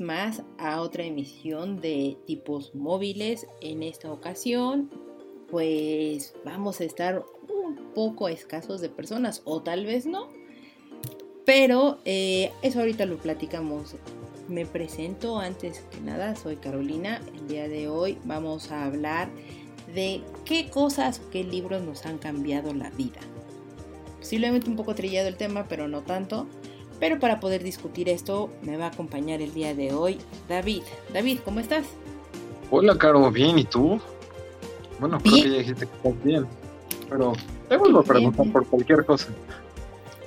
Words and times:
Más 0.00 0.42
a 0.58 0.80
otra 0.80 1.04
emisión 1.04 1.80
de 1.80 2.16
tipos 2.26 2.74
móviles. 2.74 3.46
En 3.60 3.82
esta 3.82 4.10
ocasión, 4.10 4.90
pues 5.50 6.34
vamos 6.44 6.80
a 6.80 6.84
estar 6.84 7.24
un 7.48 7.92
poco 7.94 8.28
escasos 8.28 8.80
de 8.80 8.88
personas, 8.88 9.42
o 9.44 9.62
tal 9.62 9.84
vez 9.84 10.06
no. 10.06 10.28
Pero 11.44 11.98
eh, 12.04 12.52
eso 12.62 12.80
ahorita 12.80 13.06
lo 13.06 13.18
platicamos. 13.18 13.96
Me 14.48 14.66
presento 14.66 15.38
antes 15.38 15.80
que 15.90 16.00
nada, 16.00 16.34
soy 16.34 16.56
Carolina. 16.56 17.20
El 17.34 17.48
día 17.48 17.68
de 17.68 17.88
hoy 17.88 18.18
vamos 18.24 18.72
a 18.72 18.84
hablar 18.84 19.28
de 19.94 20.22
qué 20.44 20.70
cosas 20.70 21.20
qué 21.30 21.44
libros 21.44 21.82
nos 21.82 22.06
han 22.06 22.18
cambiado 22.18 22.74
la 22.74 22.90
vida. 22.90 23.20
Posiblemente 24.18 24.68
un 24.68 24.76
poco 24.76 24.94
trillado 24.94 25.28
el 25.28 25.36
tema, 25.36 25.66
pero 25.68 25.88
no 25.88 26.02
tanto. 26.02 26.46
Pero 27.00 27.18
para 27.18 27.40
poder 27.40 27.64
discutir 27.64 28.08
esto 28.08 28.50
me 28.62 28.76
va 28.76 28.84
a 28.84 28.88
acompañar 28.88 29.40
el 29.40 29.52
día 29.54 29.74
de 29.74 29.92
hoy 29.92 30.18
David. 30.48 30.82
David, 31.12 31.40
¿cómo 31.44 31.58
estás? 31.58 31.86
Hola, 32.70 32.96
Caro, 32.96 33.30
bien, 33.30 33.58
¿y 33.58 33.64
tú? 33.64 33.98
Bueno, 35.00 35.18
creo 35.18 35.34
que 35.34 35.50
ya 35.50 35.58
dijiste 35.58 35.86
que 35.86 35.96
estás 35.96 36.22
bien, 36.22 36.46
pero 37.08 37.32
te 37.68 37.76
vuelvo 37.78 38.00
a 38.00 38.04
preguntar 38.04 38.52
por 38.52 38.66
cualquier 38.66 39.04
cosa. 39.06 39.28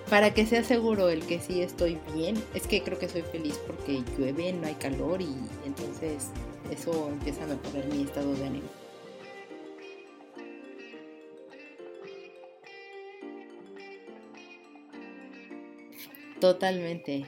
Para 0.09 0.33
que 0.33 0.45
sea 0.45 0.63
seguro 0.63 1.09
el 1.09 1.25
que 1.25 1.39
sí 1.39 1.61
estoy 1.61 1.99
bien, 2.13 2.43
es 2.53 2.67
que 2.67 2.81
creo 2.83 2.97
que 2.97 3.07
soy 3.07 3.21
feliz 3.21 3.59
porque 3.65 4.03
llueve, 4.17 4.51
no 4.51 4.67
hay 4.67 4.73
calor 4.73 5.21
y 5.21 5.33
entonces 5.65 6.29
eso 6.71 7.09
empieza 7.09 7.43
a 7.43 7.47
mejorar 7.47 7.85
mi 7.85 8.03
estado 8.03 8.33
de 8.33 8.45
ánimo. 8.45 8.82
Totalmente. 16.43 17.23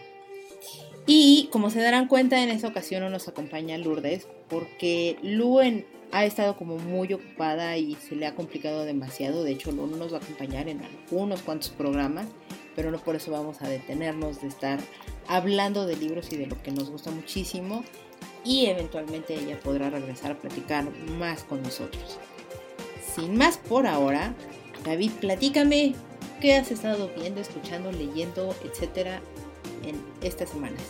Y 1.06 1.48
como 1.50 1.70
se 1.70 1.80
darán 1.80 2.10
cuenta, 2.10 2.44
en 2.44 2.50
esta 2.50 2.68
ocasión 2.68 3.02
no 3.02 3.10
nos 3.10 3.30
acompaña 3.30 3.78
Lourdes, 3.78 4.28
porque 4.50 5.18
Luen 5.24 5.86
ha 6.12 6.26
estado 6.26 6.58
como 6.58 6.80
muy 6.80 7.14
ocupada 7.14 7.78
y 7.78 7.96
se 7.96 8.18
le 8.18 8.26
ha 8.28 8.36
complicado 8.36 8.84
demasiado. 8.84 9.46
De 9.46 9.52
hecho, 9.52 9.72
Lu 9.72 9.88
nos 9.88 10.12
va 10.12 10.18
a 10.18 10.20
acompañar 10.20 10.68
en 10.68 10.82
algunos 10.84 11.44
cuantos 11.44 11.70
programas, 11.70 12.28
pero 12.76 12.92
no 12.92 12.98
por 13.00 13.16
eso 13.16 13.32
vamos 13.32 13.62
a 13.62 13.70
detenernos 13.70 14.42
de 14.42 14.50
estar 14.50 14.82
hablando 15.30 15.86
de 15.86 15.96
libros 15.96 16.34
y 16.34 16.36
de 16.36 16.48
lo 16.48 16.62
que 16.62 16.72
nos 16.72 16.90
gusta 16.90 17.10
muchísimo. 17.10 17.86
Y 18.44 18.66
eventualmente 18.66 19.36
ella 19.36 19.58
podrá 19.62 19.90
regresar 19.90 20.34
a 20.34 20.40
platicar 20.40 20.92
más 21.18 21.46
con 21.46 21.64
nosotros. 21.64 22.20
Sin 23.16 23.38
más 23.38 23.60
por 23.60 23.88
ahora, 23.88 24.36
David, 24.84 25.12
platícame 25.22 25.96
¿Qué 26.42 26.56
has 26.56 26.72
estado 26.72 27.10
viendo, 27.16 27.42
escuchando, 27.42 27.92
leyendo, 27.92 28.54
etcétera, 28.64 29.22
en 29.84 29.96
estas 30.22 30.50
semanas? 30.50 30.82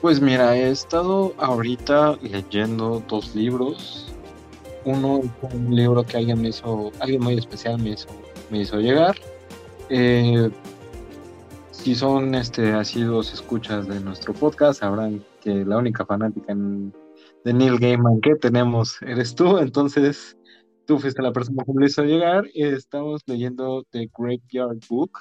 Pues 0.00 0.20
mira, 0.20 0.56
he 0.56 0.70
estado 0.70 1.34
ahorita 1.38 2.16
leyendo 2.22 3.02
dos 3.08 3.34
libros. 3.34 4.12
Uno 4.84 5.22
un 5.42 5.74
libro 5.74 6.04
que 6.04 6.18
alguien 6.18 6.40
me 6.40 6.48
hizo, 6.50 6.92
alguien 7.00 7.22
muy 7.22 7.36
especial 7.36 7.78
me 7.82 7.90
hizo, 7.90 8.08
me 8.50 8.60
hizo 8.60 8.78
llegar. 8.78 9.16
Eh, 9.88 10.50
si 11.72 11.94
son 11.96 12.34
este 12.36 12.72
asiduos 12.72 13.32
escuchas 13.34 13.88
de 13.88 13.98
nuestro 14.00 14.32
podcast, 14.34 14.80
sabrán 14.80 15.24
que 15.40 15.64
la 15.64 15.78
única 15.78 16.06
fanática 16.06 16.54
de 17.44 17.52
Neil 17.52 17.78
Gaiman 17.78 18.20
que 18.20 18.36
tenemos 18.36 19.02
eres 19.02 19.34
tú. 19.34 19.58
Entonces, 19.58 20.37
tú 20.88 20.98
fuiste 20.98 21.20
la 21.20 21.32
persona 21.32 21.62
que 21.64 21.72
me 21.74 21.84
hizo 21.84 22.02
llegar 22.02 22.46
estamos 22.54 23.20
leyendo 23.26 23.84
The 23.90 24.10
Graveyard 24.16 24.78
Book, 24.88 25.18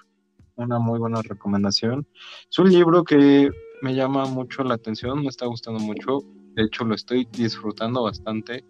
una 0.56 0.80
muy 0.80 0.98
buena 0.98 1.22
recomendación. 1.22 2.08
Es 2.50 2.58
un 2.58 2.70
libro 2.72 3.04
que 3.04 3.50
me 3.82 3.94
llama 3.94 4.26
mucho 4.28 4.64
la 4.64 4.76
atención, 4.76 5.22
me 5.22 5.28
está 5.28 5.46
gustando 5.46 5.82
mucho, 5.82 6.20
de 6.56 6.64
hecho 6.64 6.86
lo 6.86 6.96
estoy 6.96 7.28
disfrutando 7.34 8.04
bastante 8.04 8.64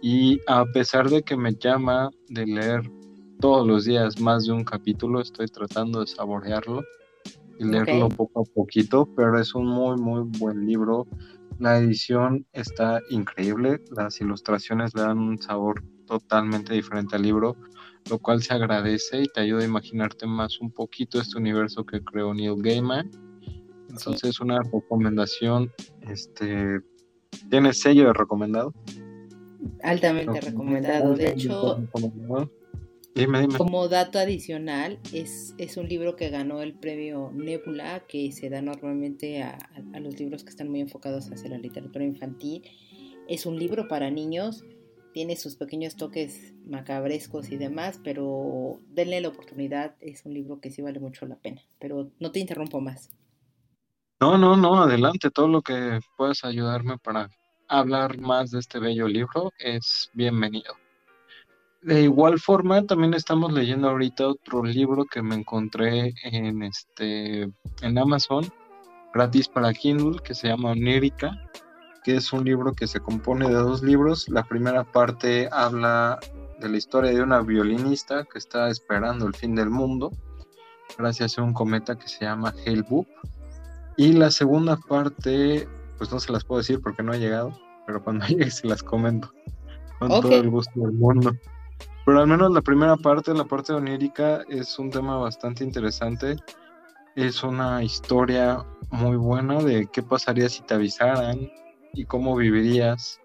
y 0.00 0.40
a 0.46 0.64
pesar 0.64 1.10
de 1.10 1.22
que 1.22 1.36
me 1.36 1.52
llama 1.52 2.08
de 2.30 2.46
leer 2.46 2.90
todos 3.38 3.66
los 3.66 3.84
días 3.84 4.18
más 4.18 4.46
de 4.46 4.52
un 4.52 4.64
capítulo, 4.64 5.20
estoy 5.20 5.48
tratando 5.48 6.00
de 6.00 6.06
saborearlo 6.06 6.82
y 7.58 7.64
leerlo 7.64 8.08
poco 8.08 8.40
a 8.40 8.44
poquito, 8.54 9.06
pero 9.14 9.38
es 9.38 9.54
un 9.54 9.66
muy, 9.66 10.00
muy 10.00 10.22
buen 10.38 10.64
libro. 10.64 11.06
La 11.58 11.76
edición 11.76 12.46
está 12.54 13.02
increíble, 13.10 13.82
las 13.94 14.18
ilustraciones 14.22 14.94
le 14.94 15.02
dan 15.02 15.18
un 15.18 15.36
sabor 15.36 15.82
totalmente 16.06 16.74
diferente 16.74 17.16
al 17.16 17.22
libro, 17.22 17.56
lo 18.10 18.18
cual 18.18 18.42
se 18.42 18.54
agradece 18.54 19.22
y 19.22 19.26
te 19.26 19.40
ayuda 19.40 19.62
a 19.62 19.66
imaginarte 19.66 20.26
más 20.26 20.60
un 20.60 20.70
poquito 20.70 21.20
este 21.20 21.38
universo 21.38 21.84
que 21.84 22.02
creó 22.02 22.34
Neil 22.34 22.56
Gaiman. 22.58 23.10
Entonces, 23.90 24.40
una 24.40 24.60
recomendación, 24.62 25.70
este, 26.08 26.80
¿tiene 27.50 27.72
sello 27.72 28.06
de 28.06 28.12
recomendado? 28.14 28.72
Altamente 29.82 30.40
recomendado. 30.40 31.14
De 31.14 31.30
hecho, 31.30 31.88
como 33.58 33.88
dato 33.88 34.18
adicional, 34.18 34.98
es, 35.12 35.54
es 35.58 35.76
un 35.76 35.88
libro 35.88 36.16
que 36.16 36.30
ganó 36.30 36.62
el 36.62 36.72
premio 36.72 37.30
Nebula, 37.34 38.04
que 38.08 38.32
se 38.32 38.48
da 38.48 38.62
normalmente 38.62 39.42
a, 39.42 39.58
a 39.92 40.00
los 40.00 40.18
libros 40.18 40.44
que 40.44 40.50
están 40.50 40.70
muy 40.70 40.80
enfocados 40.80 41.30
hacia 41.30 41.50
la 41.50 41.58
literatura 41.58 42.04
infantil. 42.04 42.62
Es 43.28 43.44
un 43.44 43.58
libro 43.58 43.86
para 43.86 44.10
niños 44.10 44.64
tiene 45.12 45.36
sus 45.36 45.56
pequeños 45.56 45.96
toques 45.96 46.54
macabrescos 46.66 47.50
y 47.50 47.56
demás, 47.56 48.00
pero 48.02 48.80
denle 48.88 49.20
la 49.20 49.28
oportunidad, 49.28 49.94
es 50.00 50.24
un 50.24 50.34
libro 50.34 50.60
que 50.60 50.70
sí 50.70 50.82
vale 50.82 51.00
mucho 51.00 51.26
la 51.26 51.36
pena, 51.36 51.62
pero 51.78 52.10
no 52.18 52.32
te 52.32 52.40
interrumpo 52.40 52.80
más. 52.80 53.10
No, 54.20 54.38
no, 54.38 54.56
no, 54.56 54.82
adelante, 54.82 55.30
todo 55.30 55.48
lo 55.48 55.62
que 55.62 56.00
puedas 56.16 56.44
ayudarme 56.44 56.96
para 56.98 57.28
hablar 57.68 58.18
más 58.18 58.50
de 58.50 58.60
este 58.60 58.78
bello 58.78 59.08
libro 59.08 59.52
es 59.58 60.10
bienvenido. 60.14 60.74
De 61.82 62.02
igual 62.02 62.38
forma, 62.38 62.86
también 62.86 63.14
estamos 63.14 63.52
leyendo 63.52 63.88
ahorita 63.88 64.28
otro 64.28 64.62
libro 64.62 65.04
que 65.04 65.20
me 65.20 65.34
encontré 65.34 66.14
en 66.22 66.62
este 66.62 67.50
en 67.82 67.98
Amazon, 67.98 68.44
gratis 69.12 69.48
para 69.48 69.72
Kindle, 69.72 70.20
que 70.22 70.34
se 70.34 70.48
llama 70.48 70.70
Onírica 70.70 71.32
que 72.04 72.16
es 72.16 72.32
un 72.32 72.44
libro 72.44 72.72
que 72.72 72.86
se 72.86 73.00
compone 73.00 73.48
de 73.48 73.54
dos 73.54 73.82
libros. 73.82 74.28
La 74.28 74.42
primera 74.42 74.84
parte 74.84 75.48
habla 75.52 76.18
de 76.60 76.68
la 76.68 76.76
historia 76.76 77.10
de 77.10 77.22
una 77.22 77.40
violinista 77.40 78.24
que 78.24 78.38
está 78.38 78.68
esperando 78.68 79.26
el 79.26 79.34
fin 79.34 79.54
del 79.54 79.70
mundo 79.70 80.10
gracias 80.98 81.38
a 81.38 81.42
un 81.42 81.52
cometa 81.52 81.96
que 81.96 82.08
se 82.08 82.24
llama 82.24 82.54
Hale-Bopp. 82.66 83.06
Y 83.96 84.12
la 84.12 84.30
segunda 84.30 84.76
parte, 84.76 85.68
pues 85.98 86.10
no 86.12 86.20
se 86.20 86.32
las 86.32 86.44
puedo 86.44 86.60
decir 86.60 86.80
porque 86.80 87.02
no 87.02 87.12
ha 87.12 87.16
llegado, 87.16 87.52
pero 87.86 88.02
cuando 88.02 88.26
llegue 88.26 88.50
se 88.50 88.66
las 88.66 88.82
comento 88.82 89.32
con 89.98 90.08
todo 90.08 90.34
el 90.34 90.50
gusto 90.50 90.72
del 90.76 90.92
mundo. 90.92 91.32
Pero 92.04 92.20
al 92.20 92.26
menos 92.26 92.50
la 92.50 92.62
primera 92.62 92.96
parte, 92.96 93.32
la 93.32 93.44
parte 93.44 93.72
onírica, 93.72 94.42
es 94.48 94.78
un 94.78 94.90
tema 94.90 95.16
bastante 95.18 95.62
interesante. 95.62 96.36
Es 97.14 97.44
una 97.44 97.82
historia 97.82 98.64
muy 98.90 99.16
buena 99.16 99.62
de 99.62 99.86
qué 99.92 100.02
pasaría 100.02 100.48
si 100.48 100.62
te 100.62 100.74
avisaran, 100.74 101.50
y 101.94 102.04
cómo 102.04 102.36
vivirías 102.36 103.20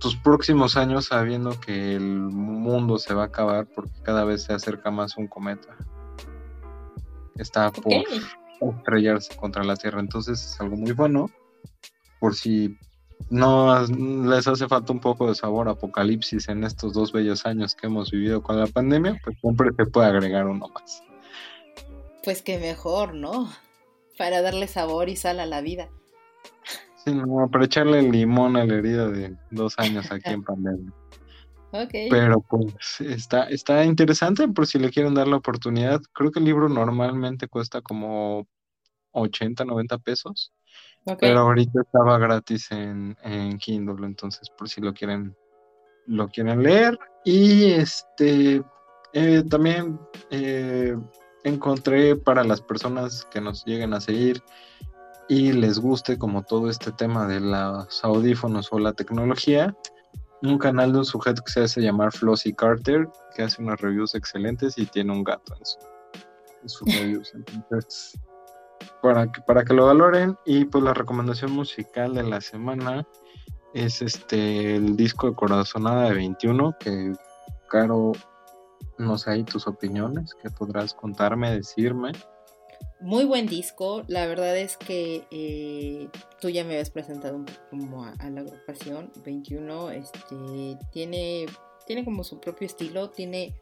tus 0.00 0.16
próximos 0.16 0.76
años 0.76 1.06
sabiendo 1.06 1.60
que 1.60 1.94
el 1.94 2.02
mundo 2.02 2.98
se 2.98 3.12
va 3.14 3.24
a 3.24 3.26
acabar 3.26 3.66
porque 3.66 4.00
cada 4.02 4.24
vez 4.24 4.44
se 4.44 4.54
acerca 4.54 4.90
más 4.90 5.16
un 5.16 5.28
cometa. 5.28 5.76
Está 7.36 7.70
por 7.70 7.92
estrellarse 8.76 9.36
contra 9.36 9.62
la 9.62 9.76
Tierra, 9.76 10.00
entonces 10.00 10.42
es 10.42 10.60
algo 10.60 10.76
muy 10.76 10.92
bueno. 10.92 11.30
Por 12.18 12.34
si 12.34 12.78
no 13.28 13.86
les 13.86 14.46
hace 14.46 14.66
falta 14.68 14.92
un 14.92 15.00
poco 15.00 15.28
de 15.28 15.34
sabor 15.34 15.68
apocalipsis 15.68 16.48
en 16.48 16.64
estos 16.64 16.94
dos 16.94 17.12
bellos 17.12 17.44
años 17.44 17.74
que 17.74 17.86
hemos 17.86 18.10
vivido 18.10 18.42
con 18.42 18.58
la 18.58 18.66
pandemia, 18.66 19.20
pues 19.22 19.38
siempre 19.40 19.70
se 19.76 19.84
puede 19.86 20.08
agregar 20.08 20.46
uno 20.46 20.68
más. 20.68 21.02
Pues 22.24 22.42
que 22.42 22.58
mejor, 22.58 23.14
¿no? 23.14 23.50
Para 24.16 24.40
darle 24.40 24.66
sabor 24.66 25.10
y 25.10 25.16
sal 25.16 25.40
a 25.40 25.46
la 25.46 25.60
vida. 25.60 25.90
Sí, 27.04 27.14
no, 27.14 27.48
para 27.50 27.64
echarle 27.64 28.02
limón 28.02 28.56
a 28.56 28.64
la 28.64 28.74
herida 28.74 29.08
de 29.08 29.36
dos 29.50 29.74
años 29.78 30.10
aquí 30.10 30.30
en 30.30 30.42
pandemia. 30.42 30.92
Okay. 31.72 32.08
Pero 32.10 32.40
pues 32.40 33.00
está, 33.00 33.44
está 33.44 33.84
interesante 33.84 34.48
por 34.48 34.66
si 34.66 34.78
le 34.78 34.90
quieren 34.90 35.14
dar 35.14 35.28
la 35.28 35.36
oportunidad. 35.36 36.00
Creo 36.12 36.32
que 36.32 36.40
el 36.40 36.44
libro 36.44 36.68
normalmente 36.68 37.46
cuesta 37.46 37.80
como 37.80 38.46
80, 39.12 39.64
90 39.64 39.98
pesos. 39.98 40.52
Pero 41.18 41.38
ahorita 41.40 41.80
estaba 41.80 42.18
gratis 42.18 42.70
en, 42.72 43.16
en 43.22 43.56
Kindle, 43.58 44.06
entonces 44.06 44.50
por 44.50 44.68
si 44.68 44.80
lo 44.82 44.92
quieren, 44.92 45.34
lo 46.06 46.28
quieren 46.28 46.62
leer. 46.62 46.98
Y 47.24 47.70
este 47.70 48.62
eh, 49.12 49.42
también 49.48 49.98
eh, 50.30 50.96
encontré 51.44 52.16
para 52.16 52.44
las 52.44 52.60
personas 52.60 53.26
que 53.30 53.40
nos 53.40 53.64
lleguen 53.64 53.94
a 53.94 54.00
seguir 54.00 54.42
y 55.30 55.52
les 55.52 55.78
guste 55.78 56.18
como 56.18 56.42
todo 56.42 56.68
este 56.68 56.90
tema 56.90 57.28
de 57.28 57.38
los 57.38 58.04
audífonos 58.04 58.72
o 58.72 58.80
la 58.80 58.92
tecnología, 58.92 59.76
un 60.42 60.58
canal 60.58 60.92
de 60.92 60.98
un 60.98 61.04
sujeto 61.04 61.42
que 61.44 61.52
se 61.52 61.62
hace 61.62 61.80
llamar 61.80 62.10
Flossy 62.10 62.52
Carter, 62.52 63.08
que 63.36 63.44
hace 63.44 63.62
unas 63.62 63.80
reviews 63.80 64.16
excelentes 64.16 64.76
y 64.76 64.86
tiene 64.86 65.12
un 65.12 65.22
gato 65.22 65.54
en, 65.54 66.68
sus 66.68 66.82
reviews. 67.00 67.32
Entonces, 67.32 68.18
para 69.02 69.30
que, 69.30 69.40
para 69.42 69.64
que 69.64 69.72
lo 69.72 69.86
valoren. 69.86 70.36
Y 70.46 70.64
pues 70.64 70.82
la 70.82 70.94
recomendación 70.94 71.52
musical 71.52 72.12
de 72.12 72.24
la 72.24 72.40
semana 72.40 73.06
es 73.72 74.02
este 74.02 74.74
el 74.74 74.96
disco 74.96 75.28
de 75.28 75.36
Corazonada 75.36 76.08
de 76.08 76.14
21, 76.14 76.74
que 76.80 77.12
Caro, 77.68 78.10
no 78.98 79.16
sé 79.16 79.30
ahí 79.30 79.44
tus 79.44 79.68
opiniones, 79.68 80.34
que 80.34 80.50
podrás 80.50 80.92
contarme, 80.92 81.52
decirme. 81.52 82.10
Muy 83.00 83.24
buen 83.24 83.46
disco, 83.46 84.02
la 84.08 84.26
verdad 84.26 84.58
es 84.58 84.76
que 84.76 85.24
eh, 85.30 86.08
tú 86.38 86.50
ya 86.50 86.64
me 86.64 86.72
habías 86.74 86.90
presentado 86.90 87.42
como 87.70 88.04
a, 88.04 88.14
la 88.28 88.42
agrupación 88.42 89.10
21, 89.24 89.90
este, 89.92 90.76
tiene, 90.92 91.46
tiene 91.86 92.04
como 92.04 92.24
su 92.24 92.40
propio 92.40 92.66
estilo, 92.66 93.08
tiene, 93.08 93.54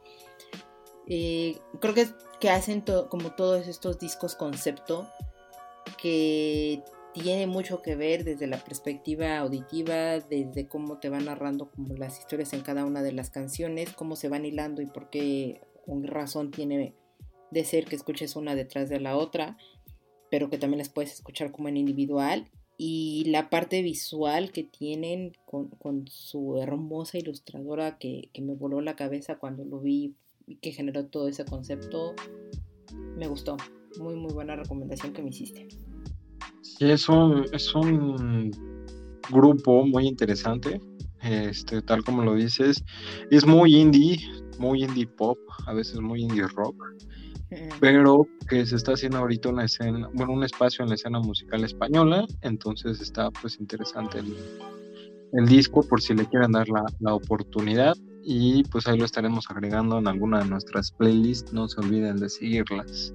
eh, 1.07 1.57
creo 1.79 1.93
que, 1.93 2.07
que 2.41 2.49
hacen 2.49 2.83
como 3.09 3.31
todos 3.31 3.65
estos 3.69 3.97
discos 3.97 4.35
concepto, 4.35 5.07
que 6.01 6.83
tiene 7.13 7.47
mucho 7.47 7.81
que 7.81 7.95
ver 7.95 8.25
desde 8.25 8.45
la 8.45 8.57
perspectiva 8.57 9.37
auditiva, 9.37 10.19
desde 10.19 10.67
cómo 10.67 10.99
te 10.99 11.07
van 11.07 11.25
narrando 11.25 11.71
como 11.71 11.95
las 11.95 12.19
historias 12.19 12.51
en 12.51 12.61
cada 12.61 12.83
una 12.83 13.01
de 13.01 13.13
las 13.13 13.29
canciones, 13.29 13.93
cómo 13.93 14.17
se 14.17 14.27
van 14.27 14.45
hilando 14.45 14.81
y 14.81 14.85
por 14.85 15.09
qué 15.09 15.61
razón 15.87 16.51
tiene 16.51 16.93
de 17.51 17.63
ser 17.65 17.85
que 17.85 17.95
escuches 17.95 18.35
una 18.35 18.55
detrás 18.55 18.89
de 18.89 18.99
la 18.99 19.17
otra, 19.17 19.57
pero 20.29 20.49
que 20.49 20.57
también 20.57 20.79
las 20.79 20.89
puedes 20.89 21.13
escuchar 21.13 21.51
como 21.51 21.67
en 21.69 21.77
individual. 21.77 22.49
Y 22.77 23.25
la 23.27 23.49
parte 23.49 23.81
visual 23.81 24.51
que 24.51 24.63
tienen 24.63 25.33
con, 25.45 26.07
su 26.07 26.57
hermosa 26.61 27.17
ilustradora 27.17 27.97
que, 27.97 28.29
me 28.39 28.53
voló 28.53 28.79
la 28.79 28.95
cabeza 28.95 29.37
cuando 29.37 29.65
lo 29.65 29.81
vi 29.81 30.15
y 30.47 30.55
que 30.55 30.71
generó 30.71 31.05
todo 31.07 31.27
ese 31.27 31.43
concepto, 31.43 32.15
me 33.17 33.27
gustó. 33.27 33.57
Muy, 33.99 34.15
muy 34.15 34.31
buena 34.31 34.55
recomendación 34.55 35.13
que 35.13 35.21
me 35.21 35.29
hiciste. 35.29 35.67
Sí, 36.61 36.89
es 36.89 37.09
un, 37.09 37.45
es 37.51 37.75
un 37.75 38.51
grupo 39.29 39.85
muy 39.85 40.07
interesante, 40.07 40.79
este, 41.21 41.81
tal 41.81 42.03
como 42.03 42.23
lo 42.23 42.35
dices. 42.35 42.83
Es 43.29 43.45
muy 43.45 43.75
indie, 43.75 44.19
muy 44.59 44.83
indie 44.83 45.07
pop, 45.07 45.37
a 45.65 45.73
veces 45.73 45.99
muy 45.99 46.21
indie 46.21 46.45
rock 46.47 46.75
pero 47.79 48.27
que 48.47 48.65
se 48.65 48.75
está 48.75 48.93
haciendo 48.93 49.17
ahorita 49.17 49.49
una 49.49 49.65
escena, 49.65 50.09
bueno, 50.13 50.33
un 50.33 50.43
espacio 50.43 50.83
en 50.83 50.89
la 50.89 50.95
escena 50.95 51.19
musical 51.19 51.63
española, 51.63 52.25
entonces 52.41 53.01
está 53.01 53.31
pues 53.31 53.59
interesante 53.59 54.19
el, 54.19 54.35
el 55.33 55.47
disco 55.47 55.81
por 55.83 56.01
si 56.01 56.13
le 56.13 56.25
quieren 56.25 56.51
dar 56.51 56.69
la, 56.69 56.83
la, 56.99 57.13
oportunidad 57.13 57.95
y 58.23 58.63
pues 58.65 58.87
ahí 58.87 58.97
lo 58.97 59.05
estaremos 59.05 59.49
agregando 59.49 59.97
en 59.97 60.07
alguna 60.07 60.39
de 60.39 60.49
nuestras 60.49 60.91
playlists, 60.91 61.51
no 61.51 61.67
se 61.67 61.79
olviden 61.79 62.17
de 62.17 62.29
seguirlas. 62.29 63.13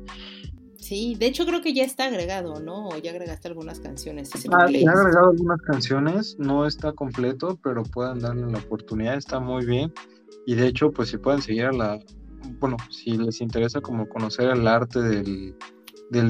Sí, 0.79 1.15
de 1.19 1.27
hecho 1.27 1.47
creo 1.47 1.63
que 1.63 1.73
ya 1.73 1.85
está 1.85 2.07
agregado, 2.07 2.61
¿no? 2.61 2.89
O 2.89 2.99
ya 2.99 3.13
agregaste 3.13 3.49
algunas 3.49 3.81
canciones. 3.81 4.31
Ah, 4.53 4.67
ya 4.71 4.91
agregado 4.91 5.31
algunas 5.31 5.61
canciones, 5.63 6.37
no 6.39 6.67
está 6.67 6.93
completo, 6.93 7.59
pero 7.63 7.85
pueden 7.85 8.19
darle 8.19 8.51
la 8.51 8.59
oportunidad, 8.59 9.17
está 9.17 9.41
muy 9.41 9.65
bien. 9.65 9.93
Y 10.47 10.55
de 10.55 10.67
hecho, 10.67 10.91
pues 10.91 11.09
si 11.09 11.19
pueden 11.19 11.43
seguir 11.43 11.67
a 11.67 11.73
la, 11.73 12.01
bueno, 12.61 12.77
si 12.91 13.17
les 13.17 13.41
interesa 13.41 13.81
como 13.81 14.09
conocer 14.09 14.51
el 14.51 14.67
arte 14.67 15.01
del, 15.01 15.55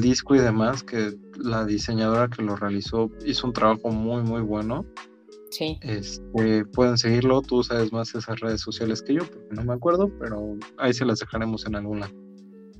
disco 0.01 0.35
y 0.35 0.39
demás, 0.39 0.83
que 0.83 1.13
la 1.37 1.65
diseñadora 1.65 2.29
que 2.29 2.41
lo 2.41 2.55
realizó 2.55 3.11
hizo 3.25 3.45
un 3.47 3.53
trabajo 3.53 3.89
muy, 3.89 4.23
muy 4.23 4.41
bueno. 4.41 4.85
Sí. 5.51 5.77
Este, 5.81 6.65
pueden 6.65 6.97
seguirlo, 6.97 7.41
tú 7.41 7.63
sabes 7.63 7.93
más 7.93 8.13
esas 8.15 8.39
redes 8.39 8.61
sociales 8.61 9.01
que 9.01 9.13
yo, 9.13 9.21
porque 9.25 9.53
no 9.53 9.63
me 9.63 9.73
acuerdo, 9.73 10.11
pero 10.19 10.57
ahí 10.77 10.93
se 10.93 11.05
las 11.05 11.19
dejaremos 11.19 11.65
en 11.67 11.75
alguna. 11.75 12.09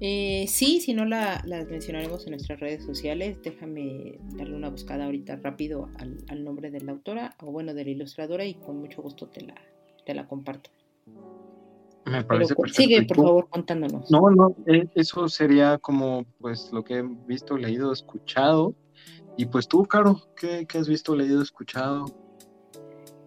Eh, 0.02 0.46
sí, 0.50 0.82
si 0.82 0.94
no 0.94 1.06
la, 1.06 1.42
las 1.46 1.70
mencionaremos 1.70 2.26
en 2.26 2.32
nuestras 2.32 2.60
redes 2.60 2.84
sociales, 2.84 3.38
déjame 3.44 4.20
darle 4.36 4.56
una 4.56 4.70
buscada 4.70 5.06
ahorita 5.06 5.38
rápido 5.38 5.90
al, 6.00 6.18
al, 6.28 6.44
nombre 6.44 6.70
de 6.70 6.82
la 6.82 6.92
autora 6.92 7.36
o 7.42 7.52
bueno, 7.52 7.74
de 7.74 7.86
la 7.86 7.92
ilustradora 7.92 8.46
y 8.46 8.56
con 8.56 8.78
mucho 8.78 9.02
gusto 9.02 9.28
te 9.28 9.42
la, 9.42 9.56
te 10.06 10.14
la 10.14 10.28
comparto. 10.28 10.70
Me 12.06 12.24
parece 12.24 12.54
Sigue, 12.72 13.04
por 13.04 13.18
favor, 13.18 13.50
contándonos. 13.50 14.12
No, 14.12 14.30
no, 14.30 14.56
eh, 14.68 14.88
eso 14.94 15.28
sería 15.28 15.80
como 15.80 16.26
pues 16.40 16.72
lo 16.72 16.84
que 16.84 17.00
he 17.00 17.04
visto, 17.28 17.58
leído, 17.58 17.92
escuchado. 17.92 18.76
Y 19.38 19.48
pues 19.48 19.68
tú, 19.68 19.84
Caro, 19.84 20.22
¿qué, 20.36 20.68
has 20.78 20.88
visto, 20.88 21.16
leído, 21.16 21.42
escuchado? 21.42 22.06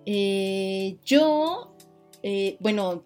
Eh, 0.07 0.97
yo, 1.05 1.75
eh, 2.23 2.57
bueno, 2.61 3.05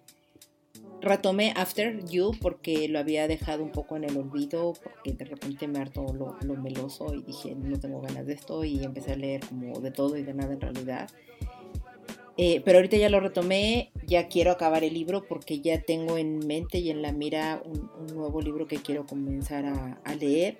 retomé 1.01 1.53
After 1.57 2.05
You 2.05 2.31
porque 2.39 2.87
lo 2.87 2.99
había 2.99 3.27
dejado 3.27 3.63
un 3.63 3.71
poco 3.71 3.97
en 3.97 4.05
el 4.05 4.15
olvido, 4.15 4.73
porque 4.81 5.13
de 5.13 5.25
repente 5.25 5.67
me 5.67 5.79
hartó 5.79 6.05
lo, 6.13 6.37
lo 6.41 6.55
meloso 6.55 7.13
y 7.13 7.23
dije, 7.23 7.55
no 7.55 7.79
tengo 7.79 7.99
ganas 7.99 8.25
de 8.27 8.33
esto 8.33 8.63
y 8.63 8.83
empecé 8.83 9.13
a 9.13 9.17
leer 9.17 9.41
como 9.47 9.79
de 9.79 9.91
todo 9.91 10.15
y 10.17 10.23
de 10.23 10.33
nada 10.33 10.53
en 10.53 10.61
realidad. 10.61 11.09
Eh, 12.37 12.61
pero 12.65 12.79
ahorita 12.79 12.97
ya 12.97 13.09
lo 13.09 13.19
retomé, 13.19 13.91
ya 14.07 14.27
quiero 14.27 14.51
acabar 14.51 14.83
el 14.83 14.93
libro 14.93 15.23
porque 15.27 15.61
ya 15.61 15.81
tengo 15.81 16.17
en 16.17 16.39
mente 16.39 16.79
y 16.79 16.89
en 16.89 17.01
la 17.03 17.11
mira 17.11 17.61
un, 17.63 17.91
nuevo 18.13 18.41
libro 18.41 18.67
que 18.67 18.77
quiero 18.77 19.05
comenzar 19.05 19.65
a, 19.65 20.15
leer. 20.15 20.57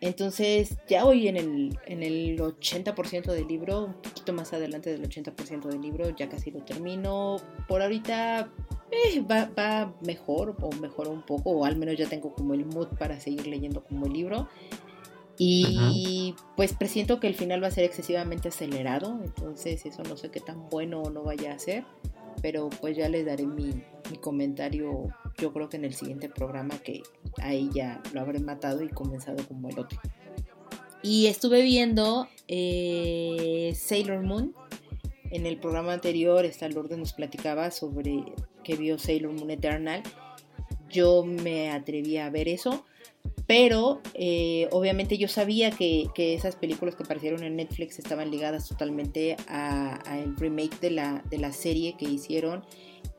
Entonces 0.00 0.76
ya 0.88 1.04
voy 1.04 1.28
en 1.28 1.36
el, 1.36 1.78
en 1.86 2.02
el 2.02 2.38
80% 2.38 3.32
del 3.32 3.46
libro, 3.46 3.84
un 3.84 3.94
poquito 3.94 4.32
más 4.32 4.52
adelante 4.52 4.90
del 4.90 5.08
80% 5.08 5.68
del 5.68 5.80
libro, 5.80 6.10
ya 6.10 6.28
casi 6.28 6.50
lo 6.50 6.62
termino. 6.62 7.36
Por 7.68 7.82
ahorita 7.82 8.50
eh, 8.90 9.20
va, 9.20 9.50
va, 9.58 9.94
mejor 10.02 10.56
o 10.60 10.70
mejoró 10.80 11.10
un 11.10 11.22
poco, 11.22 11.50
o 11.50 11.64
al 11.64 11.76
menos 11.76 11.96
ya 11.96 12.08
tengo 12.08 12.32
como 12.32 12.54
el 12.54 12.64
mood 12.66 12.88
para 12.98 13.20
seguir 13.20 13.46
leyendo 13.46 13.84
como 13.84 14.06
el 14.06 14.12
libro. 14.12 14.48
Y 15.38 16.34
pues 16.56 16.72
presiento 16.72 17.20
que 17.20 17.26
el 17.26 17.34
final 17.34 17.62
va 17.62 17.68
a 17.68 17.70
ser 17.70 17.84
excesivamente 17.84 18.48
acelerado, 18.48 19.20
entonces 19.22 19.84
eso 19.84 20.02
no 20.02 20.16
sé 20.16 20.30
qué 20.30 20.40
tan 20.40 20.68
bueno 20.70 21.02
o 21.02 21.10
no 21.10 21.22
vaya 21.22 21.52
a 21.52 21.58
ser, 21.58 21.84
pero 22.40 22.70
pues 22.80 22.96
ya 22.96 23.08
les 23.08 23.26
daré 23.26 23.46
mi, 23.46 23.82
comentario 24.20 25.08
yo 25.36 25.52
creo 25.52 25.68
que 25.68 25.76
en 25.76 25.84
el 25.84 25.92
siguiente 25.92 26.28
programa 26.28 26.78
que 26.78 27.02
ahí 27.42 27.68
ya 27.74 28.00
lo 28.14 28.20
habré 28.20 28.38
matado 28.38 28.82
y 28.82 28.88
comenzado 28.88 29.44
como 29.46 29.68
el 29.68 29.78
otro. 29.78 30.00
Y 31.02 31.26
estuve 31.26 31.62
viendo 31.62 32.28
eh, 32.48 33.74
Sailor 33.76 34.22
Moon. 34.22 34.54
En 35.30 35.44
el 35.44 35.58
programa 35.58 35.92
anterior, 35.92 36.44
esta 36.44 36.68
Lourdes 36.68 36.98
nos 36.98 37.12
platicaba 37.12 37.70
sobre 37.70 38.24
que 38.64 38.76
vio 38.76 38.98
Sailor 38.98 39.32
Moon 39.32 39.50
Eternal. 39.50 40.02
Yo 40.88 41.24
me 41.24 41.70
atreví 41.70 42.16
a 42.16 42.30
ver 42.30 42.48
eso 42.48 42.84
pero 43.46 44.00
eh, 44.14 44.68
obviamente 44.72 45.18
yo 45.18 45.28
sabía 45.28 45.70
que, 45.70 46.08
esas 46.16 46.56
películas 46.56 46.96
que 46.96 47.04
aparecieron 47.04 47.42
en 47.42 47.56
Netflix 47.56 47.98
estaban 47.98 48.30
ligadas 48.30 48.68
totalmente 48.68 49.36
al 49.48 50.36
remake 50.36 50.80
de 50.80 50.90
la, 50.90 51.22
de 51.30 51.38
la 51.38 51.52
serie 51.52 51.96
que 51.96 52.06
hicieron 52.06 52.64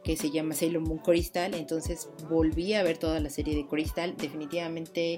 que 0.04 0.16
se 0.16 0.32
llama 0.32 0.54
Sailor 0.54 0.84
Moon 0.84 1.00
Crystal, 1.00 1.54
entonces 1.54 2.10
volví 2.30 2.74
a 2.74 2.84
ver 2.84 2.98
toda 2.98 3.20
la 3.20 3.30
serie 3.30 3.56
de 3.56 3.68
Crystal, 3.68 4.16
definitivamente 4.16 5.18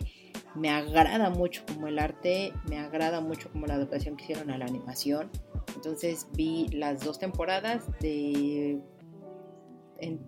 me 0.55 0.71
agrada 0.71 1.29
mucho 1.29 1.63
como 1.67 1.87
el 1.87 1.99
arte, 1.99 2.53
me 2.67 2.79
agrada 2.79 3.21
mucho 3.21 3.51
como 3.51 3.67
la 3.67 3.75
adaptación 3.75 4.17
que 4.17 4.23
hicieron 4.23 4.49
a 4.49 4.57
la 4.57 4.65
animación, 4.65 5.29
entonces 5.75 6.27
vi 6.33 6.67
las 6.69 7.03
dos 7.03 7.19
temporadas 7.19 7.83
de 7.99 8.79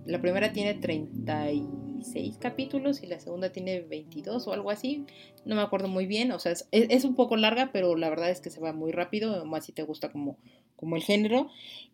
la 0.06 0.22
primera 0.22 0.54
tiene 0.54 0.74
36 0.74 2.38
capítulos 2.40 3.04
y 3.04 3.08
la 3.08 3.20
segunda 3.20 3.52
tiene 3.52 3.82
22 3.82 4.48
o 4.48 4.54
algo 4.54 4.72
así. 4.72 5.06
No 5.46 5.56
me 5.56 5.62
acuerdo 5.62 5.88
muy 5.88 6.06
bien. 6.06 6.32
O 6.32 6.40
sea, 6.40 6.54
es, 6.72 7.06
un 7.06 7.16
poco 7.16 7.38
larga, 7.38 7.72
pero 7.72 7.96
la 7.96 8.10
verdad 8.10 8.30
es 8.30 8.42
que 8.42 8.50
se 8.50 8.60
va 8.60 8.74
muy 8.74 8.92
rápido, 8.92 9.46
más 9.46 9.66
si 9.66 9.72
te 9.72 9.84
gusta 9.84 10.12
como, 10.12 10.38
como 10.76 10.96
el 10.96 11.04
género. 11.04 11.50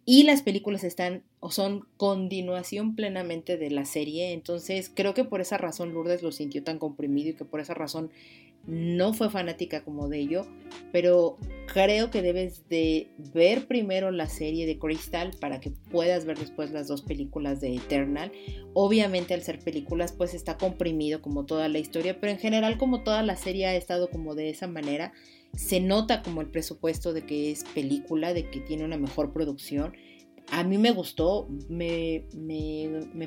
Y 0.06 0.24
las 0.24 0.42
películas 0.42 0.84
están 0.84 1.24
o 1.40 1.52
son 1.52 1.88
continuación 1.98 2.96
plenamente 2.96 3.58
de 3.58 3.70
la 3.70 3.86
serie. 3.86 4.34
Entonces 4.34 4.92
creo 4.94 5.14
que 5.14 5.24
por 5.24 5.42
esa 5.42 5.58
razón 5.58 5.94
Lourdes 5.94 6.24
lo 6.24 6.32
sintió 6.32 6.64
tan 6.64 6.80
comprimido 6.80 7.30
y 7.30 7.34
que 7.34 7.46
por 7.46 7.60
esa 7.60 7.74
razón 7.74 8.12
no 8.68 9.14
fue 9.14 9.30
fanática 9.30 9.84
como 9.84 10.10
de 10.10 10.20
ello, 10.20 10.46
pero 10.92 11.38
creo 11.74 12.12
que 12.12 12.22
debes 12.22 12.68
de 12.68 13.10
ver 13.34 13.68
primero 13.68 14.12
la 14.12 14.28
serie 14.28 14.66
de 14.66 14.78
Crystal 14.78 15.32
para 15.40 15.60
que 15.60 15.72
puedas 15.72 16.26
ver 16.26 16.38
después 16.38 16.72
las 16.72 16.88
dos 16.88 17.02
películas 17.02 17.62
de 17.62 17.76
Eternal. 17.76 18.32
Obviamente 18.74 19.34
al 19.34 19.42
ser 19.42 19.60
películas 19.60 20.12
pues 20.12 20.34
está 20.34 20.58
comprimido 20.58 21.22
como 21.22 21.46
toda 21.46 21.70
la 21.70 21.80
historia, 21.80 22.20
pero 22.20 22.32
en 22.32 22.40
general 22.40 22.78
como 22.78 23.04
toda 23.04 23.24
la 23.24 23.38
serie 23.38 23.68
ha 23.68 23.76
estado 23.76 24.10
como 24.10 24.36
de 24.36 24.50
esa 24.50 24.68
manera, 24.68 25.14
se 25.56 25.80
nota 25.80 26.22
como 26.22 26.42
el 26.42 26.48
presupuesto 26.48 27.14
de 27.14 27.26
que 27.26 27.52
es 27.52 27.64
película, 27.74 28.34
de 28.34 28.50
que 28.50 28.60
tiene 28.60 28.84
una 28.84 28.98
mejor 28.98 29.32
producción 29.32 29.94
a 30.50 30.64
mí 30.64 30.78
me 30.78 30.92
gustó, 30.92 31.50
me, 31.70 32.26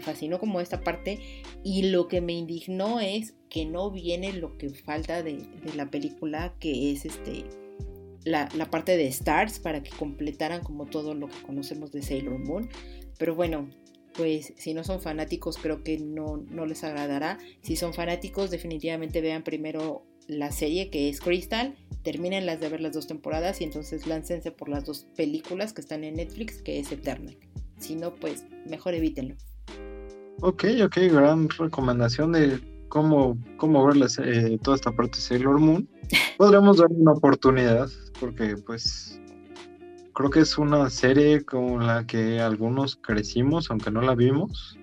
fascinó 0.01 0.39
como 0.39 0.61
esta 0.61 0.81
parte 0.81 1.19
y 1.63 1.91
lo 1.91 2.09
que 2.09 2.21
me 2.21 2.33
indignó 2.33 3.01
es 3.01 3.35
que 3.49 3.67
no 3.67 3.91
viene 3.91 4.33
lo 4.33 4.57
que 4.57 4.71
falta 4.71 5.23
de, 5.23 5.47
la 5.77 5.91
película, 5.91 6.55
que 6.59 6.93
es 6.93 7.05
este 7.05 7.45
la, 8.25 8.49
parte 8.71 8.97
de 8.97 9.07
Stars 9.09 9.59
para 9.61 9.83
que 9.83 9.91
completaran 9.91 10.63
como 10.63 10.87
todo 10.87 11.15
lo 11.15 11.29
que 11.29 11.43
conocemos 11.43 11.93
de 11.93 12.03
Sailor 12.03 12.39
Moon. 12.39 12.69
Pero 13.19 13.35
bueno, 13.35 13.69
pues 14.15 14.55
si 14.57 14.73
no 14.73 14.85
son 14.85 15.01
fanáticos 15.01 15.59
creo 15.59 15.83
que 15.83 15.99
no, 15.99 16.39
no 16.39 16.65
les 16.65 16.85
agradará. 16.85 17.39
Si 17.63 17.77
son 17.77 17.93
fanáticos 17.93 18.51
definitivamente 18.51 19.21
vean 19.21 19.43
primero 19.43 20.07
la 20.31 20.53
serie 20.53 20.91
que 20.91 21.09
es 21.09 21.21
Crystal, 21.21 21.75
terminen 22.03 22.47
las 22.47 22.61
de 22.61 22.69
ver 22.69 22.81
las 22.81 22.95
dos 22.95 23.07
temporadas 23.07 23.61
y 23.61 23.65
entonces 23.65 24.07
láncense 24.07 24.51
por 24.53 24.69
las 24.69 24.85
dos 24.85 25.07
películas 25.17 25.73
que 25.73 25.81
están 25.81 26.05
en 26.05 26.15
Netflix, 26.15 26.63
que 26.63 26.79
es 26.79 26.91
Eternal. 26.93 27.37
Si 27.79 27.97
no, 27.97 28.15
pues 28.15 28.45
mejor 28.69 28.95
evítenlo. 28.95 29.37
Ok, 30.41 30.65
ok, 30.85 30.97
gran 31.11 31.49
recomendación 31.51 32.33
de 32.33 32.61
cómo, 32.89 33.39
cómo 33.57 33.85
ver 33.87 33.97
eh, 34.25 34.59
toda 34.63 34.77
esta 34.77 34.93
parte 34.93 35.17
de 35.17 35.23
Sailor 35.23 35.59
Moon. 35.59 35.89
Podríamos 36.39 36.79
darle 36.79 36.97
una 36.97 37.13
oportunidad, 37.13 37.89
porque 38.19 38.57
pues 38.57 39.21
creo 40.15 40.31
que 40.31 40.41
es 40.41 40.57
una 40.57 40.89
serie 40.91 41.45
con 41.45 41.87
la 41.87 42.07
que 42.07 42.41
algunos 42.41 42.97
crecimos, 42.97 43.71
aunque 43.71 43.91
no 43.91 44.01
la 44.01 44.15
vimos, 44.15 44.79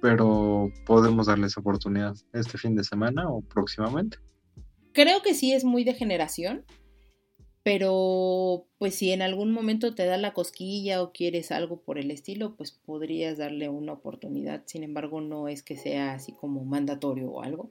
pero 0.00 0.70
podemos 0.84 1.26
darles 1.26 1.56
oportunidad 1.56 2.16
este 2.32 2.58
fin 2.58 2.74
de 2.74 2.82
semana 2.82 3.28
o 3.28 3.40
próximamente. 3.40 4.18
Creo 4.92 5.22
que 5.22 5.34
sí 5.34 5.52
es 5.52 5.64
muy 5.64 5.84
de 5.84 5.94
generación, 5.94 6.64
pero 7.62 8.66
pues 8.78 8.96
si 8.96 9.12
en 9.12 9.22
algún 9.22 9.52
momento 9.52 9.94
te 9.94 10.04
da 10.04 10.16
la 10.16 10.32
cosquilla 10.32 11.02
o 11.02 11.12
quieres 11.12 11.52
algo 11.52 11.80
por 11.80 11.98
el 11.98 12.10
estilo, 12.10 12.56
pues 12.56 12.72
podrías 12.72 13.38
darle 13.38 13.68
una 13.68 13.92
oportunidad. 13.92 14.64
Sin 14.66 14.82
embargo, 14.82 15.20
no 15.20 15.48
es 15.48 15.62
que 15.62 15.76
sea 15.76 16.14
así 16.14 16.32
como 16.32 16.64
mandatorio 16.64 17.30
o 17.30 17.42
algo. 17.42 17.70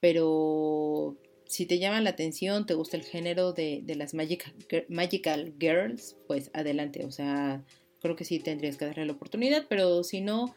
Pero 0.00 1.16
si 1.46 1.64
te 1.64 1.78
llama 1.78 2.02
la 2.02 2.10
atención, 2.10 2.66
te 2.66 2.74
gusta 2.74 2.98
el 2.98 3.04
género 3.04 3.54
de, 3.54 3.82
las 3.96 4.12
Magical, 4.12 5.54
Girls, 5.58 6.16
pues 6.26 6.50
adelante. 6.52 7.06
O 7.06 7.10
sea, 7.10 7.64
creo 8.00 8.16
que 8.16 8.24
sí 8.26 8.38
tendrías 8.40 8.76
que 8.76 8.84
darle 8.84 9.06
la 9.06 9.14
oportunidad, 9.14 9.64
pero 9.68 10.04
si 10.04 10.20
no, 10.20 10.54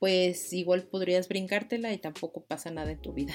pues 0.00 0.52
igual 0.52 0.82
podrías 0.82 1.28
brincártela 1.28 1.92
y 1.92 1.98
tampoco 1.98 2.44
pasa 2.44 2.72
nada 2.72 2.90
en 2.90 3.00
tu 3.00 3.12
vida. 3.12 3.34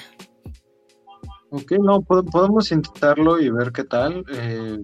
Ok, 1.54 1.70
no, 1.80 2.02
podemos 2.02 2.72
intentarlo 2.72 3.40
y 3.40 3.48
ver 3.48 3.70
qué 3.70 3.84
tal. 3.84 4.24
Eh, 4.32 4.76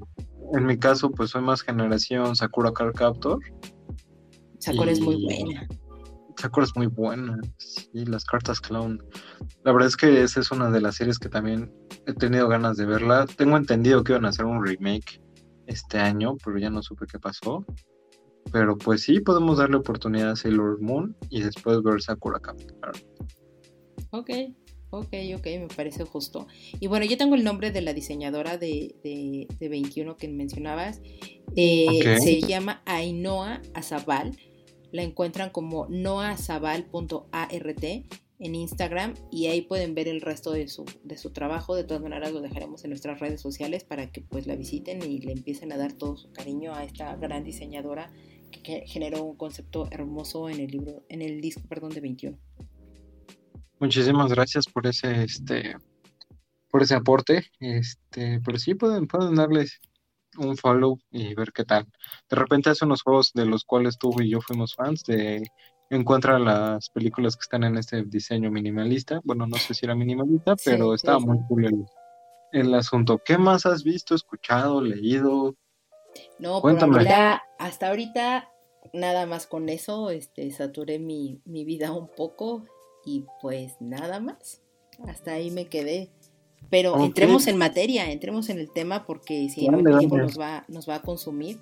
en 0.52 0.66
mi 0.66 0.78
caso, 0.78 1.10
pues 1.10 1.30
soy 1.30 1.42
más 1.42 1.62
generación 1.62 2.36
Sakura 2.36 2.70
Card 2.72 2.94
Captor. 2.94 3.40
Sakura 4.60 4.92
es 4.92 5.00
muy 5.00 5.20
buena. 5.20 5.66
Sakura 6.36 6.66
es 6.66 6.76
muy 6.76 6.86
buena. 6.86 7.40
Sí, 7.58 8.04
las 8.06 8.24
cartas 8.24 8.60
clown. 8.60 9.02
La 9.64 9.72
verdad 9.72 9.88
es 9.88 9.96
que 9.96 10.22
esa 10.22 10.38
es 10.38 10.52
una 10.52 10.70
de 10.70 10.80
las 10.80 10.94
series 10.94 11.18
que 11.18 11.28
también 11.28 11.74
he 12.06 12.12
tenido 12.12 12.46
ganas 12.46 12.76
de 12.76 12.86
verla. 12.86 13.26
Tengo 13.26 13.56
entendido 13.56 14.04
que 14.04 14.12
iban 14.12 14.24
a 14.24 14.28
hacer 14.28 14.44
un 14.44 14.64
remake 14.64 15.20
este 15.66 15.98
año, 15.98 16.36
pero 16.44 16.56
ya 16.56 16.70
no 16.70 16.82
supe 16.82 17.06
qué 17.10 17.18
pasó. 17.18 17.64
Pero 18.52 18.78
pues 18.78 19.02
sí, 19.02 19.18
podemos 19.18 19.58
darle 19.58 19.78
oportunidad 19.78 20.30
a 20.30 20.36
Sailor 20.36 20.80
Moon 20.80 21.16
y 21.30 21.42
después 21.42 21.82
ver 21.82 22.00
Sakura 22.00 22.38
Captor. 22.38 22.92
Ok, 24.12 24.30
Ok, 24.90 25.14
ok, 25.36 25.46
me 25.46 25.68
parece 25.74 26.04
justo. 26.04 26.46
Y 26.80 26.88
bueno, 26.88 27.06
yo 27.06 27.16
tengo 27.16 27.36
el 27.36 27.44
nombre 27.44 27.70
de 27.70 27.80
la 27.80 27.94
diseñadora 27.94 28.58
de, 28.58 28.96
de, 29.02 29.68
21 29.68 30.16
que 30.16 30.28
mencionabas. 30.28 31.00
Eh, 31.56 32.18
se 32.20 32.40
llama 32.40 32.82
Ainhoa 32.86 33.62
Azabal. 33.74 34.36
La 34.90 35.02
encuentran 35.02 35.50
como 35.50 35.86
noazabal.art 35.88 37.52
en 38.40 38.54
Instagram 38.54 39.14
y 39.30 39.46
ahí 39.46 39.60
pueden 39.60 39.94
ver 39.94 40.08
el 40.08 40.22
resto 40.22 40.50
de 40.50 40.66
su, 40.66 40.84
de 41.04 41.16
su 41.16 41.30
trabajo. 41.30 41.76
De 41.76 41.84
todas 41.84 42.02
maneras 42.02 42.32
lo 42.32 42.40
dejaremos 42.40 42.82
en 42.82 42.90
nuestras 42.90 43.20
redes 43.20 43.40
sociales 43.40 43.84
para 43.84 44.10
que 44.10 44.22
pues 44.22 44.46
la 44.46 44.56
visiten 44.56 45.02
y 45.08 45.20
le 45.20 45.32
empiecen 45.32 45.72
a 45.72 45.76
dar 45.76 45.92
todo 45.92 46.16
su 46.16 46.32
cariño 46.32 46.74
a 46.74 46.82
esta 46.84 47.14
gran 47.16 47.44
diseñadora 47.44 48.10
que 48.50 48.84
generó 48.86 49.22
un 49.22 49.36
concepto 49.36 49.88
hermoso 49.92 50.48
en 50.48 50.58
el 50.58 50.70
libro, 50.70 51.04
en 51.08 51.22
el 51.22 51.40
disco, 51.40 51.62
perdón, 51.68 51.90
de 51.90 52.00
21. 52.00 52.38
Muchísimas 53.80 54.30
gracias 54.30 54.66
por 54.66 54.86
ese, 54.86 55.24
este, 55.24 55.74
por 56.70 56.82
ese 56.82 56.94
aporte. 56.94 57.46
Este, 57.58 58.40
pero 58.44 58.58
sí 58.58 58.74
pueden, 58.74 59.06
pueden 59.06 59.34
darles 59.34 59.80
un 60.36 60.56
follow 60.56 60.98
y 61.10 61.34
ver 61.34 61.50
qué 61.52 61.64
tal. 61.64 61.86
De 62.28 62.36
repente 62.36 62.70
hace 62.70 62.84
unos 62.84 63.02
juegos 63.02 63.32
de 63.34 63.46
los 63.46 63.64
cuales 63.64 63.98
tú 63.98 64.14
y 64.20 64.30
yo 64.30 64.40
fuimos 64.42 64.74
fans 64.74 65.02
de 65.04 65.42
encuentra 65.88 66.38
las 66.38 66.88
películas 66.90 67.36
que 67.36 67.42
están 67.42 67.64
en 67.64 67.78
este 67.78 68.04
diseño 68.04 68.50
minimalista. 68.50 69.20
Bueno, 69.24 69.46
no 69.46 69.56
sé 69.56 69.74
si 69.74 69.86
era 69.86 69.94
minimalista, 69.94 70.54
pero 70.64 70.94
estaba 70.94 71.18
muy 71.18 71.38
cool 71.48 71.86
el, 72.52 72.74
asunto. 72.74 73.18
¿Qué 73.24 73.38
más 73.38 73.66
has 73.66 73.82
visto, 73.82 74.14
escuchado, 74.14 74.82
leído? 74.82 75.56
No, 76.38 76.60
Cuéntame. 76.60 77.04
hasta 77.58 77.88
ahorita 77.88 78.48
nada 78.92 79.26
más 79.26 79.46
con 79.46 79.68
eso, 79.68 80.10
este, 80.10 80.50
saturé 80.50 80.98
mi, 80.98 81.40
mi 81.44 81.64
vida 81.64 81.92
un 81.92 82.08
poco. 82.08 82.64
Y 83.04 83.24
pues 83.40 83.74
nada 83.80 84.20
más. 84.20 84.60
Hasta 85.06 85.32
ahí 85.32 85.50
me 85.50 85.66
quedé. 85.66 86.10
Pero 86.68 87.02
entremos 87.04 87.46
en 87.46 87.56
materia, 87.56 88.12
entremos 88.12 88.48
en 88.48 88.58
el 88.58 88.70
tema 88.70 89.04
porque 89.04 89.48
si 89.48 89.66
no 89.68 89.78
el 89.78 89.98
tiempo 89.98 90.18
nos 90.18 90.38
va, 90.38 90.64
nos 90.68 90.88
va 90.88 90.96
a 90.96 91.02
consumir. 91.02 91.58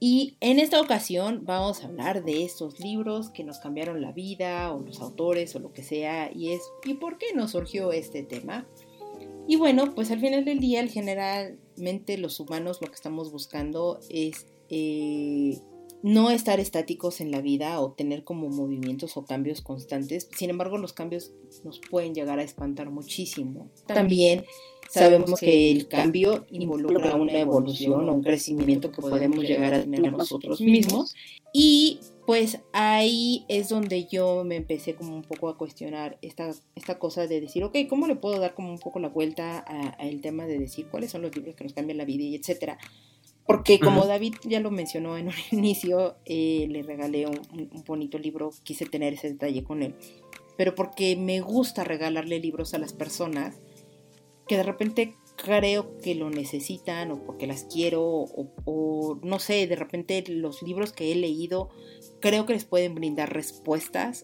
Y 0.00 0.36
en 0.40 0.58
esta 0.58 0.80
ocasión 0.80 1.42
vamos 1.44 1.82
a 1.82 1.86
hablar 1.86 2.24
de 2.24 2.44
estos 2.44 2.78
libros 2.80 3.30
que 3.30 3.44
nos 3.44 3.58
cambiaron 3.58 4.02
la 4.02 4.12
vida, 4.12 4.72
o 4.72 4.80
los 4.80 5.00
autores, 5.00 5.54
o 5.56 5.60
lo 5.60 5.72
que 5.72 5.82
sea, 5.82 6.30
y 6.34 6.52
es, 6.52 6.62
¿y 6.84 6.94
por 6.94 7.16
qué 7.16 7.32
nos 7.34 7.52
surgió 7.52 7.92
este 7.92 8.22
tema? 8.22 8.66
Y 9.46 9.56
bueno, 9.56 9.94
pues 9.94 10.10
al 10.10 10.20
final 10.20 10.44
del 10.44 10.58
día, 10.58 10.86
generalmente 10.86 12.18
los 12.18 12.40
humanos 12.40 12.80
lo 12.80 12.88
que 12.88 12.94
estamos 12.94 13.30
buscando 13.30 14.00
es 14.08 14.46
eh, 14.68 15.58
no 16.04 16.30
estar 16.30 16.60
estáticos 16.60 17.22
en 17.22 17.30
la 17.30 17.40
vida 17.40 17.80
o 17.80 17.92
tener 17.92 18.24
como 18.24 18.50
movimientos 18.50 19.16
o 19.16 19.24
cambios 19.24 19.62
constantes. 19.62 20.28
Sin 20.36 20.50
embargo, 20.50 20.76
los 20.76 20.92
cambios 20.92 21.32
nos 21.64 21.80
pueden 21.80 22.14
llegar 22.14 22.38
a 22.38 22.42
espantar 22.42 22.90
muchísimo. 22.90 23.70
También 23.86 24.44
sabemos 24.90 25.40
que 25.40 25.72
el 25.72 25.88
cambio 25.88 26.44
involucra 26.50 27.16
una 27.16 27.38
evolución 27.38 28.06
o 28.06 28.12
un 28.12 28.22
crecimiento 28.22 28.92
que 28.92 29.00
podemos 29.00 29.44
llegar 29.44 29.72
a 29.72 29.80
tener 29.80 30.12
nosotros 30.12 30.60
mismos. 30.60 31.14
Y 31.54 32.00
pues 32.26 32.60
ahí 32.74 33.46
es 33.48 33.70
donde 33.70 34.04
yo 34.04 34.44
me 34.44 34.56
empecé 34.56 34.96
como 34.96 35.16
un 35.16 35.22
poco 35.22 35.48
a 35.48 35.56
cuestionar 35.56 36.18
esta, 36.20 36.50
esta 36.74 36.98
cosa 36.98 37.26
de 37.26 37.40
decir, 37.40 37.64
ok, 37.64 37.78
¿cómo 37.88 38.06
le 38.08 38.16
puedo 38.16 38.38
dar 38.38 38.52
como 38.52 38.68
un 38.68 38.78
poco 38.78 38.98
la 38.98 39.08
vuelta 39.08 39.58
al 39.58 40.20
tema 40.20 40.44
de 40.44 40.58
decir 40.58 40.86
cuáles 40.90 41.12
son 41.12 41.22
los 41.22 41.34
libros 41.34 41.54
que 41.54 41.64
nos 41.64 41.72
cambian 41.72 41.96
la 41.96 42.04
vida 42.04 42.24
y 42.24 42.34
etcétera? 42.34 42.76
Porque 43.46 43.78
como 43.78 44.06
David 44.06 44.36
ya 44.44 44.60
lo 44.60 44.70
mencionó 44.70 45.18
en 45.18 45.28
un 45.28 45.34
inicio, 45.52 46.16
eh, 46.24 46.66
le 46.68 46.82
regalé 46.82 47.26
un, 47.26 47.84
bonito 47.86 48.18
libro, 48.18 48.50
quise 48.62 48.86
tener 48.86 49.14
ese 49.14 49.28
detalle 49.28 49.62
con 49.64 49.82
él. 49.82 49.94
Pero 50.56 50.74
porque 50.74 51.16
me 51.16 51.40
gusta 51.40 51.84
regalarle 51.84 52.38
libros 52.38 52.74
a 52.74 52.78
las 52.78 52.92
personas 52.92 53.60
que 54.46 54.56
de 54.56 54.62
repente 54.62 55.14
creo 55.36 55.98
que 55.98 56.14
lo 56.14 56.30
necesitan 56.30 57.10
o 57.10 57.24
porque 57.24 57.46
las 57.46 57.64
quiero 57.64 58.04
o, 58.04 58.52
o, 58.64 59.18
no 59.22 59.38
sé, 59.40 59.66
de 59.66 59.76
repente 59.76 60.22
los 60.28 60.62
libros 60.62 60.92
que 60.92 61.10
he 61.10 61.16
leído 61.16 61.70
creo 62.20 62.46
que 62.46 62.52
les 62.52 62.64
pueden 62.64 62.94
brindar 62.94 63.32
respuestas 63.32 64.22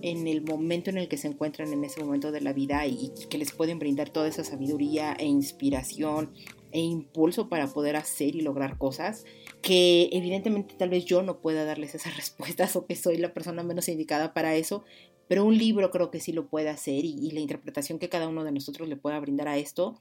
en 0.00 0.26
el 0.26 0.42
momento 0.42 0.90
en 0.90 0.98
el 0.98 1.08
que 1.08 1.16
se 1.16 1.28
encuentran 1.28 1.72
en 1.72 1.84
ese 1.84 2.02
momento 2.02 2.32
de 2.32 2.40
la 2.40 2.52
vida 2.52 2.86
y 2.86 3.12
que 3.28 3.38
les 3.38 3.52
pueden 3.52 3.78
brindar 3.78 4.10
toda 4.10 4.28
esa 4.28 4.44
sabiduría 4.44 5.14
e 5.18 5.26
inspiración 5.26 6.32
e 6.72 6.80
impulso 6.80 7.48
para 7.48 7.66
poder 7.66 7.96
hacer 7.96 8.34
y 8.34 8.42
lograr 8.42 8.78
cosas 8.78 9.24
que 9.62 10.08
evidentemente 10.12 10.74
tal 10.76 10.90
vez 10.90 11.04
yo 11.04 11.22
no 11.22 11.40
pueda 11.40 11.64
darles 11.64 11.94
esas 11.94 12.16
respuestas 12.16 12.76
o 12.76 12.86
que 12.86 12.96
soy 12.96 13.16
la 13.16 13.32
persona 13.32 13.62
menos 13.62 13.88
indicada 13.88 14.34
para 14.34 14.54
eso, 14.54 14.84
pero 15.28 15.44
un 15.44 15.56
libro 15.56 15.90
creo 15.90 16.10
que 16.10 16.20
sí 16.20 16.32
lo 16.32 16.48
puede 16.48 16.70
hacer 16.70 17.04
y, 17.04 17.30
la 17.30 17.40
interpretación 17.40 17.98
que 17.98 18.08
cada 18.08 18.28
uno 18.28 18.44
de 18.44 18.52
nosotros 18.52 18.88
le 18.88 18.96
pueda 18.96 19.20
brindar 19.20 19.48
a 19.48 19.58
esto, 19.58 20.00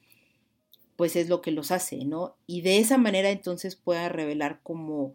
pues 0.95 1.15
es 1.15 1.29
lo 1.29 1.41
que 1.41 1.51
los 1.51 1.71
hace, 1.71 2.05
¿no? 2.05 2.35
Y 2.47 2.61
de 2.61 2.79
esa 2.79 2.97
manera 2.97 3.29
entonces 3.29 3.75
pueda 3.75 4.09
revelar 4.09 4.61
como 4.63 5.13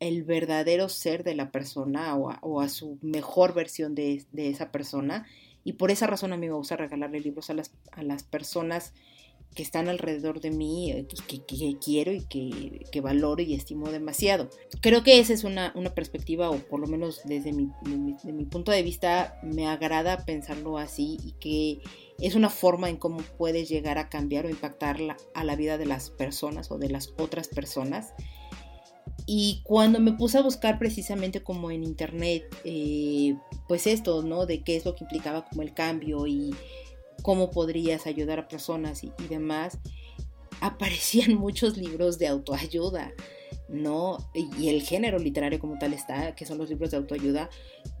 el 0.00 0.24
verdadero 0.24 0.88
ser 0.88 1.22
de 1.22 1.36
la 1.36 1.52
persona 1.52 2.16
o 2.16 2.60
a, 2.60 2.68
su 2.68 2.98
mejor 3.02 3.54
versión 3.54 3.94
de, 3.94 4.24
de 4.32 4.48
esa 4.48 4.72
persona 4.72 5.26
Y 5.62 5.74
por 5.74 5.92
esa 5.92 6.08
razón 6.08 6.32
a 6.32 6.36
mí 6.36 6.48
me 6.48 6.54
gusta 6.54 6.76
regalarle 6.76 7.20
libros 7.20 7.50
a 7.50 7.54
las, 7.54 7.72
a 7.92 8.02
las 8.02 8.24
personas 8.24 8.94
que 9.54 9.62
están 9.62 9.88
alrededor 9.88 10.40
de 10.40 10.50
mí, 10.50 10.90
eh, 10.90 11.06
que, 11.26 11.44
que, 11.44 11.78
quiero 11.78 12.12
y 12.12 12.22
que, 12.22 12.84
que, 12.90 13.00
valoro 13.00 13.42
y 13.42 13.54
estimo 13.54 13.90
demasiado. 13.90 14.48
Creo 14.80 15.02
que 15.02 15.18
esa 15.18 15.32
es 15.32 15.44
una, 15.44 15.72
una 15.74 15.94
perspectiva, 15.94 16.50
o 16.50 16.58
por 16.58 16.80
lo 16.80 16.86
menos 16.86 17.20
desde 17.24 17.52
mi, 17.52 17.70
de 17.84 18.32
mi, 18.32 18.44
punto 18.44 18.72
de 18.72 18.82
vista, 18.82 19.38
me 19.42 19.66
agrada 19.68 20.24
pensarlo 20.24 20.78
así 20.78 21.18
y 21.24 21.32
que 21.32 21.80
es 22.18 22.34
una 22.34 22.50
forma 22.50 22.88
en 22.88 22.96
cómo 22.96 23.18
puedes 23.36 23.68
llegar 23.68 23.98
a 23.98 24.08
cambiar 24.08 24.46
o 24.46 24.50
impactar 24.50 25.00
la, 25.00 25.16
a 25.34 25.44
la 25.44 25.56
vida 25.56 25.78
de 25.78 25.86
las 25.86 26.10
personas 26.10 26.70
o 26.70 26.78
de 26.78 26.88
las 26.88 27.12
otras 27.18 27.48
personas. 27.48 28.14
Y 29.26 29.60
cuando 29.64 30.00
me 30.00 30.12
puse 30.12 30.38
a 30.38 30.42
buscar 30.42 30.78
precisamente 30.78 31.42
como 31.42 31.70
en 31.70 31.84
internet, 31.84 32.44
eh, 32.64 33.36
pues 33.68 33.86
esto, 33.86 34.22
¿no? 34.22 34.46
De 34.46 34.62
qué 34.64 34.76
es 34.76 34.84
lo 34.84 34.94
que 34.94 35.04
implicaba 35.04 35.44
como 35.44 35.62
el 35.62 35.74
cambio 35.74 36.26
y 36.26 36.54
cómo 37.22 37.50
podrías 37.50 38.06
ayudar 38.06 38.38
a 38.38 38.48
personas 38.48 39.04
y, 39.04 39.12
demás, 39.28 39.78
aparecían 40.60 41.34
muchos 41.38 41.76
libros 41.76 42.18
de 42.18 42.28
autoayuda, 42.28 43.12
¿no? 43.68 44.18
Y, 44.34 44.68
el 44.68 44.82
género 44.82 45.18
literario 45.18 45.58
como 45.58 45.78
tal 45.78 45.92
está, 45.92 46.34
que 46.34 46.44
son 46.44 46.58
los 46.58 46.68
libros 46.68 46.90
de 46.90 46.98
autoayuda. 46.98 47.48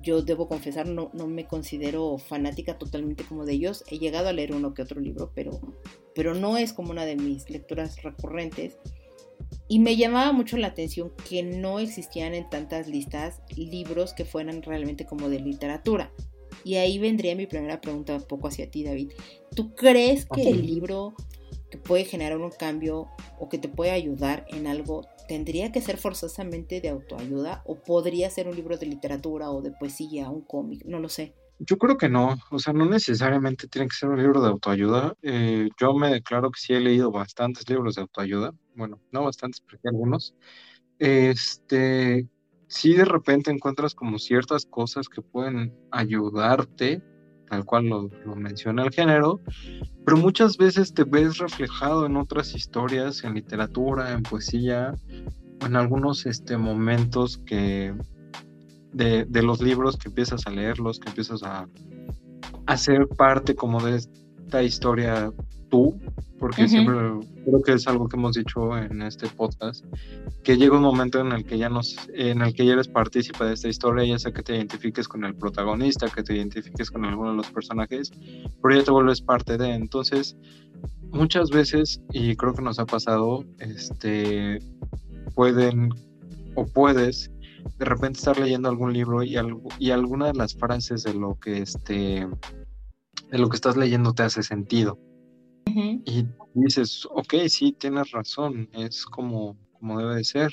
Yo 0.02 0.22
debo 0.22 0.48
confesar, 0.48 0.86
no, 0.86 1.10
no 1.14 1.26
me 1.26 1.46
considero 1.46 2.18
fanática 2.18 2.78
totalmente 2.78 3.24
como 3.24 3.44
de 3.46 3.54
ellos. 3.54 3.84
He 3.88 3.98
llegado 3.98 4.28
a 4.28 4.32
leer 4.32 4.52
uno 4.52 4.74
que 4.74 4.82
otro 4.82 5.00
libro, 5.00 5.32
pero, 5.34 5.60
pero 6.14 6.34
no 6.34 6.58
es 6.58 6.72
como 6.72 6.90
una 6.90 7.04
de 7.04 7.16
mis 7.16 7.48
lecturas 7.48 8.02
recurrentes. 8.02 8.76
Y 9.68 9.78
me 9.78 9.96
llamaba 9.96 10.32
mucho 10.32 10.56
la 10.56 10.68
atención 10.68 11.12
que 11.28 11.42
no 11.42 11.78
existían 11.78 12.34
en 12.34 12.48
tantas 12.50 12.88
listas 12.88 13.40
libros 13.56 14.12
que 14.12 14.24
fueran 14.24 14.62
realmente 14.62 15.06
como 15.06 15.28
de 15.28 15.40
literatura. 15.40 16.12
Y 16.64 16.76
ahí 16.76 16.98
vendría 16.98 17.34
mi 17.34 17.46
primera 17.46 17.80
pregunta 17.80 18.14
un 18.14 18.22
poco 18.22 18.48
hacia 18.48 18.70
ti, 18.70 18.84
David. 18.84 19.12
¿Tú 19.54 19.74
crees 19.74 20.26
que 20.26 20.48
el 20.48 20.66
libro 20.66 21.14
que 21.70 21.78
puede 21.78 22.04
generar 22.04 22.38
un 22.38 22.50
cambio 22.50 23.08
o 23.38 23.48
que 23.48 23.58
te 23.58 23.68
puede 23.68 23.90
ayudar 23.90 24.44
en 24.48 24.66
algo 24.66 25.06
tendría 25.26 25.72
que 25.72 25.80
ser 25.80 25.96
forzosamente 25.96 26.80
de 26.80 26.90
autoayuda 26.90 27.62
o 27.64 27.76
podría 27.76 28.28
ser 28.28 28.48
un 28.48 28.54
libro 28.54 28.76
de 28.76 28.86
literatura 28.86 29.50
o 29.50 29.62
de 29.62 29.72
poesía, 29.72 30.28
un 30.30 30.42
cómic? 30.42 30.84
No 30.84 30.98
lo 30.98 31.08
sé. 31.08 31.34
Yo 31.58 31.78
creo 31.78 31.96
que 31.96 32.08
no, 32.08 32.36
o 32.50 32.58
sea, 32.58 32.72
no 32.72 32.86
necesariamente 32.86 33.68
tiene 33.68 33.88
que 33.88 33.94
ser 33.94 34.08
un 34.08 34.20
libro 34.20 34.42
de 34.42 34.48
autoayuda. 34.48 35.14
Eh, 35.22 35.68
yo 35.80 35.94
me 35.94 36.10
declaro 36.10 36.50
que 36.50 36.60
sí 36.60 36.72
he 36.72 36.80
leído 36.80 37.10
bastantes 37.10 37.68
libros 37.68 37.94
de 37.94 38.02
autoayuda, 38.02 38.52
bueno, 38.74 39.00
no 39.12 39.24
bastantes, 39.24 39.62
pero 39.66 39.80
algunos. 39.84 40.34
Este, 40.98 42.26
si 42.72 42.94
de 42.94 43.04
repente 43.04 43.50
encuentras 43.50 43.94
como 43.94 44.18
ciertas 44.18 44.64
cosas 44.64 45.06
que 45.06 45.20
pueden 45.20 45.74
ayudarte, 45.90 47.02
tal 47.50 47.66
cual 47.66 47.86
lo, 47.86 48.08
menciona 48.34 48.82
el 48.82 48.90
género, 48.90 49.40
pero 50.06 50.16
muchas 50.16 50.56
veces 50.56 50.94
te 50.94 51.04
ves 51.04 51.36
reflejado 51.36 52.06
en 52.06 52.16
otras 52.16 52.54
historias, 52.54 53.24
en 53.24 53.34
literatura, 53.34 54.12
en 54.12 54.22
poesía, 54.22 54.94
en 55.60 55.76
algunos 55.76 56.24
este, 56.24 56.56
momentos 56.56 57.36
que 57.44 57.94
de, 58.94 59.26
de 59.26 59.42
los 59.42 59.60
libros 59.60 59.98
que 59.98 60.08
empiezas 60.08 60.46
a 60.46 60.50
leerlos, 60.50 60.98
que 60.98 61.10
empiezas 61.10 61.42
a, 61.42 61.68
a 62.64 62.76
ser 62.78 63.06
parte 63.06 63.54
como 63.54 63.82
de 63.82 63.96
esta 63.96 64.62
historia 64.62 65.30
tú, 65.72 65.98
porque 66.38 66.68
siempre 66.68 66.94
creo 67.46 67.62
que 67.62 67.72
es 67.72 67.88
algo 67.88 68.06
que 68.06 68.16
hemos 68.16 68.34
dicho 68.34 68.76
en 68.76 69.00
este 69.00 69.26
podcast, 69.26 69.82
que 70.44 70.58
llega 70.58 70.76
un 70.76 70.82
momento 70.82 71.18
en 71.18 71.32
el 71.32 71.46
que 71.46 71.56
ya 71.56 71.70
nos, 71.70 71.96
en 72.12 72.42
el 72.42 72.52
que 72.52 72.66
ya 72.66 72.74
eres 72.74 72.88
partícipe 72.88 73.42
de 73.42 73.54
esta 73.54 73.68
historia, 73.68 74.04
ya 74.04 74.18
sea 74.18 74.32
que 74.32 74.42
te 74.42 74.54
identifiques 74.54 75.08
con 75.08 75.24
el 75.24 75.34
protagonista, 75.34 76.10
que 76.10 76.22
te 76.22 76.36
identifiques 76.36 76.90
con 76.90 77.06
alguno 77.06 77.30
de 77.30 77.36
los 77.38 77.46
personajes, 77.46 78.12
pero 78.62 78.76
ya 78.76 78.84
te 78.84 78.90
vuelves 78.90 79.22
parte 79.22 79.56
de. 79.56 79.72
Entonces, 79.72 80.36
muchas 81.10 81.48
veces, 81.48 82.02
y 82.12 82.36
creo 82.36 82.52
que 82.52 82.62
nos 82.62 82.78
ha 82.78 82.84
pasado, 82.84 83.42
este, 83.58 84.58
pueden 85.34 85.88
o 86.54 86.66
puedes 86.66 87.30
de 87.78 87.84
repente 87.86 88.18
estar 88.18 88.38
leyendo 88.38 88.68
algún 88.68 88.92
libro 88.92 89.22
y, 89.22 89.36
algo, 89.36 89.62
y 89.78 89.90
alguna 89.90 90.26
de 90.26 90.34
las 90.34 90.54
frases 90.54 91.02
de 91.04 91.14
lo 91.14 91.38
que 91.40 91.62
este 91.62 92.28
de 93.30 93.38
lo 93.38 93.48
que 93.48 93.56
estás 93.56 93.78
leyendo 93.78 94.12
te 94.12 94.22
hace 94.22 94.42
sentido. 94.42 94.98
Y 96.04 96.26
dices, 96.54 97.06
ok, 97.10 97.34
sí, 97.48 97.72
tienes 97.72 98.10
razón, 98.10 98.68
es 98.72 99.04
como, 99.06 99.56
como 99.72 99.98
debe 99.98 100.16
de 100.16 100.24
ser. 100.24 100.52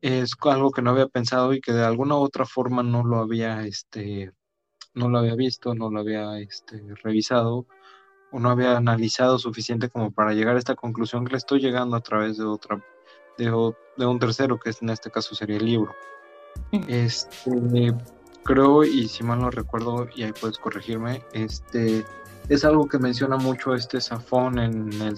Es 0.00 0.32
algo 0.42 0.70
que 0.70 0.82
no 0.82 0.90
había 0.90 1.06
pensado 1.06 1.52
y 1.52 1.60
que 1.60 1.72
de 1.72 1.84
alguna 1.84 2.16
u 2.16 2.20
otra 2.20 2.44
forma 2.44 2.82
no 2.82 3.04
lo 3.04 3.18
había, 3.18 3.64
este, 3.66 4.32
no 4.94 5.08
lo 5.08 5.18
había 5.18 5.34
visto, 5.34 5.74
no 5.74 5.90
lo 5.90 6.00
había 6.00 6.38
este, 6.38 6.82
revisado 7.02 7.66
o 8.32 8.40
no 8.40 8.50
había 8.50 8.76
analizado 8.76 9.38
suficiente 9.38 9.88
como 9.88 10.10
para 10.10 10.32
llegar 10.32 10.56
a 10.56 10.58
esta 10.58 10.74
conclusión 10.74 11.24
que 11.24 11.32
le 11.32 11.38
estoy 11.38 11.60
llegando 11.60 11.96
a 11.96 12.00
través 12.00 12.38
de 12.38 12.44
otra, 12.44 12.82
de, 13.38 13.44
de 13.96 14.06
un 14.06 14.18
tercero, 14.18 14.58
que 14.58 14.72
en 14.80 14.90
este 14.90 15.10
caso 15.10 15.34
sería 15.34 15.56
el 15.56 15.66
libro. 15.66 15.94
Este, 16.88 17.94
creo, 18.42 18.84
y 18.84 19.08
si 19.08 19.22
mal 19.22 19.40
no 19.40 19.50
recuerdo, 19.50 20.08
y 20.14 20.22
ahí 20.22 20.32
puedes 20.32 20.58
corregirme, 20.58 21.22
este, 21.32 22.04
es 22.48 22.64
algo 22.64 22.88
que 22.88 22.98
menciona 22.98 23.36
mucho 23.36 23.74
este 23.74 24.00
Safón 24.00 24.58
en 24.58 24.92
el 25.00 25.16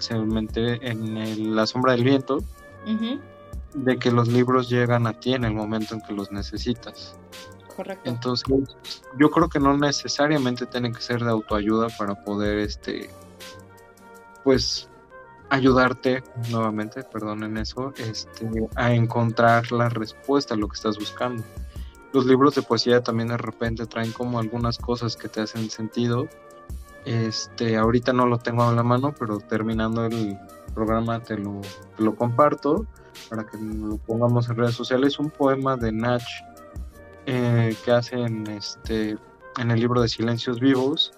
en 0.82 1.56
La 1.56 1.66
sombra 1.66 1.92
del 1.92 2.04
viento, 2.04 2.38
de 3.74 3.98
que 3.98 4.10
los 4.10 4.28
libros 4.28 4.68
llegan 4.68 5.06
a 5.06 5.18
ti 5.18 5.34
en 5.34 5.44
el 5.44 5.54
momento 5.54 5.94
en 5.94 6.00
que 6.00 6.12
los 6.12 6.30
necesitas. 6.30 7.16
Correcto. 7.74 8.08
Entonces, 8.08 8.46
yo 9.18 9.30
creo 9.30 9.48
que 9.48 9.58
no 9.58 9.76
necesariamente 9.76 10.66
tiene 10.66 10.92
que 10.92 11.00
ser 11.00 11.24
de 11.24 11.30
autoayuda 11.30 11.88
para 11.98 12.14
poder, 12.14 12.58
este, 12.58 13.10
pues, 14.44 14.88
ayudarte 15.50 16.22
nuevamente, 16.50 17.02
perdonen 17.02 17.56
eso, 17.56 17.92
este, 17.96 18.48
a 18.76 18.92
encontrar 18.92 19.72
la 19.72 19.88
respuesta 19.88 20.54
a 20.54 20.56
lo 20.56 20.68
que 20.68 20.76
estás 20.76 20.98
buscando. 20.98 21.42
Los 22.12 22.26
libros 22.26 22.54
de 22.54 22.62
poesía 22.62 23.02
también 23.02 23.28
de 23.28 23.36
repente 23.36 23.86
traen 23.86 24.12
como 24.12 24.38
algunas 24.38 24.78
cosas 24.78 25.16
que 25.16 25.28
te 25.28 25.40
hacen 25.40 25.68
sentido 25.68 26.28
este, 27.04 27.76
ahorita 27.76 28.12
no 28.12 28.26
lo 28.26 28.38
tengo 28.38 28.62
a 28.62 28.72
la 28.72 28.82
mano, 28.82 29.14
pero 29.18 29.38
terminando 29.38 30.06
el 30.06 30.38
programa 30.74 31.22
te 31.22 31.36
lo, 31.36 31.60
lo 31.98 32.14
comparto 32.16 32.86
para 33.28 33.46
que 33.46 33.58
lo 33.58 33.98
pongamos 33.98 34.48
en 34.48 34.56
redes 34.56 34.74
sociales. 34.74 35.18
Un 35.18 35.30
poema 35.30 35.76
de 35.76 35.92
Nach 35.92 36.24
eh, 37.26 37.76
que 37.84 37.90
hace 37.90 38.16
en, 38.16 38.46
este, 38.48 39.18
en 39.58 39.70
el 39.70 39.80
libro 39.80 40.00
de 40.00 40.08
Silencios 40.08 40.60
Vivos, 40.60 41.12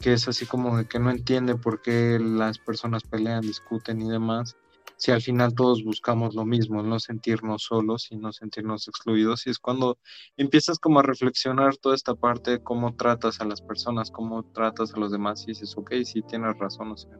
que 0.00 0.12
es 0.12 0.28
así 0.28 0.46
como 0.46 0.76
de 0.76 0.86
que 0.86 0.98
no 0.98 1.10
entiende 1.10 1.56
por 1.56 1.80
qué 1.80 2.18
las 2.20 2.58
personas 2.58 3.02
pelean, 3.02 3.40
discuten 3.40 4.02
y 4.02 4.08
demás 4.08 4.56
si 4.96 5.12
al 5.12 5.20
final 5.20 5.54
todos 5.54 5.84
buscamos 5.84 6.34
lo 6.34 6.44
mismo, 6.44 6.82
no 6.82 6.98
sentirnos 6.98 7.64
solos 7.64 8.08
y 8.10 8.16
no 8.16 8.32
sentirnos 8.32 8.88
excluidos. 8.88 9.46
Y 9.46 9.50
es 9.50 9.58
cuando 9.58 9.98
empiezas 10.36 10.78
como 10.78 11.00
a 11.00 11.02
reflexionar 11.02 11.76
toda 11.76 11.94
esta 11.94 12.14
parte 12.14 12.52
de 12.52 12.62
cómo 12.62 12.94
tratas 12.96 13.40
a 13.40 13.44
las 13.44 13.60
personas, 13.60 14.10
cómo 14.10 14.42
tratas 14.52 14.94
a 14.94 14.98
los 14.98 15.12
demás 15.12 15.42
y 15.44 15.48
dices, 15.48 15.76
ok, 15.76 15.92
sí 16.04 16.22
tienes 16.22 16.58
razón, 16.58 16.92
o 16.92 16.96
sea, 16.96 17.18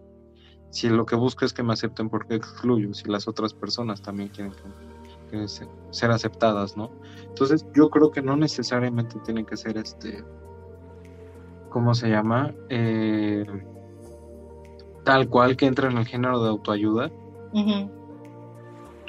si 0.70 0.88
lo 0.88 1.06
que 1.06 1.16
busco 1.16 1.44
es 1.44 1.52
que 1.52 1.62
me 1.62 1.72
acepten, 1.72 2.08
¿por 2.08 2.26
qué 2.26 2.34
excluyo? 2.34 2.92
Si 2.92 3.08
las 3.08 3.28
otras 3.28 3.54
personas 3.54 4.02
también 4.02 4.28
quieren 4.28 4.52
ser 5.90 6.10
aceptadas, 6.10 6.76
¿no? 6.76 6.90
Entonces 7.22 7.66
yo 7.74 7.90
creo 7.90 8.10
que 8.10 8.22
no 8.22 8.36
necesariamente 8.36 9.18
tiene 9.24 9.44
que 9.44 9.56
ser 9.56 9.76
este, 9.76 10.24
¿cómo 11.70 11.94
se 11.94 12.08
llama? 12.08 12.54
Eh, 12.68 13.44
tal 15.04 15.28
cual 15.28 15.56
que 15.56 15.66
entra 15.66 15.90
en 15.90 15.98
el 15.98 16.06
género 16.06 16.42
de 16.42 16.50
autoayuda, 16.50 17.10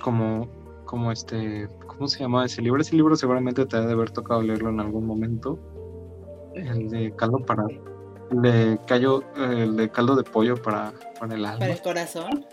como, 0.02 0.48
como 0.86 1.12
este, 1.12 1.68
¿cómo 1.86 2.08
se 2.08 2.20
llamaba 2.20 2.46
ese 2.46 2.62
libro? 2.62 2.82
Ese 2.82 2.96
libro 2.96 3.16
seguramente 3.16 3.66
te 3.66 3.80
debe 3.80 3.94
haber 3.94 4.12
tocado 4.12 4.42
leerlo 4.42 4.70
en 4.70 4.80
algún 4.80 5.06
momento. 5.06 5.60
El 6.56 6.90
de 6.90 7.16
caldo 7.16 7.40
para, 7.40 7.66
el 8.32 8.42
de 8.42 8.80
callo, 8.88 9.24
el 9.36 9.76
de 9.76 9.90
caldo 9.90 10.16
de 10.16 10.24
pollo 10.24 10.56
para, 10.62 10.92
para 11.20 11.36
el 11.36 11.46
alma. 11.46 11.60
Para 11.60 11.74
el 11.74 11.82
corazón. 11.82 12.46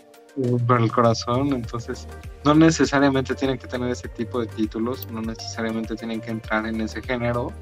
Para 0.67 0.83
el 0.83 0.91
corazón, 0.91 1.53
entonces 1.53 2.07
no 2.43 2.53
necesariamente 2.53 3.33
tienen 3.35 3.57
que 3.57 3.67
tener 3.67 3.89
ese 3.89 4.09
tipo 4.09 4.41
de 4.41 4.47
títulos, 4.47 5.09
no 5.09 5.21
necesariamente 5.21 5.95
tienen 5.95 6.19
que 6.19 6.31
entrar 6.31 6.67
en 6.67 6.81
ese 6.81 7.01
género, 7.01 7.53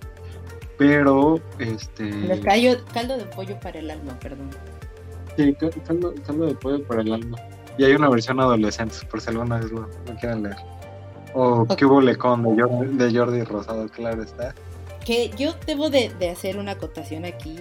pero 0.77 1.39
este. 1.59 2.09
El 2.09 2.41
caldo, 2.41 2.83
caldo 2.91 3.17
de 3.17 3.25
pollo 3.25 3.59
para 3.59 3.79
el 3.79 3.91
alma, 3.91 4.17
perdón. 4.19 4.49
Sí, 5.37 5.55
caldo, 5.85 6.15
caldo 6.25 6.47
de 6.47 6.55
pollo 6.55 6.83
para 6.87 7.01
el 7.01 7.13
alma. 7.13 7.37
Y 7.77 7.83
hay 7.85 7.93
una 7.93 8.09
versión 8.09 8.39
adolescente, 8.39 8.95
por 9.09 9.21
si 9.21 9.29
alguna 9.29 9.59
vez 9.59 9.71
lo, 9.71 9.89
quieren 10.19 10.43
leer. 10.43 10.57
O 11.33 11.61
okay. 11.61 11.87
hubo 11.87 11.99
Lecon 11.99 12.43
de 12.55 12.61
Jordi, 12.61 12.97
de 12.97 13.17
Jordi 13.17 13.43
Rosado, 13.43 13.87
claro 13.89 14.21
está. 14.23 14.53
Que 15.03 15.31
yo 15.37 15.53
debo 15.65 15.89
de, 15.89 16.13
de, 16.19 16.29
hacer 16.29 16.57
una 16.57 16.73
acotación 16.73 17.25
aquí. 17.25 17.55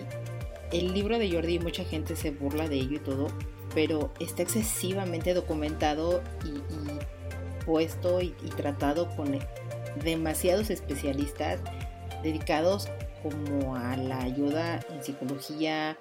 El 0.70 0.92
libro 0.92 1.18
de 1.18 1.30
Jordi, 1.30 1.58
mucha 1.58 1.84
gente 1.84 2.14
se 2.16 2.30
burla 2.30 2.68
de 2.68 2.76
ello 2.76 2.96
y 2.96 3.00
todo, 3.00 3.28
pero 3.74 4.10
está 4.20 4.42
excesivamente 4.42 5.34
documentado 5.34 6.22
y, 6.44 6.48
y 6.48 6.98
puesto 7.64 8.20
y, 8.20 8.34
y, 8.42 8.48
tratado 8.50 9.08
con 9.16 9.38
demasiados 10.04 10.70
especialistas 10.70 11.60
dedicados 12.22 12.88
como 13.22 13.76
a 13.76 13.96
la 13.96 14.20
ayuda 14.20 14.80
en 14.90 15.02
psicología, 15.02 15.96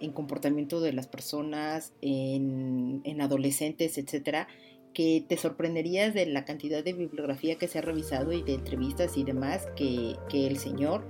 en 0.00 0.12
comportamiento 0.12 0.80
de 0.80 0.92
las 0.92 1.06
personas, 1.06 1.92
en, 2.00 3.00
en 3.04 3.20
adolescentes, 3.20 3.98
etcétera, 3.98 4.48
que 4.94 5.24
te 5.28 5.36
sorprenderías 5.36 6.14
de 6.14 6.26
la 6.26 6.44
cantidad 6.44 6.82
de 6.82 6.92
bibliografía 6.92 7.56
que 7.56 7.68
se 7.68 7.78
ha 7.78 7.82
revisado 7.82 8.32
y 8.32 8.42
de 8.42 8.54
entrevistas 8.54 9.16
y 9.16 9.24
demás 9.24 9.66
que, 9.76 10.16
que 10.28 10.46
el 10.46 10.58
señor 10.58 11.04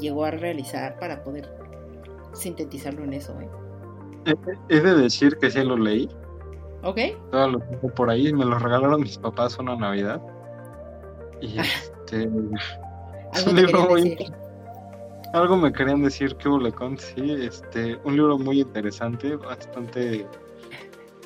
llegó 0.00 0.24
a 0.24 0.30
realizar 0.30 0.98
para 0.98 1.22
poder 1.22 1.52
sintetizarlo 2.32 3.04
en 3.04 3.14
eso. 3.14 3.38
¿eh? 3.40 3.48
He 4.68 4.80
de 4.80 4.94
decir 4.94 5.36
que 5.36 5.50
sí 5.50 5.62
lo 5.62 5.76
leí. 5.76 6.08
Ok. 6.82 6.98
Todo 7.30 7.48
lo 7.48 7.58
tengo 7.60 7.94
por 7.94 8.10
ahí, 8.10 8.32
me 8.32 8.44
lo 8.44 8.58
regalaron 8.58 9.00
mis 9.02 9.18
papás 9.18 9.58
una 9.58 9.76
Navidad. 9.76 10.22
Y 11.40 11.58
este. 11.58 12.28
es 13.32 13.46
un 13.46 13.56
libro 13.56 13.88
muy. 13.88 14.16
Algo 15.34 15.56
me 15.56 15.72
querían 15.72 16.02
decir 16.02 16.36
que 16.36 16.48
con 16.72 16.96
sí, 16.96 17.32
este, 17.32 17.98
un 18.04 18.16
libro 18.16 18.38
muy 18.38 18.60
interesante, 18.60 19.34
bastante 19.34 20.26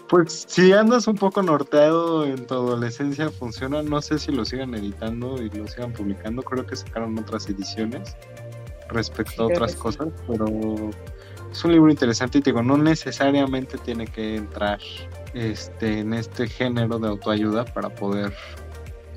pues 0.09 0.47
si 0.49 0.73
andas 0.73 1.07
un 1.07 1.17
poco 1.17 1.43
norteado 1.43 2.25
en 2.25 2.47
tu 2.47 2.55
adolescencia 2.55 3.29
funciona, 3.29 3.83
no 3.83 4.01
sé 4.01 4.19
si 4.19 4.33
lo 4.33 4.47
sigan 4.47 4.75
editando 4.75 5.41
y 5.43 5.51
lo 5.51 5.69
sigan 5.69 5.93
publicando, 5.93 6.43
creo 6.43 6.65
que 6.65 6.75
sacaron 6.75 7.19
otras 7.19 7.47
ediciones 7.51 8.17
respecto 8.89 9.43
a 9.43 9.47
otras 9.49 9.75
cosas, 9.75 10.09
pero 10.27 10.47
es 11.53 11.65
un 11.65 11.73
libro 11.73 11.91
interesante 11.91 12.39
y 12.39 12.41
te 12.41 12.51
digo, 12.51 12.63
no 12.63 12.79
necesariamente 12.79 13.77
tiene 13.77 14.07
que 14.07 14.37
entrar 14.37 14.79
este, 15.35 15.99
en 15.99 16.15
este 16.15 16.49
género 16.49 16.99
de 16.99 17.09
autoayuda 17.09 17.67
para 17.67 17.91
poder 17.91 18.33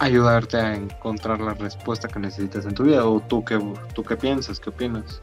ayudarte 0.02 0.58
a 0.58 0.76
encontrar 0.76 1.40
la 1.40 1.54
respuesta 1.54 2.08
que 2.08 2.20
necesitas 2.20 2.66
en 2.66 2.74
tu 2.74 2.84
vida. 2.84 3.06
¿O 3.08 3.20
tú 3.20 3.46
qué, 3.46 3.60
tú 3.94 4.04
qué 4.04 4.18
piensas? 4.18 4.60
¿Qué 4.60 4.72
opinas? 4.72 5.22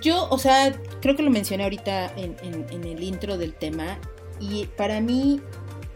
Yo, 0.00 0.28
o 0.30 0.38
sea, 0.38 0.72
creo 1.00 1.16
que 1.16 1.22
lo 1.22 1.30
mencioné 1.30 1.64
ahorita 1.64 2.14
en, 2.16 2.36
en 2.42 2.84
el 2.84 3.02
intro 3.02 3.36
del 3.36 3.54
tema. 3.54 3.98
Y 4.38 4.66
para 4.76 5.00
mí, 5.00 5.40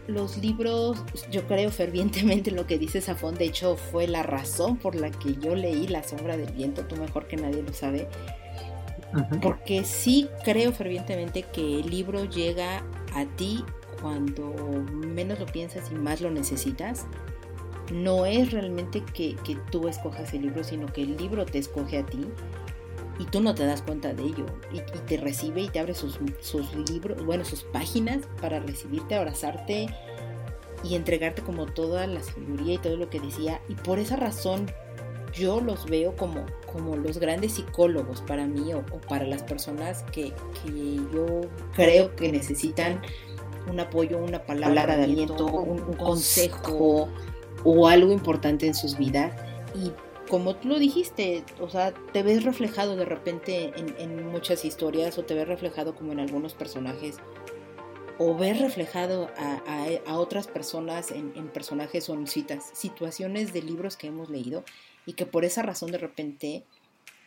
los 0.07 0.37
libros, 0.37 1.03
yo 1.31 1.47
creo 1.47 1.71
fervientemente 1.71 2.49
en 2.49 2.57
lo 2.57 2.67
que 2.67 2.77
dice 2.77 2.99
Safón. 2.99 3.35
De 3.35 3.45
hecho, 3.45 3.77
fue 3.77 4.07
la 4.07 4.23
razón 4.23 4.77
por 4.77 4.95
la 4.95 5.11
que 5.11 5.35
yo 5.35 5.55
leí 5.55 5.87
La 5.87 6.03
sombra 6.03 6.35
del 6.35 6.51
viento. 6.51 6.83
Tú 6.85 6.97
mejor 6.97 7.27
que 7.27 7.37
nadie 7.37 7.63
lo 7.63 7.73
sabe. 7.73 8.09
Porque 9.41 9.85
sí 9.85 10.29
creo 10.43 10.71
fervientemente 10.71 11.43
que 11.43 11.79
el 11.79 11.89
libro 11.89 12.25
llega 12.25 12.83
a 13.15 13.25
ti 13.37 13.63
cuando 14.01 14.53
menos 14.91 15.39
lo 15.39 15.45
piensas 15.45 15.89
y 15.89 15.95
más 15.95 16.21
lo 16.21 16.29
necesitas. 16.29 17.07
No 17.91 18.25
es 18.25 18.51
realmente 18.51 19.03
que, 19.13 19.35
tú 19.71 19.87
escojas 19.87 20.33
el 20.33 20.43
libro, 20.43 20.63
sino 20.63 20.87
que 20.87 21.01
el 21.01 21.17
libro 21.17 21.45
te 21.45 21.57
escoge 21.57 21.97
a 21.97 22.05
ti 22.05 22.25
y 23.19 23.25
tú 23.25 23.41
no 23.41 23.55
te 23.55 23.65
das 23.65 23.81
cuenta 23.81 24.13
de 24.13 24.23
ello. 24.23 24.45
Y, 24.71 24.81
te 25.07 25.17
recibe 25.17 25.61
y 25.61 25.69
te 25.69 25.79
abre 25.79 25.95
sus, 25.95 26.19
sus, 26.41 26.73
libros, 26.89 27.25
bueno, 27.25 27.43
sus 27.43 27.63
páginas 27.63 28.19
para 28.41 28.59
recibirte, 28.59 29.15
abrazarte 29.15 29.87
y 30.83 30.95
entregarte 30.95 31.41
como 31.41 31.65
toda 31.65 32.07
la 32.07 32.21
sabiduría 32.21 32.75
y 32.75 32.77
todo 32.77 32.95
lo 32.95 33.09
que 33.09 33.19
decía. 33.19 33.61
Y 33.67 33.75
por 33.75 33.99
esa 33.99 34.15
razón 34.15 34.67
yo 35.33 35.61
los 35.61 35.85
veo 35.85 36.15
como, 36.15 36.45
como 36.71 36.95
los 36.95 37.17
grandes 37.17 37.53
psicólogos 37.53 38.21
para 38.21 38.45
mí 38.45 38.73
o, 38.73 38.83
para 39.07 39.25
las 39.25 39.43
personas 39.43 40.03
que, 40.11 40.33
que, 40.63 40.95
yo 41.13 41.41
creo 41.75 42.15
que 42.15 42.31
necesitan 42.31 43.01
un 43.69 43.79
apoyo, 43.79 44.17
una 44.17 44.43
palabra 44.43 44.97
de 44.97 45.03
aliento, 45.03 45.45
un, 45.45 45.93
consejo 45.93 47.09
o 47.63 47.87
algo 47.87 48.11
importante 48.11 48.67
en 48.67 48.73
sus 48.73 48.97
vidas. 48.97 49.33
Y 49.75 49.91
como 50.29 50.55
tú 50.55 50.67
lo 50.69 50.79
dijiste, 50.79 51.43
o 51.59 51.69
sea, 51.69 51.93
te 52.13 52.23
ves 52.23 52.43
reflejado 52.43 52.95
de 52.95 53.05
repente 53.05 53.73
en, 53.75 54.27
muchas 54.27 54.63
historias 54.65 55.17
o 55.17 55.23
te 55.23 55.33
ves 55.33 55.47
reflejado 55.47 55.95
como 55.95 56.11
en 56.11 56.19
algunos 56.19 56.53
personajes 56.53 57.17
o 58.19 58.35
ves 58.35 58.59
reflejado 58.59 59.29
a, 59.37 60.17
otras 60.17 60.47
personas 60.47 61.11
en, 61.11 61.31
en, 61.35 61.47
personajes 61.47 62.09
o 62.09 62.13
en 62.13 62.27
citas, 62.27 62.69
situaciones 62.73 63.53
de 63.53 63.61
libros 63.61 63.97
que 63.97 64.07
hemos 64.07 64.29
leído 64.29 64.63
y 65.05 65.13
que 65.13 65.25
por 65.25 65.45
esa 65.45 65.63
razón 65.63 65.91
de 65.91 65.97
repente 65.97 66.65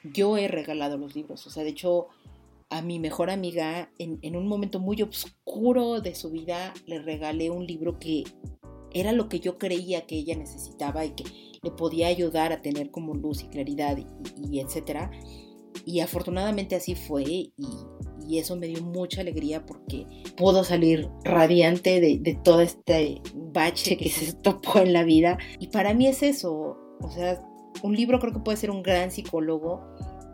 yo 0.04 0.36
he 0.36 0.48
regalado 0.48 0.96
los 0.96 1.14
libros. 1.14 1.46
O 1.46 1.50
sea, 1.50 1.64
de 1.64 1.70
hecho, 1.70 2.08
a 2.70 2.82
mi 2.82 2.98
mejor 2.98 3.30
amiga, 3.30 3.90
en, 3.98 4.36
un 4.36 4.48
momento 4.48 4.80
muy 4.80 5.02
oscuro 5.02 6.00
de 6.00 6.14
su 6.14 6.30
vida, 6.30 6.72
le 6.86 7.00
regalé 7.00 7.50
un 7.50 7.66
libro 7.66 7.98
que 7.98 8.24
era 8.94 9.12
lo 9.12 9.28
que 9.28 9.40
yo 9.40 9.58
creía 9.58 10.06
que 10.06 10.16
ella 10.16 10.36
necesitaba 10.36 11.04
y 11.04 11.10
que 11.10 11.24
le 11.62 11.70
podía 11.70 12.08
ayudar 12.08 12.52
a 12.52 12.60
tener 12.60 12.90
como 12.90 13.14
luz 13.14 13.42
y 13.42 13.48
claridad 13.48 13.98
y, 14.50 14.60
etcétera. 14.60 15.10
Y 15.84 16.00
afortunadamente 16.00 16.76
así 16.76 16.94
fue 16.94 17.22
y, 17.22 17.52
eso 18.30 18.56
me 18.56 18.66
dio 18.66 18.80
mucha 18.82 19.20
alegría 19.20 19.66
porque 19.66 20.06
pudo 20.38 20.64
salir 20.64 21.06
radiante 21.22 22.00
de, 22.00 22.18
de, 22.18 22.34
todo 22.34 22.62
este 22.62 23.20
bache 23.34 23.98
que 23.98 24.08
se 24.08 24.32
topó 24.32 24.78
en 24.78 24.94
la 24.94 25.04
vida. 25.04 25.36
Y 25.58 25.68
para 25.68 25.92
mí 25.92 26.06
es 26.06 26.22
eso, 26.22 26.78
o 27.00 27.10
sea, 27.10 27.42
un 27.82 27.94
libro 27.94 28.20
creo 28.20 28.32
que 28.32 28.38
puede 28.38 28.56
ser 28.56 28.70
un 28.70 28.82
gran 28.82 29.10
psicólogo 29.10 29.82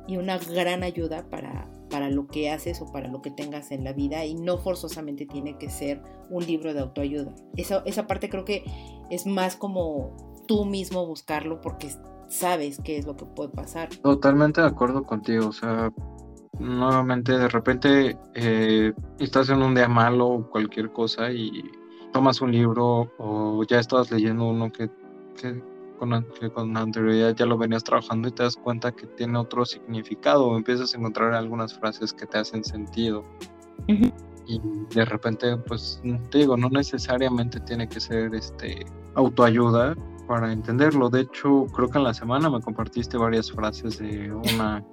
y 0.07 0.16
una 0.16 0.38
gran 0.38 0.85
ayuda 0.85 1.29
para, 1.29 1.68
para 1.88 2.11
lo 2.11 2.27
que 2.27 2.51
haces 2.51 2.81
o 2.81 2.92
para 2.92 3.09
lo 3.09 3.22
que 3.22 3.31
tengas 3.31 3.70
en 3.70 3.85
la 3.85 3.92
vida 3.92 4.24
y 4.24 4.35
no 4.35 4.59
forzosamente 4.59 5.27
tiene 5.27 5.59
que 5.59 5.70
ser 5.70 6.03
un 6.31 6.46
libro 6.46 6.74
de 6.74 6.81
autoayuda. 6.81 7.35
Esa, 7.57 7.83
esa 7.87 8.07
parte 8.07 8.29
creo 8.29 8.44
que 8.44 8.64
es 9.11 9.27
más 9.27 9.57
como 9.57 10.44
tú 10.46 10.64
mismo 10.64 11.07
buscarlo 11.07 11.61
porque 11.61 11.90
sabes 12.29 12.81
qué 12.83 12.98
es 12.98 13.07
lo 13.07 13.16
que 13.16 13.24
puede 13.24 13.51
pasar. 13.51 13.88
Totalmente 14.03 14.61
de 14.61 14.66
acuerdo 14.66 15.05
contigo, 15.05 15.48
o 15.48 15.53
sea, 15.53 15.92
nuevamente 16.59 17.33
de 17.33 17.48
repente 17.48 18.16
eh, 18.35 18.92
estás 19.18 19.48
en 19.51 19.62
un 19.62 19.74
día 19.74 19.88
malo 19.88 20.29
o 20.29 20.51
cualquier 20.51 20.92
cosa 20.92 21.31
y 21.31 21.62
tomas 22.12 22.40
un 22.40 22.53
libro 22.53 23.12
o 23.18 23.62
ya 23.64 23.79
estás 23.79 24.11
leyendo 24.11 24.46
uno 24.46 24.70
que, 24.72 24.90
que 25.40 25.62
con, 25.98 26.26
que 26.40 26.50
con 26.50 26.76
anterioridad 26.76 27.34
ya 27.34 27.44
lo 27.46 27.58
venías 27.58 27.84
trabajando 27.84 28.28
y 28.28 28.32
te 28.32 28.42
das 28.42 28.56
cuenta 28.56 28.92
que 28.92 29.06
tiene 29.06 29.38
otro 29.38 29.66
significado 29.66 30.46
o 30.46 30.56
empiezas 30.56 30.94
a 30.94 30.98
encontrar 30.98 31.34
algunas 31.34 31.74
frases 31.78 32.12
que 32.12 32.26
te 32.26 32.38
hacen 32.38 32.64
sentido. 32.64 33.24
Y 33.87 34.61
de 34.94 35.04
repente, 35.04 35.56
pues 35.58 36.00
te 36.30 36.38
digo, 36.38 36.56
no 36.56 36.70
necesariamente 36.70 37.61
tiene 37.61 37.88
que 37.88 38.00
ser 38.00 38.34
este 38.34 38.87
autoayuda 39.14 39.94
para 40.26 40.52
entenderlo. 40.52 41.11
De 41.11 41.22
hecho, 41.22 41.66
creo 41.74 41.88
que 41.88 41.98
en 41.98 42.04
la 42.04 42.14
semana 42.14 42.48
me 42.48 42.61
compartiste 42.61 43.16
varias 43.16 43.50
frases 43.50 43.98
de 43.98 44.32
una 44.32 44.84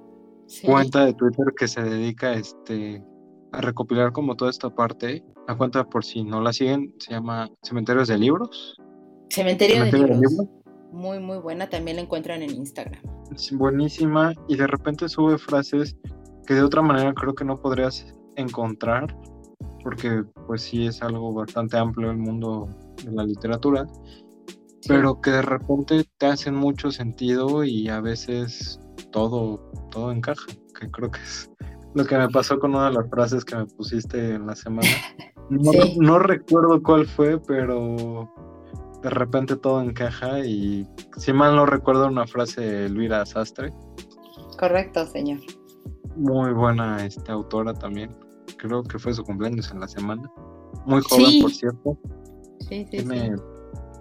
cuenta 0.65 1.05
de 1.05 1.13
Twitter 1.13 1.53
que 1.57 1.67
se 1.67 1.81
dedica 1.81 2.33
este, 2.33 3.03
a 3.51 3.61
recopilar 3.61 4.11
como 4.11 4.35
toda 4.35 4.51
esta 4.51 4.69
parte. 4.69 5.23
La 5.47 5.55
cuenta, 5.55 5.83
por 5.83 6.03
si 6.03 6.23
no 6.23 6.41
la 6.41 6.51
siguen, 6.51 6.93
se 6.97 7.11
llama 7.11 7.49
Cementerios 7.61 8.07
de 8.07 8.17
Libros. 8.17 8.75
Cementerio, 9.29 9.85
de, 9.85 9.91
libros 9.91 10.47
muy, 10.95 11.19
muy 11.19 11.37
buena. 11.37 11.69
También 11.69 11.97
la 11.97 12.03
encuentran 12.03 12.41
en 12.41 12.51
Instagram. 12.51 13.01
Es 13.33 13.51
buenísima 13.51 14.33
y 14.47 14.55
de 14.55 14.67
repente 14.67 15.09
sube 15.09 15.37
frases 15.37 15.95
que 16.47 16.53
de 16.53 16.63
otra 16.63 16.81
manera 16.81 17.13
creo 17.13 17.35
que 17.35 17.43
no 17.45 17.57
podrías 17.57 18.05
encontrar 18.35 19.15
porque 19.83 20.23
pues 20.47 20.63
sí 20.63 20.87
es 20.87 21.01
algo 21.03 21.31
bastante 21.31 21.77
amplio 21.77 22.09
el 22.09 22.17
mundo 22.17 22.67
de 23.03 23.11
la 23.11 23.23
literatura, 23.23 23.85
pero 24.87 25.21
que 25.21 25.29
de 25.29 25.43
repente 25.43 26.05
te 26.17 26.25
hacen 26.25 26.55
mucho 26.55 26.89
sentido 26.89 27.63
y 27.63 27.87
a 27.87 28.01
veces 28.01 28.79
todo, 29.11 29.71
todo 29.91 30.11
encaja, 30.11 30.47
que 30.79 30.89
creo 30.89 31.11
que 31.11 31.19
es 31.21 31.51
lo 31.93 32.03
que 32.03 32.17
me 32.17 32.27
pasó 32.29 32.59
con 32.59 32.73
una 32.73 32.89
de 32.89 32.95
las 32.95 33.09
frases 33.11 33.45
que 33.45 33.57
me 33.57 33.65
pusiste 33.67 34.33
en 34.33 34.47
la 34.47 34.55
semana. 34.55 34.89
no 35.99 36.17
recuerdo 36.17 36.81
cuál 36.81 37.05
fue, 37.05 37.39
pero 37.39 38.27
de 39.05 39.11
repente 39.11 39.55
todo 39.55 39.83
encaja 39.83 40.39
y 40.39 40.83
si 41.17 41.31
mal 41.31 41.55
no 41.55 41.67
recuerdo 41.67 42.07
una 42.07 42.25
frase 42.25 42.61
de 42.61 42.85
Elvira 42.87 43.23
Sastre. 43.23 43.71
Correcto, 44.57 45.05
señor. 45.05 45.41
Muy 46.15 46.51
buena 46.53 47.05
este, 47.05 47.31
autora 47.31 47.75
también. 47.75 48.09
Creo 48.57 48.81
que 48.81 48.97
fue 48.97 49.13
su 49.13 49.23
cumpleaños 49.23 49.69
en 49.69 49.79
la 49.79 49.87
semana. 49.87 50.23
Muy 50.87 51.03
joven, 51.03 51.39
por 51.43 51.51
cierto. 51.51 51.99
Sí, 52.61 52.67
sí, 52.67 52.85
tiene, 52.85 53.35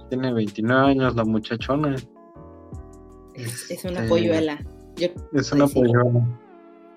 tiene 0.09 0.33
29 0.33 0.93
años 0.93 1.15
la 1.15 1.25
muchachona. 1.25 1.97
Es, 3.35 3.85
una 3.85 4.07
polluela. 4.09 4.59
es 5.35 5.53
una 5.53 5.67
polluela. 5.67 6.39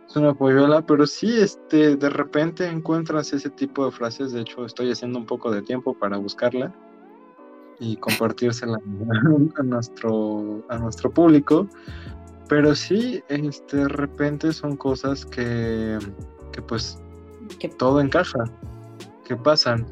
Es 0.07 0.15
una 0.15 0.33
polluela, 0.33 0.81
pero 0.85 1.05
sí, 1.05 1.41
este, 1.41 1.97
de 1.97 2.09
repente 2.09 2.65
encuentras 2.69 3.33
ese 3.33 3.49
tipo 3.49 3.83
de 3.83 3.91
frases. 3.91 4.31
De 4.31 4.39
hecho, 4.39 4.65
estoy 4.65 4.91
haciendo 4.91 5.19
un 5.19 5.25
poco 5.25 5.51
de 5.51 5.61
tiempo 5.61 5.93
para 5.93 6.15
buscarla 6.15 6.73
y 7.79 7.95
compartírsela 7.97 8.77
a 9.57 9.63
nuestro, 9.63 10.63
a 10.69 10.77
nuestro 10.77 11.11
público. 11.11 11.67
Pero 12.49 12.75
sí, 12.75 13.23
este, 13.27 13.77
de 13.77 13.87
repente 13.89 14.53
son 14.53 14.77
cosas 14.77 15.25
que, 15.25 15.99
que 16.51 16.61
pues 16.61 16.99
todo 17.77 17.99
encaja, 17.99 18.45
que 19.25 19.35
pasan. 19.35 19.85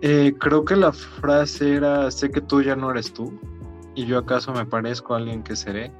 Eh, 0.00 0.34
creo 0.38 0.64
que 0.64 0.74
la 0.74 0.92
frase 0.92 1.74
era, 1.76 2.10
sé 2.10 2.30
que 2.30 2.40
tú 2.40 2.60
ya 2.60 2.74
no 2.74 2.90
eres 2.90 3.12
tú 3.12 3.32
y 3.94 4.04
yo 4.06 4.18
acaso 4.18 4.52
me 4.52 4.66
parezco 4.66 5.14
a 5.14 5.18
alguien 5.18 5.44
que 5.44 5.54
seré, 5.54 5.92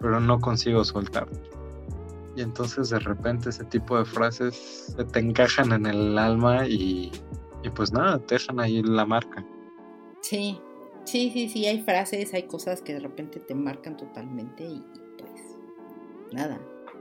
pero 0.00 0.18
no 0.18 0.38
consigo 0.40 0.82
soltar. 0.84 1.28
y 2.36 2.42
entonces 2.42 2.88
de 2.88 3.00
repente 3.00 3.50
ese 3.50 3.64
tipo 3.64 3.98
de 3.98 4.04
frases 4.04 4.94
se 4.96 5.04
te 5.04 5.18
encajan 5.18 5.72
en 5.72 5.84
el 5.84 6.16
alma 6.16 6.66
y, 6.66 7.12
y 7.62 7.70
pues 7.70 7.92
nada, 7.92 8.18
te 8.18 8.36
dejan 8.36 8.60
ahí 8.60 8.82
la 8.82 9.04
marca. 9.04 9.44
Sí, 10.22 10.58
sí, 11.10 11.30
sí, 11.32 11.48
sí, 11.48 11.66
hay 11.66 11.82
frases, 11.82 12.32
hay 12.34 12.44
cosas 12.44 12.80
que 12.80 12.94
de 12.94 13.00
repente 13.00 13.40
te 13.40 13.54
marcan 13.54 13.96
totalmente 13.96 14.64
y 14.64 14.82
pues 15.18 15.58
nada. 16.32 16.60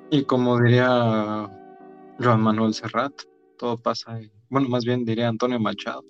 Y 0.09 0.23
como 0.23 0.59
diría 0.59 0.87
Joan 2.19 2.41
Manuel 2.41 2.73
Serrat, 2.73 3.13
todo 3.57 3.77
pasa, 3.77 4.21
y, 4.21 4.31
bueno, 4.49 4.67
más 4.69 4.85
bien 4.85 5.05
diría 5.05 5.27
Antonio 5.27 5.59
Machado, 5.59 6.03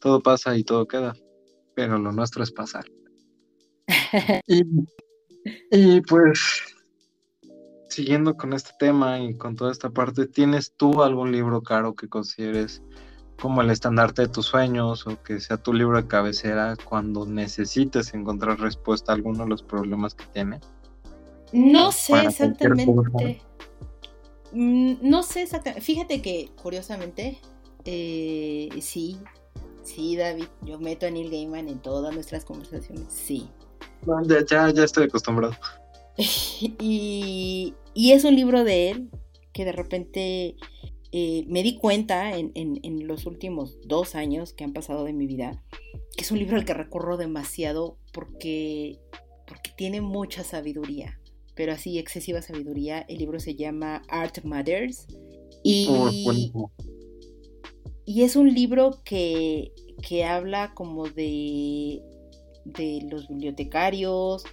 todo 0.00 0.22
pasa 0.22 0.56
y 0.56 0.64
todo 0.64 0.86
queda, 0.86 1.14
pero 1.74 1.98
lo 1.98 2.12
nuestro 2.12 2.42
es 2.42 2.52
pasar. 2.52 2.84
y, 4.46 4.62
y 5.70 6.00
pues 6.00 6.62
siguiendo 7.88 8.36
con 8.36 8.52
este 8.52 8.70
tema 8.78 9.20
y 9.20 9.36
con 9.36 9.56
toda 9.56 9.72
esta 9.72 9.90
parte, 9.90 10.26
¿tienes 10.26 10.74
tú 10.76 11.02
algún 11.02 11.32
libro 11.32 11.62
caro 11.62 11.94
que 11.94 12.08
consideres 12.08 12.82
como 13.40 13.62
el 13.62 13.70
estandarte 13.70 14.22
de 14.22 14.28
tus 14.28 14.46
sueños 14.46 15.06
o 15.06 15.22
que 15.22 15.40
sea 15.40 15.56
tu 15.56 15.72
libro 15.72 16.00
de 16.00 16.08
cabecera 16.08 16.76
cuando 16.84 17.26
necesites 17.26 18.14
encontrar 18.14 18.58
respuesta 18.58 19.12
a 19.12 19.14
alguno 19.14 19.44
de 19.44 19.50
los 19.50 19.62
problemas 19.62 20.14
que 20.14 20.24
tiene? 20.26 20.60
No 21.52 21.92
sé 21.92 22.24
exactamente. 22.24 23.42
Mm, 24.52 24.94
no 25.02 25.22
sé 25.22 25.42
exactamente. 25.42 25.82
Fíjate 25.82 26.22
que, 26.22 26.50
curiosamente, 26.60 27.38
eh, 27.84 28.68
sí, 28.80 29.18
sí, 29.82 30.16
David, 30.16 30.46
yo 30.62 30.78
meto 30.78 31.06
a 31.06 31.10
Neil 31.10 31.30
Gaiman 31.30 31.68
en 31.68 31.78
todas 31.78 32.14
nuestras 32.14 32.44
conversaciones, 32.44 33.06
sí. 33.08 33.48
Ya, 34.28 34.72
ya, 34.72 34.84
estoy 34.84 35.04
acostumbrado. 35.04 35.54
y, 36.18 37.74
y, 37.94 38.12
es 38.12 38.24
un 38.24 38.34
libro 38.34 38.64
de 38.64 38.90
él 38.90 39.10
que 39.52 39.64
de 39.64 39.72
repente 39.72 40.56
eh, 41.12 41.44
me 41.48 41.62
di 41.62 41.76
cuenta 41.76 42.36
en, 42.36 42.52
en, 42.54 43.06
los 43.06 43.26
últimos 43.26 43.78
dos 43.86 44.14
años 44.14 44.52
que 44.52 44.64
han 44.64 44.72
pasado 44.72 45.04
de 45.04 45.12
mi 45.12 45.26
vida, 45.26 45.62
que 46.16 46.24
es 46.24 46.30
un 46.30 46.38
libro 46.38 46.56
al 46.56 46.64
que 46.64 46.74
recorro 46.74 47.16
demasiado 47.16 47.98
porque, 48.12 48.98
porque 49.46 49.70
tiene 49.76 50.00
mucha 50.00 50.42
sabiduría, 50.42 51.20
pero 51.54 51.72
así 51.72 51.98
excesiva 51.98 52.42
sabiduría. 52.42 53.00
El 53.08 53.18
libro 53.18 53.38
se 53.38 53.54
llama 53.54 54.02
Art 54.08 54.44
Matters 54.44 55.06
y, 55.62 55.86
oh, 55.90 56.70
y 58.04 58.22
es 58.22 58.36
un 58.36 58.52
libro 58.52 59.00
que, 59.04 59.72
que 60.06 60.24
habla 60.24 60.74
como 60.74 61.08
de, 61.08 62.02
de 62.64 63.06
los 63.10 63.28
bibliotecarios, 63.28 64.44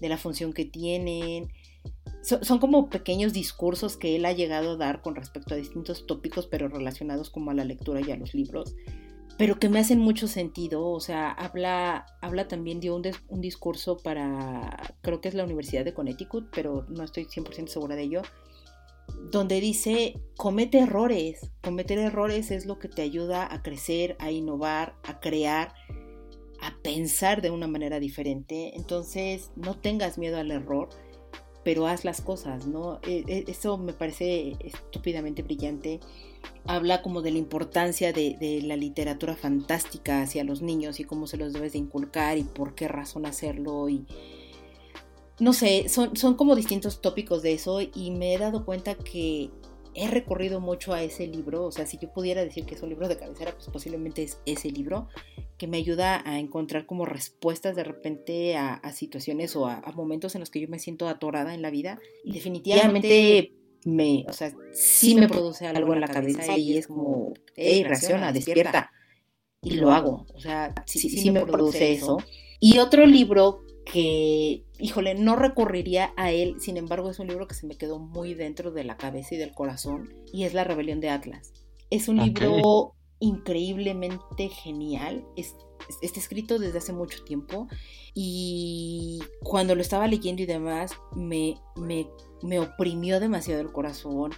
de 0.00 0.08
la 0.08 0.18
función 0.18 0.52
que 0.52 0.64
tienen, 0.64 1.48
son, 2.22 2.58
como 2.58 2.88
pequeños 2.88 3.32
discursos 3.32 3.96
que 3.96 4.14
él 4.16 4.24
ha 4.24 4.32
llegado 4.32 4.72
a 4.72 4.76
dar 4.76 5.02
con 5.02 5.16
respecto 5.16 5.54
a 5.54 5.56
distintos 5.56 6.06
tópicos, 6.06 6.46
pero 6.46 6.68
relacionados 6.68 7.30
como 7.30 7.50
a 7.50 7.54
la 7.54 7.64
lectura 7.64 8.00
y 8.00 8.10
a 8.12 8.16
los 8.16 8.32
libros, 8.32 8.76
pero 9.38 9.58
que 9.58 9.68
me 9.68 9.80
hacen 9.80 9.98
mucho 9.98 10.28
sentido. 10.28 10.86
O 10.86 11.00
sea, 11.00 11.30
habla, 11.32 12.06
habla 12.20 12.46
también 12.46 12.80
de 12.80 12.90
un, 12.90 13.02
un 13.28 13.40
discurso 13.40 13.96
para, 13.96 14.94
creo 15.02 15.20
que 15.20 15.28
es 15.28 15.34
la 15.34 15.44
Universidad 15.44 15.84
de 15.84 15.94
Connecticut, 15.94 16.48
pero 16.54 16.86
no 16.88 17.02
estoy 17.02 17.24
100% 17.24 17.66
segura 17.66 17.96
de 17.96 18.02
ello, 18.02 18.22
donde 19.32 19.60
dice, 19.60 20.20
comete 20.36 20.78
errores, 20.78 21.50
cometer 21.60 21.98
errores 21.98 22.52
es 22.52 22.66
lo 22.66 22.78
que 22.78 22.88
te 22.88 23.02
ayuda 23.02 23.52
a 23.52 23.62
crecer, 23.62 24.16
a 24.20 24.30
innovar, 24.30 24.94
a 25.02 25.18
crear, 25.18 25.74
a 26.60 26.76
pensar 26.82 27.42
de 27.42 27.50
una 27.50 27.66
manera 27.66 27.98
diferente. 27.98 28.76
Entonces, 28.76 29.50
no 29.56 29.76
tengas 29.80 30.18
miedo 30.18 30.38
al 30.38 30.52
error 30.52 30.88
pero 31.64 31.86
haz 31.86 32.04
las 32.04 32.20
cosas, 32.20 32.66
¿no? 32.66 32.98
E, 33.02 33.24
e, 33.26 33.44
eso 33.48 33.78
me 33.78 33.92
parece 33.92 34.56
estúpidamente 34.60 35.42
brillante. 35.42 36.00
Habla 36.66 37.02
como 37.02 37.22
de 37.22 37.30
la 37.30 37.38
importancia 37.38 38.12
de, 38.12 38.60
la 38.64 38.76
literatura 38.76 39.36
fantástica 39.36 40.22
hacia 40.22 40.44
los 40.44 40.62
niños 40.62 41.00
y 41.00 41.04
cómo 41.04 41.26
se 41.26 41.36
los 41.36 41.52
debes 41.52 41.72
de 41.72 41.78
inculcar 41.78 42.38
y 42.38 42.44
por 42.44 42.74
qué 42.74 42.88
razón 42.88 43.26
hacerlo 43.26 43.88
y 43.88 44.06
no 45.38 45.52
sé, 45.52 45.88
son, 45.88 46.16
son 46.16 46.34
como 46.34 46.54
distintos 46.54 47.00
tópicos 47.00 47.42
de 47.42 47.54
eso 47.54 47.80
y 47.80 48.10
me 48.12 48.34
he 48.34 48.38
dado 48.38 48.64
cuenta 48.64 48.94
que 48.94 49.50
he 49.94 50.08
recorrido 50.08 50.60
mucho 50.60 50.92
a 50.92 51.02
ese 51.02 51.26
libro, 51.26 51.64
o 51.64 51.72
sea, 51.72 51.86
si 51.86 51.98
yo 51.98 52.12
pudiera 52.12 52.44
decir 52.44 52.64
que 52.64 52.74
es 52.74 52.82
un 52.82 52.88
libro 52.88 53.08
de 53.08 53.16
cabecera, 53.16 53.52
pues 53.52 53.68
posiblemente 53.68 54.22
es 54.22 54.38
ese 54.46 54.70
libro 54.70 55.08
que 55.58 55.66
me 55.66 55.76
ayuda 55.76 56.22
a 56.24 56.38
encontrar 56.38 56.86
como 56.86 57.04
respuestas 57.04 57.76
de 57.76 57.84
repente 57.84 58.56
a, 58.56 58.80
situaciones 58.92 59.54
o 59.56 59.66
a, 59.66 59.80
momentos 59.94 60.34
en 60.34 60.40
los 60.40 60.50
que 60.50 60.60
yo 60.60 60.68
me 60.68 60.78
siento 60.78 61.08
atorada 61.08 61.54
en 61.54 61.62
la 61.62 61.70
vida. 61.70 61.98
Y 62.24 62.32
definitivamente 62.32 63.52
me, 63.84 64.24
o 64.28 64.32
sea, 64.32 64.52
sí 64.72 65.14
me 65.14 65.28
produce 65.28 65.66
algo 65.66 65.92
en 65.94 66.00
la 66.00 66.08
cabeza 66.08 66.56
y 66.56 66.76
es 66.76 66.86
como, 66.86 67.32
hey, 67.54 67.84
reacciona, 67.84 68.32
despierta 68.32 68.90
y 69.60 69.74
lo 69.74 69.92
hago, 69.92 70.26
o 70.34 70.40
sea, 70.40 70.74
sí, 70.86 71.08
sí 71.08 71.30
me 71.30 71.46
produce 71.46 71.92
eso. 71.92 72.18
Y 72.58 72.78
otro 72.78 73.06
libro 73.06 73.62
que, 73.84 74.64
híjole, 74.78 75.14
no 75.14 75.36
recurriría 75.36 76.12
a 76.16 76.30
él, 76.30 76.56
sin 76.60 76.76
embargo 76.76 77.10
es 77.10 77.18
un 77.18 77.28
libro 77.28 77.46
que 77.46 77.54
se 77.54 77.66
me 77.66 77.76
quedó 77.76 77.98
muy 77.98 78.34
dentro 78.34 78.70
de 78.70 78.84
la 78.84 78.96
cabeza 78.96 79.34
y 79.34 79.38
del 79.38 79.52
corazón, 79.52 80.14
y 80.32 80.44
es 80.44 80.54
La 80.54 80.64
Rebelión 80.64 81.00
de 81.00 81.10
Atlas. 81.10 81.52
Es 81.90 82.08
un 82.08 82.18
libro 82.18 82.94
increíblemente 83.18 84.48
genial, 84.48 85.24
es, 85.36 85.54
está 86.00 86.18
escrito 86.18 86.58
desde 86.58 86.78
hace 86.78 86.92
mucho 86.92 87.22
tiempo 87.24 87.68
y 88.14 89.20
cuando 89.42 89.74
lo 89.74 89.80
estaba 89.80 90.08
leyendo 90.08 90.42
y 90.42 90.46
demás 90.46 90.92
me, 91.14 91.54
me, 91.76 92.08
me 92.42 92.58
oprimió 92.58 93.20
demasiado 93.20 93.60
el 93.60 93.70
corazón 93.70 94.32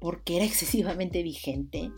porque 0.00 0.36
era 0.36 0.44
excesivamente 0.46 1.22
vigente 1.22 1.90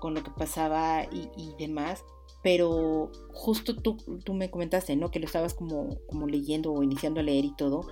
con 0.00 0.14
lo 0.14 0.22
que 0.22 0.30
pasaba 0.30 1.04
y, 1.04 1.30
y 1.36 1.54
demás 1.58 2.04
pero 2.46 3.10
justo 3.32 3.74
tú, 3.74 3.96
tú 4.22 4.32
me 4.32 4.52
comentaste, 4.52 4.94
¿no? 4.94 5.10
Que 5.10 5.18
lo 5.18 5.26
estabas 5.26 5.52
como, 5.52 5.98
como 6.06 6.28
leyendo 6.28 6.72
o 6.72 6.84
iniciando 6.84 7.18
a 7.18 7.24
leer 7.24 7.44
y 7.44 7.56
todo. 7.56 7.88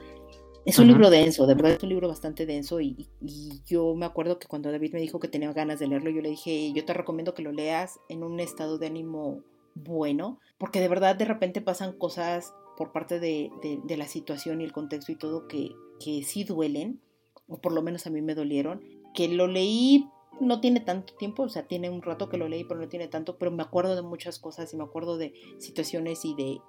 Es 0.64 0.78
un 0.78 0.86
libro 0.86 1.10
denso, 1.10 1.48
de 1.48 1.54
verdad 1.56 1.72
es 1.72 1.82
un 1.82 1.88
libro 1.88 2.06
bastante 2.06 2.46
denso 2.46 2.80
y, 2.80 3.08
y, 3.20 3.62
yo 3.66 3.96
me 3.96 4.06
acuerdo 4.06 4.38
que 4.38 4.46
cuando 4.46 4.70
David 4.70 4.92
me 4.92 5.00
dijo 5.00 5.18
que 5.18 5.26
tenía 5.26 5.52
ganas 5.52 5.80
de 5.80 5.88
leerlo, 5.88 6.08
yo 6.10 6.22
le 6.22 6.28
dije, 6.28 6.72
yo 6.72 6.84
te 6.84 6.94
recomiendo 6.94 7.34
que 7.34 7.42
lo 7.42 7.50
leas 7.50 7.98
en 8.08 8.22
un 8.22 8.38
estado 8.38 8.78
de 8.78 8.86
ánimo 8.86 9.42
bueno, 9.74 10.38
porque 10.56 10.78
de 10.78 10.86
verdad 10.86 11.16
de 11.16 11.24
repente 11.24 11.60
pasan 11.60 11.98
cosas 11.98 12.54
por 12.76 12.92
parte 12.92 13.18
de, 13.18 13.50
de, 13.60 13.80
de 13.82 13.96
la 13.96 14.06
situación 14.06 14.60
y 14.60 14.64
el 14.64 14.72
contexto 14.72 15.10
y 15.10 15.16
todo 15.16 15.48
que, 15.48 15.72
que 15.98 16.22
sí 16.22 16.44
duelen, 16.44 17.00
o 17.48 17.60
por 17.60 17.72
lo 17.72 17.82
menos 17.82 18.06
a 18.06 18.10
mí 18.10 18.22
me 18.22 18.36
dolieron, 18.36 18.84
que 19.14 19.26
lo 19.26 19.48
leí 19.48 20.06
no 20.40 20.60
tiene 20.60 20.80
tanto 20.80 21.14
tiempo, 21.14 21.44
o 21.44 21.48
sea, 21.48 21.66
tiene 21.66 21.90
un 21.90 22.02
rato 22.02 22.28
que 22.28 22.36
lo 22.36 22.48
leí, 22.48 22.64
pero 22.64 22.80
no 22.80 22.88
tiene 22.88 23.08
tanto, 23.08 23.36
pero 23.36 23.50
me 23.50 23.62
acuerdo 23.62 23.94
de 23.94 24.02
muchas 24.02 24.38
cosas 24.38 24.72
y 24.72 24.76
me 24.76 24.84
acuerdo 24.84 25.16
de 25.16 25.34
situaciones 25.58 26.24
y 26.24 26.34
de 26.34 26.60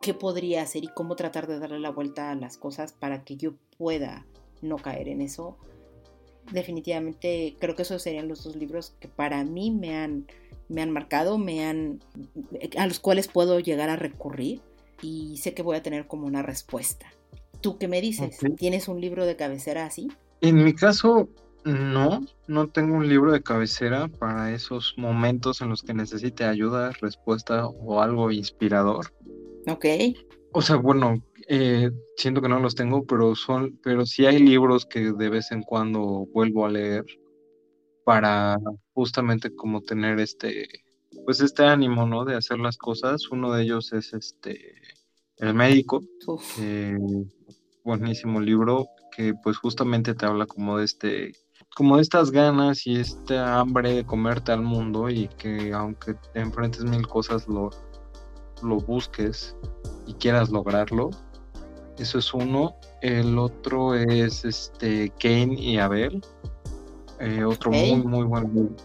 qué 0.00 0.14
podría 0.14 0.62
hacer 0.62 0.84
y 0.84 0.88
cómo 0.88 1.16
tratar 1.16 1.46
de 1.46 1.58
darle 1.58 1.78
la 1.78 1.90
vuelta 1.90 2.30
a 2.30 2.34
las 2.34 2.58
cosas 2.58 2.92
para 2.92 3.24
que 3.24 3.36
yo 3.36 3.54
pueda 3.78 4.26
no 4.60 4.76
caer 4.76 5.08
en 5.08 5.20
eso. 5.20 5.56
Definitivamente 6.50 7.56
creo 7.60 7.76
que 7.76 7.82
esos 7.82 8.02
serían 8.02 8.28
los 8.28 8.42
dos 8.42 8.56
libros 8.56 8.94
que 8.98 9.08
para 9.08 9.44
mí 9.44 9.70
me 9.70 9.96
han, 9.96 10.26
me 10.68 10.82
han 10.82 10.90
marcado, 10.90 11.38
me 11.38 11.64
han, 11.64 12.00
a 12.76 12.86
los 12.86 12.98
cuales 12.98 13.28
puedo 13.28 13.60
llegar 13.60 13.90
a 13.90 13.96
recurrir 13.96 14.60
y 15.00 15.36
sé 15.36 15.54
que 15.54 15.62
voy 15.62 15.76
a 15.76 15.82
tener 15.82 16.06
como 16.06 16.26
una 16.26 16.42
respuesta. 16.42 17.06
¿Tú 17.60 17.78
qué 17.78 17.86
me 17.86 18.00
dices? 18.00 18.38
¿Tienes 18.56 18.88
un 18.88 19.00
libro 19.00 19.24
de 19.24 19.36
cabecera 19.36 19.86
así? 19.86 20.08
En 20.40 20.64
mi 20.64 20.74
caso, 20.74 21.28
no, 21.64 22.24
no 22.48 22.68
tengo 22.68 22.96
un 22.96 23.08
libro 23.08 23.32
de 23.32 23.42
cabecera 23.42 24.08
para 24.08 24.52
esos 24.52 24.94
momentos 24.96 25.60
en 25.60 25.68
los 25.68 25.82
que 25.82 25.94
necesite 25.94 26.44
ayuda, 26.44 26.92
respuesta 27.00 27.66
o 27.66 28.00
algo 28.00 28.30
inspirador. 28.30 29.12
Ok. 29.68 29.86
O 30.52 30.62
sea, 30.62 30.76
bueno, 30.76 31.22
eh, 31.48 31.90
siento 32.16 32.42
que 32.42 32.48
no 32.48 32.60
los 32.60 32.74
tengo, 32.74 33.04
pero 33.04 33.34
son, 33.34 33.78
pero 33.82 34.06
sí 34.06 34.26
hay 34.26 34.38
libros 34.38 34.86
que 34.86 35.12
de 35.12 35.28
vez 35.28 35.52
en 35.52 35.62
cuando 35.62 36.26
vuelvo 36.32 36.66
a 36.66 36.70
leer 36.70 37.04
para 38.04 38.58
justamente 38.92 39.54
como 39.54 39.82
tener 39.82 40.18
este, 40.18 40.68
pues 41.24 41.40
este 41.40 41.64
ánimo, 41.64 42.06
¿no? 42.06 42.24
De 42.24 42.34
hacer 42.34 42.58
las 42.58 42.76
cosas. 42.76 43.30
Uno 43.30 43.52
de 43.52 43.62
ellos 43.62 43.92
es 43.92 44.12
este, 44.12 44.74
El 45.38 45.54
médico, 45.54 46.02
buenísimo 47.84 48.40
libro 48.40 48.88
que 49.16 49.34
pues 49.34 49.58
justamente 49.58 50.14
te 50.14 50.26
habla 50.26 50.46
como 50.46 50.78
de 50.78 50.84
este 50.84 51.32
como 51.74 51.98
estas 51.98 52.30
ganas 52.30 52.86
y 52.86 52.96
este 52.96 53.38
hambre 53.38 53.94
de 53.94 54.04
comerte 54.04 54.52
al 54.52 54.62
mundo 54.62 55.08
y 55.08 55.28
que 55.28 55.72
aunque 55.72 56.14
te 56.14 56.40
enfrentes 56.40 56.84
mil 56.84 57.06
cosas 57.06 57.48
lo, 57.48 57.70
lo 58.62 58.76
busques 58.76 59.56
y 60.06 60.14
quieras 60.14 60.50
lograrlo. 60.50 61.10
Eso 61.98 62.18
es 62.18 62.32
uno. 62.34 62.74
El 63.00 63.38
otro 63.38 63.94
es 63.94 64.44
este 64.44 65.12
Kane 65.18 65.54
y 65.58 65.78
Abel. 65.78 66.20
Eh, 67.20 67.44
otro 67.44 67.70
muy 67.70 68.02
muy 68.02 68.24
buen 68.24 68.76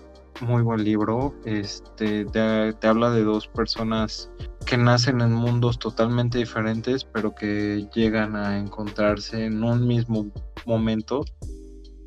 muy 0.42 0.62
buen 0.62 0.84
libro. 0.84 1.34
Este 1.46 2.26
te, 2.26 2.74
te 2.74 2.88
habla 2.88 3.10
de 3.12 3.24
dos 3.24 3.48
personas 3.48 4.30
que 4.66 4.78
nacen 4.78 5.22
en 5.22 5.34
mundos 5.34 5.80
totalmente 5.80 6.38
diferentes, 6.38 7.04
pero 7.04 7.34
que 7.34 7.88
llegan 7.94 8.36
a 8.36 8.58
encontrarse 8.58 9.46
en 9.46 9.64
un 9.64 9.88
mismo 9.88 10.28
momento 10.66 11.24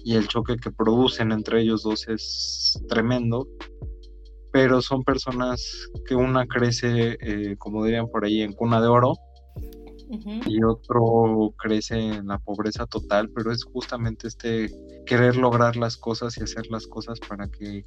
y 0.05 0.15
el 0.15 0.29
choque 0.29 0.57
que 0.57 0.71
producen 0.71 1.33
entre 1.33 1.63
ellos 1.63 1.83
dos 1.83 2.09
es 2.09 2.81
tremendo, 2.89 3.47
pero 4.53 4.83
son 4.83 5.03
personas 5.05 5.89
que 6.07 6.15
una 6.15 6.47
crece, 6.47 7.17
eh, 7.21 7.57
como 7.59 7.85
dirían 7.85 8.09
por 8.09 8.25
ahí, 8.25 8.43
en 8.43 8.53
cuna 8.53 8.81
de 8.81 8.89
oro 8.89 9.15
y 10.47 10.63
otro 10.65 11.55
crece 11.57 11.97
en 11.97 12.27
la 12.27 12.39
pobreza 12.39 12.85
total, 12.87 13.31
pero 13.31 13.53
es 13.53 13.63
justamente 13.63 14.27
este 14.27 14.69
querer 15.07 15.37
lograr 15.37 15.77
las 15.77 15.97
cosas 15.97 16.37
y 16.37 16.43
hacer 16.43 16.67
las 16.69 16.87
cosas 16.87 17.21
para 17.21 17.49
que 17.49 17.85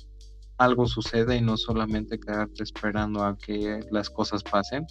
algo 0.57 0.87
suceda 0.87 1.35
y 1.35 1.41
no 1.41 1.57
solamente 1.57 2.19
quedarte 2.19 2.63
esperando 2.63 3.23
a 3.23 3.37
que 3.37 3.81
las 3.91 4.09
cosas 4.09 4.41
pasen. 4.43 4.85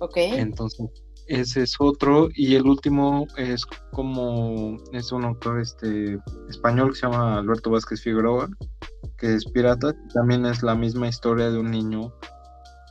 Ok. 0.00 0.16
Entonces, 0.16 0.86
ese 1.28 1.62
es 1.62 1.76
otro. 1.78 2.28
Y 2.34 2.56
el 2.56 2.66
último 2.66 3.26
es 3.36 3.64
como, 3.92 4.76
es 4.92 5.12
un 5.12 5.24
autor 5.24 5.60
este, 5.60 6.18
español 6.48 6.90
que 6.90 6.96
se 6.96 7.06
llama 7.06 7.38
Alberto 7.38 7.70
Vázquez 7.70 8.02
Figueroa, 8.02 8.48
que 9.18 9.34
es 9.34 9.44
pirata. 9.44 9.94
También 10.14 10.44
es 10.46 10.62
la 10.62 10.74
misma 10.74 11.08
historia 11.08 11.50
de 11.50 11.58
un 11.58 11.70
niño 11.70 12.12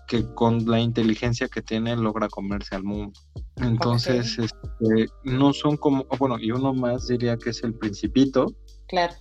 que 0.08 0.26
con 0.36 0.66
la 0.66 0.80
inteligencia 0.80 1.48
que 1.50 1.62
tiene 1.62 1.96
logra 1.96 2.30
comerse 2.30 2.76
al 2.76 2.84
mundo. 2.84 3.20
Entonces, 3.58 4.38
este, 4.40 5.08
no 5.24 5.52
son 5.52 5.78
como, 5.78 6.06
bueno, 6.18 6.38
y 6.40 6.52
uno 6.52 6.74
más 6.74 7.08
diría 7.08 7.38
que 7.38 7.50
es 7.50 7.64
el 7.64 7.74
principito. 7.74 8.54
Claro. 8.88 9.14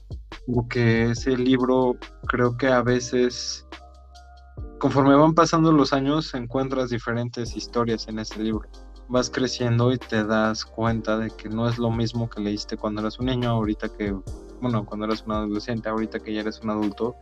Porque 0.47 1.11
ese 1.11 1.37
libro 1.37 1.97
creo 2.29 2.57
que 2.57 2.69
a 2.69 2.83
veces, 2.83 3.67
conforme 4.79 5.17
van 5.17 5.35
pasando 5.35 5.73
los 5.73 5.93
años, 5.93 6.33
encuentras 6.35 6.91
diferentes 6.91 7.57
historias 7.57 8.07
en 8.07 8.21
ese 8.21 8.39
libro. 8.41 8.69
Vas 9.09 9.31
creciendo 9.31 9.93
y 9.93 9.99
te 9.99 10.25
das 10.25 10.65
cuenta 10.65 11.17
de 11.19 11.31
que 11.31 11.49
no 11.49 11.69
es 11.69 11.79
lo 11.79 11.91
mismo 11.91 12.29
que 12.29 12.41
leíste 12.41 12.77
cuando 12.77 13.01
eras 13.01 13.19
un 13.19 13.27
niño, 13.27 13.51
ahorita 13.51 13.89
que, 13.89 14.17
bueno, 14.61 14.85
cuando 14.85 15.07
eras 15.07 15.25
un 15.27 15.33
adolescente, 15.33 15.89
ahorita 15.89 16.21
que 16.21 16.35
ya 16.35 16.41
eres 16.41 16.61
un 16.61 16.71
adulto 16.71 17.17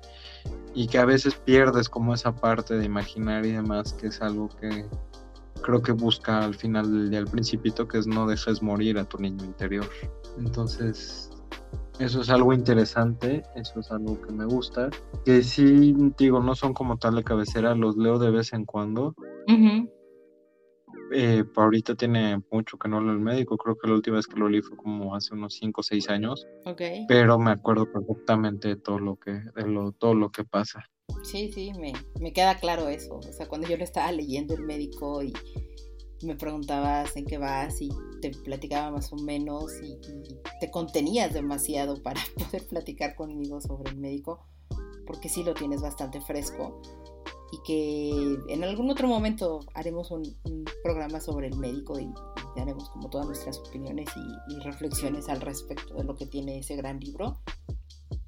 y 0.75 0.87
que 0.87 0.99
a 0.99 1.05
veces 1.05 1.35
pierdes 1.35 1.89
como 1.89 2.15
esa 2.15 2.35
parte 2.35 2.75
de 2.75 2.85
imaginar 2.85 3.45
y 3.45 3.53
demás, 3.53 3.93
que 3.93 4.09
es 4.09 4.21
algo 4.23 4.49
que 4.61 4.87
creo 5.63 5.83
que 5.83 5.93
busca 5.93 6.39
al 6.39 6.55
final 6.55 6.91
del 6.91 7.11
día 7.11 7.19
el 7.19 7.27
principito, 7.27 7.89
que 7.89 7.99
es 7.99 8.07
no 8.07 8.27
dejes 8.27 8.63
morir 8.63 8.99
a 8.99 9.05
tu 9.05 9.19
niño 9.19 9.45
interior. 9.45 9.89
Entonces, 10.39 11.31
eso 11.99 12.21
es 12.21 12.31
algo 12.31 12.53
interesante, 12.53 13.45
eso 13.55 13.81
es 13.81 13.91
algo 13.91 14.21
que 14.21 14.33
me 14.33 14.45
gusta, 14.45 14.91
que 15.25 15.43
sí, 15.43 15.95
digo, 16.19 16.41
no 16.41 16.55
son 16.55 16.75
como 16.75 16.99
tal 16.99 17.15
de 17.15 17.25
cabecera, 17.25 17.75
los 17.75 17.97
leo 17.97 18.19
de 18.19 18.31
vez 18.31 18.53
en 18.53 18.65
cuando. 18.65 19.15
Eh, 21.13 21.45
ahorita 21.55 21.95
tiene 21.95 22.43
mucho 22.51 22.77
que 22.79 22.89
no 22.89 23.01
leo 23.01 23.13
el 23.13 23.21
médico, 23.21 23.57
creo 23.57 23.77
que 23.77 23.89
la 23.89 23.95
última 23.95 24.17
vez 24.17 24.27
que 24.27 24.39
lo 24.39 24.49
leí 24.49 24.63
fue 24.63 24.77
como 24.77 25.15
hace 25.15 25.35
unos 25.35 25.55
5 25.55 25.81
o 25.81 25.85
6 25.85 26.09
años. 26.09 26.47
Pero 27.09 27.39
me 27.39 27.53
acuerdo 27.53 27.91
perfectamente 27.91 28.69
de 28.69 28.77
todo 28.77 28.99
lo 28.99 29.17
que, 29.17 29.33
de 29.33 29.67
lo, 29.67 29.93
todo 29.93 30.15
lo 30.15 30.31
que 30.31 30.45
pasa. 30.45 30.85
Sí, 31.23 31.53
sí, 31.53 31.73
me, 31.79 31.93
me 32.21 32.33
queda 32.33 32.57
claro 32.57 32.89
eso. 32.89 33.17
O 33.17 33.33
sea, 33.33 33.47
cuando 33.47 33.69
yo 33.69 33.77
lo 33.77 33.85
estaba 33.85 34.11
leyendo 34.13 34.55
el 34.55 34.63
médico 34.63 35.23
y 35.23 35.33
me 36.25 36.37
preguntabas 36.37 37.17
en 37.17 37.27
qué 37.27 37.39
vas 37.39 37.81
y 37.81 37.91
te 38.21 38.31
platicaba 38.31 38.91
más 38.91 39.13
o 39.13 39.17
menos 39.17 39.73
y, 39.83 39.99
te 40.61 40.71
contenías 40.71 41.33
demasiado 41.33 42.03
para 42.03 42.21
poder 42.37 42.67
platicar 42.67 43.15
conmigo 43.15 43.61
sobre 43.61 43.91
el 43.91 43.99
médico, 43.99 44.47
porque 45.07 45.29
sí 45.29 45.43
lo 45.43 45.55
tienes 45.55 45.83
bastante 45.83 46.21
fresco 46.21 46.81
y 47.53 47.59
que 47.63 48.53
en 48.53 48.65
algún 48.65 48.91
otro 48.91 49.07
momento 49.07 49.61
haremos 49.75 50.11
un, 50.11 50.25
programa 50.83 51.21
sobre 51.21 51.49
el 51.49 51.57
médico 51.57 51.99
y, 51.99 52.13
haremos 52.61 52.89
como 52.91 53.11
todas 53.11 53.27
nuestras 53.27 53.59
opiniones 53.59 54.09
y, 54.49 54.61
reflexiones 54.61 55.29
al 55.29 55.41
respecto 55.41 55.95
de 55.95 56.05
lo 56.05 56.15
que 56.15 56.27
tiene 56.27 56.59
ese 56.59 56.77
gran 56.77 57.01
libro. 57.01 57.39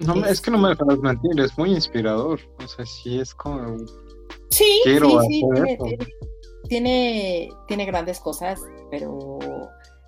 No, 0.01 0.15
es, 0.27 0.41
que 0.41 0.51
no 0.51 0.59
me 0.59 0.71
dejarás 0.71 0.99
mentir, 0.99 1.41
es 1.41 1.57
muy 1.57 1.71
inspirador. 1.73 2.41
O 2.63 2.69
sea, 2.69 2.85
sí 2.85 3.19
es 3.19 3.35
como. 3.35 3.79
Sí, 4.51 4.81
sí, 4.85 4.99
sí, 5.29 5.43
tiene, 6.69 7.49
tiene, 7.67 7.87
grandes 7.87 8.21
cosas, 8.21 8.61
pero, 8.91 9.39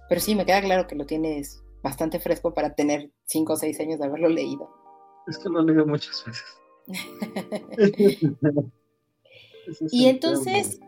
pero 0.08 0.20
sí, 0.20 0.34
me 0.34 0.44
queda 0.44 0.60
claro 0.60 0.86
que 0.86 0.96
lo 0.96 1.06
tienes 1.06 1.62
bastante 1.82 2.20
fresco 2.20 2.52
para 2.52 2.74
tener 2.74 3.10
cinco 3.24 3.54
o 3.54 3.56
seis 3.56 3.80
años 3.80 3.98
de 3.98 4.06
haberlo 4.06 4.28
leído. 4.28 4.68
Es 5.26 5.38
que 5.38 5.48
lo 5.48 5.60
he 5.60 5.64
leído 5.64 5.86
muchas 5.86 6.24
veces. 6.26 6.44
y 9.90 10.06
entonces, 10.06 10.80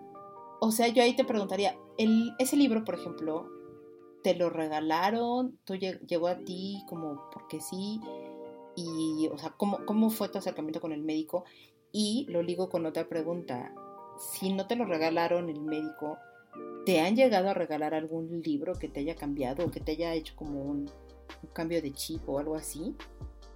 o 0.61 0.71
sea, 0.71 0.89
yo 0.89 1.03
ahí 1.03 1.15
te 1.15 1.25
preguntaría, 1.25 1.77
el, 1.99 2.33
ese 2.39 2.57
libro, 2.57 2.85
por 2.85 2.95
ejemplo, 2.95 3.49
¿te 4.23 4.35
lo 4.35 4.51
regalaron? 4.51 5.59
¿Tú 5.65 5.75
llegó 5.75 6.29
a 6.29 6.39
ti 6.39 6.83
como 6.89 7.29
porque 7.33 7.61
sí? 7.61 8.01
Y, 8.77 9.29
o 9.33 9.39
sea, 9.39 9.51
¿cómo, 9.57 9.85
¿cómo 9.87 10.11
fue 10.11 10.29
tu 10.29 10.39
acercamiento 10.39 10.81
con 10.81 10.93
el 10.93 11.03
médico? 11.03 11.45
Y 11.93 12.27
lo 12.29 12.43
ligo 12.43 12.69
con 12.69 12.87
otra 12.87 13.09
pregunta. 13.09 13.75
Si 14.19 14.53
no 14.53 14.67
te 14.67 14.77
lo 14.77 14.85
regalaron 14.85 15.49
el 15.49 15.61
médico, 15.61 16.19
¿te 16.85 17.01
han 17.01 17.17
llegado 17.17 17.51
a 17.51 17.55
regalar 17.55 17.95
algún 17.95 18.43
libro 18.43 18.75
que 18.75 18.89
te 18.89 19.01
haya 19.01 19.17
cambiado 19.17 19.67
o 19.67 19.71
que 19.71 19.81
te 19.81 19.93
haya 19.93 20.15
hecho 20.15 20.35
como 20.37 20.63
un, 20.63 20.91
cambio 21.53 21.81
de 21.81 21.93
chip 21.93 22.29
o 22.29 22.39
algo 22.39 22.55
así? 22.55 22.95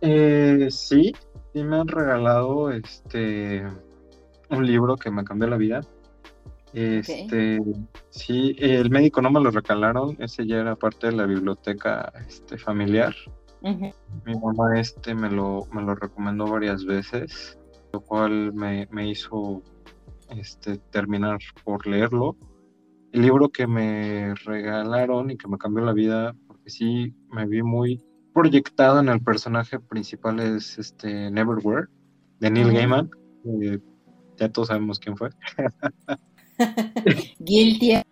Eh, 0.00 0.68
sí, 0.70 1.14
sí 1.52 1.62
me 1.62 1.76
han 1.76 1.88
regalado 1.88 2.70
este 2.70 3.62
un 4.56 4.66
libro 4.66 4.96
que 4.96 5.10
me 5.10 5.24
cambió 5.24 5.48
la 5.48 5.56
vida. 5.56 5.80
Este, 6.72 7.60
sí, 8.10 8.56
el 8.58 8.90
médico 8.90 9.22
no 9.22 9.30
me 9.30 9.40
lo 9.40 9.50
regalaron, 9.52 10.16
ese 10.18 10.44
ya 10.44 10.56
era 10.56 10.74
parte 10.74 11.06
de 11.06 11.12
la 11.12 11.24
biblioteca 11.24 12.12
este, 12.26 12.58
familiar. 12.58 13.14
Mi 13.62 14.34
mamá 14.34 14.78
este 14.78 15.14
me 15.14 15.30
lo, 15.30 15.66
me 15.72 15.82
lo 15.82 15.94
recomendó 15.94 16.46
varias 16.46 16.84
veces, 16.84 17.58
lo 17.92 18.00
cual 18.00 18.52
me, 18.52 18.88
me 18.90 19.08
hizo 19.08 19.62
este, 20.30 20.78
terminar 20.90 21.38
por 21.64 21.86
leerlo. 21.86 22.36
El 23.12 23.22
libro 23.22 23.48
que 23.48 23.68
me 23.68 24.34
regalaron 24.44 25.30
y 25.30 25.36
que 25.36 25.46
me 25.46 25.58
cambió 25.58 25.84
la 25.84 25.92
vida, 25.92 26.34
porque 26.48 26.70
sí 26.70 27.14
me 27.30 27.46
vi 27.46 27.62
muy 27.62 28.02
proyectado 28.34 28.98
en 28.98 29.08
el 29.08 29.22
personaje 29.22 29.78
principal, 29.78 30.40
es 30.40 30.76
este 30.76 31.30
Neverwhere, 31.30 31.86
de 32.40 32.50
Neil 32.50 32.72
Gaiman 32.72 33.08
ya 34.36 34.48
todos 34.48 34.68
sabemos 34.68 34.98
quién 34.98 35.16
fue. 35.16 35.30
Guilty 37.38 38.02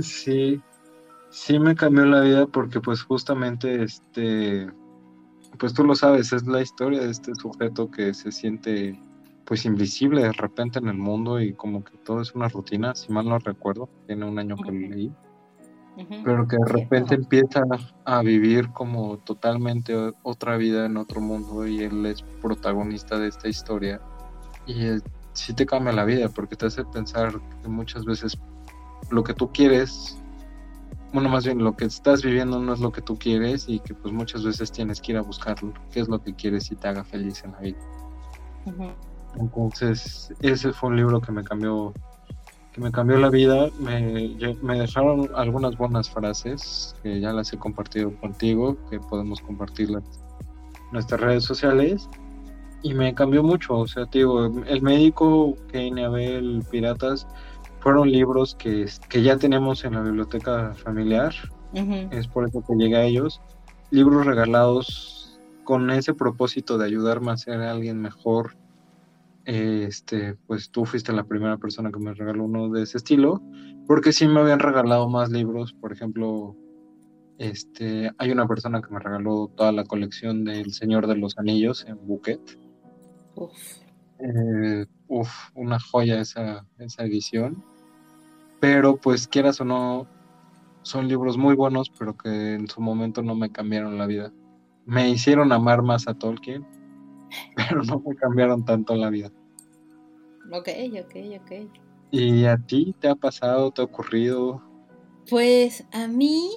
Sí, 0.00 0.60
sí 1.30 1.58
me 1.58 1.74
cambió 1.74 2.04
la 2.06 2.20
vida 2.20 2.46
porque 2.46 2.80
pues 2.80 3.02
justamente 3.02 3.82
este, 3.82 4.68
pues 5.58 5.74
tú 5.74 5.84
lo 5.84 5.94
sabes, 5.94 6.32
es 6.32 6.46
la 6.46 6.62
historia 6.62 7.00
de 7.00 7.10
este 7.10 7.34
sujeto 7.34 7.90
que 7.90 8.14
se 8.14 8.32
siente 8.32 8.98
pues 9.44 9.66
invisible 9.66 10.22
de 10.22 10.32
repente 10.32 10.78
en 10.78 10.88
el 10.88 10.96
mundo 10.96 11.40
y 11.40 11.52
como 11.52 11.84
que 11.84 11.96
todo 11.98 12.22
es 12.22 12.34
una 12.34 12.48
rutina, 12.48 12.94
si 12.94 13.12
mal 13.12 13.28
no 13.28 13.38
recuerdo, 13.38 13.88
tiene 14.06 14.24
un 14.24 14.38
año 14.38 14.56
que 14.56 14.72
lo 14.72 14.88
leí, 14.88 15.12
pero 16.24 16.48
que 16.48 16.56
de 16.56 16.72
repente 16.72 17.14
empieza 17.14 17.62
a 18.04 18.22
vivir 18.22 18.70
como 18.70 19.18
totalmente 19.18 19.94
otra 20.22 20.56
vida 20.56 20.86
en 20.86 20.96
otro 20.96 21.20
mundo 21.20 21.66
y 21.66 21.80
él 21.80 22.06
es 22.06 22.22
protagonista 22.40 23.18
de 23.18 23.28
esta 23.28 23.48
historia 23.48 24.00
y 24.66 24.86
eh, 24.86 25.00
sí 25.32 25.52
te 25.52 25.66
cambia 25.66 25.92
la 25.92 26.04
vida 26.04 26.28
porque 26.28 26.56
te 26.56 26.66
hace 26.66 26.84
pensar 26.84 27.32
que 27.62 27.68
muchas 27.68 28.04
veces 28.04 28.38
lo 29.10 29.22
que 29.22 29.34
tú 29.34 29.52
quieres, 29.52 30.18
bueno, 31.12 31.28
más 31.28 31.44
bien 31.44 31.62
lo 31.62 31.76
que 31.76 31.84
estás 31.84 32.22
viviendo 32.22 32.58
no 32.58 32.72
es 32.72 32.80
lo 32.80 32.90
que 32.92 33.02
tú 33.02 33.18
quieres 33.18 33.68
y 33.68 33.80
que 33.80 33.94
pues 33.94 34.12
muchas 34.12 34.44
veces 34.44 34.72
tienes 34.72 35.00
que 35.00 35.12
ir 35.12 35.18
a 35.18 35.22
buscarlo, 35.22 35.72
qué 35.90 36.00
es 36.00 36.08
lo 36.08 36.22
que 36.22 36.34
quieres 36.34 36.70
y 36.70 36.76
te 36.76 36.88
haga 36.88 37.04
feliz 37.04 37.44
en 37.44 37.52
la 37.52 37.60
vida. 37.60 37.78
Entonces, 39.36 40.32
ese 40.40 40.72
fue 40.72 40.90
un 40.90 40.96
libro 40.96 41.20
que 41.20 41.32
me 41.32 41.44
cambió 41.44 41.92
que 42.72 42.80
me 42.80 42.90
cambió 42.90 43.18
la 43.18 43.30
vida, 43.30 43.68
me, 43.78 44.36
me 44.60 44.78
dejaron 44.80 45.30
algunas 45.36 45.76
buenas 45.78 46.10
frases 46.10 46.96
que 47.04 47.20
ya 47.20 47.32
las 47.32 47.52
he 47.52 47.56
compartido 47.56 48.16
contigo, 48.16 48.76
que 48.90 48.98
podemos 48.98 49.40
compartirlas 49.42 50.02
en 50.74 50.92
nuestras 50.92 51.20
redes 51.20 51.44
sociales 51.44 52.08
y 52.84 52.92
me 52.94 53.14
cambió 53.14 53.42
mucho. 53.42 53.78
O 53.78 53.86
sea, 53.88 54.06
te 54.06 54.18
digo, 54.18 54.46
El 54.66 54.82
médico, 54.82 55.56
Kane 55.72 56.04
Abel, 56.04 56.62
Piratas, 56.70 57.26
fueron 57.80 58.10
libros 58.12 58.54
que, 58.54 58.86
que 59.08 59.22
ya 59.22 59.36
tenemos 59.36 59.84
en 59.84 59.94
la 59.94 60.02
biblioteca 60.02 60.74
familiar. 60.74 61.34
Es 62.12 62.28
por 62.28 62.46
eso 62.46 62.62
que 62.64 62.76
llegué 62.76 62.96
a 62.96 63.04
ellos. 63.04 63.40
Libros 63.90 64.26
regalados 64.26 65.40
con 65.64 65.90
ese 65.90 66.14
propósito 66.14 66.78
de 66.78 66.84
ayudarme 66.84 67.32
a 67.32 67.36
ser 67.36 67.60
alguien 67.60 68.00
mejor. 68.00 68.54
Este, 69.46 70.36
pues 70.46 70.70
tú 70.70 70.84
fuiste 70.84 71.12
la 71.12 71.24
primera 71.24 71.56
persona 71.56 71.90
que 71.90 71.98
me 71.98 72.14
regaló 72.14 72.44
uno 72.44 72.68
de 72.68 72.82
ese 72.82 72.98
estilo, 72.98 73.42
porque 73.86 74.12
sí 74.12 74.28
me 74.28 74.40
habían 74.40 74.60
regalado 74.60 75.08
más 75.08 75.30
libros, 75.30 75.74
por 75.74 75.92
ejemplo, 75.92 76.56
este, 77.38 78.10
hay 78.16 78.30
una 78.30 78.46
persona 78.46 78.80
que 78.80 78.92
me 78.92 79.00
regaló 79.00 79.50
toda 79.54 79.72
la 79.72 79.84
colección 79.84 80.44
del 80.44 80.72
Señor 80.72 81.06
de 81.06 81.16
los 81.16 81.36
Anillos 81.36 81.84
en 81.86 81.98
Bouquet. 82.06 82.40
Uf. 83.36 83.52
Eh, 84.18 84.86
una 85.54 85.78
joya 85.78 86.20
esa, 86.20 86.66
esa 86.78 87.04
edición. 87.04 87.62
Pero 88.60 88.96
pues 88.96 89.28
quieras 89.28 89.60
o 89.60 89.64
no, 89.64 90.06
son 90.82 91.08
libros 91.08 91.36
muy 91.36 91.54
buenos, 91.54 91.90
pero 91.98 92.16
que 92.16 92.54
en 92.54 92.68
su 92.68 92.80
momento 92.80 93.22
no 93.22 93.34
me 93.34 93.50
cambiaron 93.50 93.98
la 93.98 94.06
vida. 94.06 94.32
me 94.86 95.08
hicieron 95.08 95.50
amar 95.52 95.82
más 95.82 96.06
a 96.08 96.14
Tolkien, 96.14 96.66
pero 97.56 97.82
no 97.82 98.02
me 98.06 98.14
cambiaron 98.16 98.64
tanto 98.64 98.94
la 98.94 99.10
vida. 99.10 99.30
Ok, 100.52 100.68
ok, 101.02 101.16
ok. 101.40 101.52
¿Y 102.10 102.44
a 102.44 102.58
ti 102.58 102.94
te 103.00 103.08
ha 103.08 103.14
pasado, 103.14 103.70
te 103.70 103.80
ha 103.80 103.84
ocurrido? 103.84 104.62
Pues 105.28 105.84
a 105.92 106.06
mí 106.06 106.50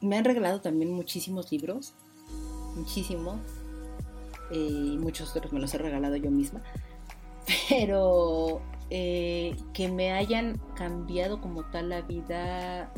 me 0.00 0.16
han 0.16 0.24
regalado 0.24 0.60
también 0.60 0.92
muchísimos 0.92 1.50
libros, 1.50 1.94
muchísimos, 2.76 3.40
y 4.50 4.98
muchos 4.98 5.34
otros 5.36 5.52
me 5.52 5.60
los 5.60 5.72
he 5.74 5.78
regalado 5.78 6.16
yo 6.16 6.30
misma, 6.30 6.62
pero 7.68 8.60
eh, 8.90 9.56
que 9.72 9.88
me 9.88 10.12
hayan 10.12 10.60
cambiado 10.76 11.40
como 11.40 11.64
tal 11.64 11.88
la 11.88 12.02
vida, 12.02 12.92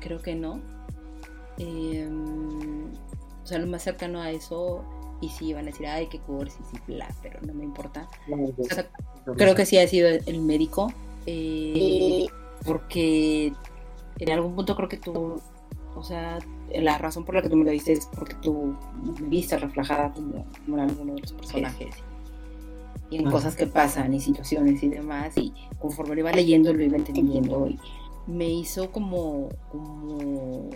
creo 0.00 0.22
que 0.22 0.34
no. 0.34 0.60
Em, 1.58 2.90
o 3.42 3.46
sea, 3.46 3.58
lo 3.58 3.66
más 3.66 3.82
cercano 3.82 4.20
a 4.20 4.30
eso, 4.30 4.84
y 5.20 5.28
sí 5.28 5.52
van 5.52 5.64
a 5.64 5.70
decir, 5.70 5.86
ay, 5.86 6.06
qué 6.06 6.18
cursis 6.20 6.64
y 6.72 6.92
bla, 6.92 7.08
pero 7.22 7.40
no 7.42 7.52
me 7.52 7.64
importa. 7.64 8.08
creo 9.36 9.54
que 9.54 9.66
sí 9.66 9.78
ha 9.78 9.86
sido 9.86 10.08
el 10.08 10.40
médico, 10.40 10.92
eh, 11.26 12.26
porque 12.64 13.52
en 14.18 14.30
algún 14.30 14.54
punto 14.54 14.76
creo 14.76 14.88
que 14.88 14.96
tú, 14.96 15.40
o 15.94 16.02
sea, 16.02 16.38
la 16.74 16.98
razón 16.98 17.24
por 17.24 17.34
la 17.34 17.42
que 17.42 17.48
tú 17.48 17.56
me 17.56 17.64
lo 17.64 17.70
dices 17.70 18.00
es 18.00 18.06
porque 18.06 18.34
tú 18.42 18.76
me 19.02 19.28
viste 19.28 19.58
reflejada 19.58 20.12
como, 20.12 20.46
en 20.66 20.80
alguno 20.80 21.14
de 21.14 21.20
los 21.20 21.32
personajes 21.32 21.94
y 23.10 23.16
en 23.16 23.30
cosas 23.30 23.56
que 23.56 23.66
pasan 23.66 24.14
y 24.14 24.20
situaciones 24.20 24.82
y 24.82 24.88
demás 24.88 25.36
y 25.36 25.52
conforme 25.80 26.14
lo 26.14 26.20
iba 26.20 26.32
leyendo 26.32 26.72
lo 26.72 26.82
iba 26.82 26.96
entendiendo 26.96 27.66
y 27.68 27.78
me 28.26 28.48
hizo 28.48 28.90
como, 28.92 29.48
como 29.70 30.70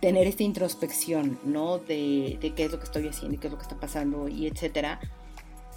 tener 0.00 0.26
esta 0.26 0.42
introspección, 0.42 1.38
¿no? 1.44 1.78
De, 1.78 2.38
qué 2.56 2.64
es 2.64 2.72
lo 2.72 2.78
que 2.78 2.84
estoy 2.84 3.08
haciendo 3.08 3.34
y 3.34 3.38
qué 3.38 3.48
es 3.48 3.52
lo 3.52 3.58
que 3.58 3.62
está 3.62 3.78
pasando 3.78 4.28
y 4.28 4.46
etcétera. 4.46 5.00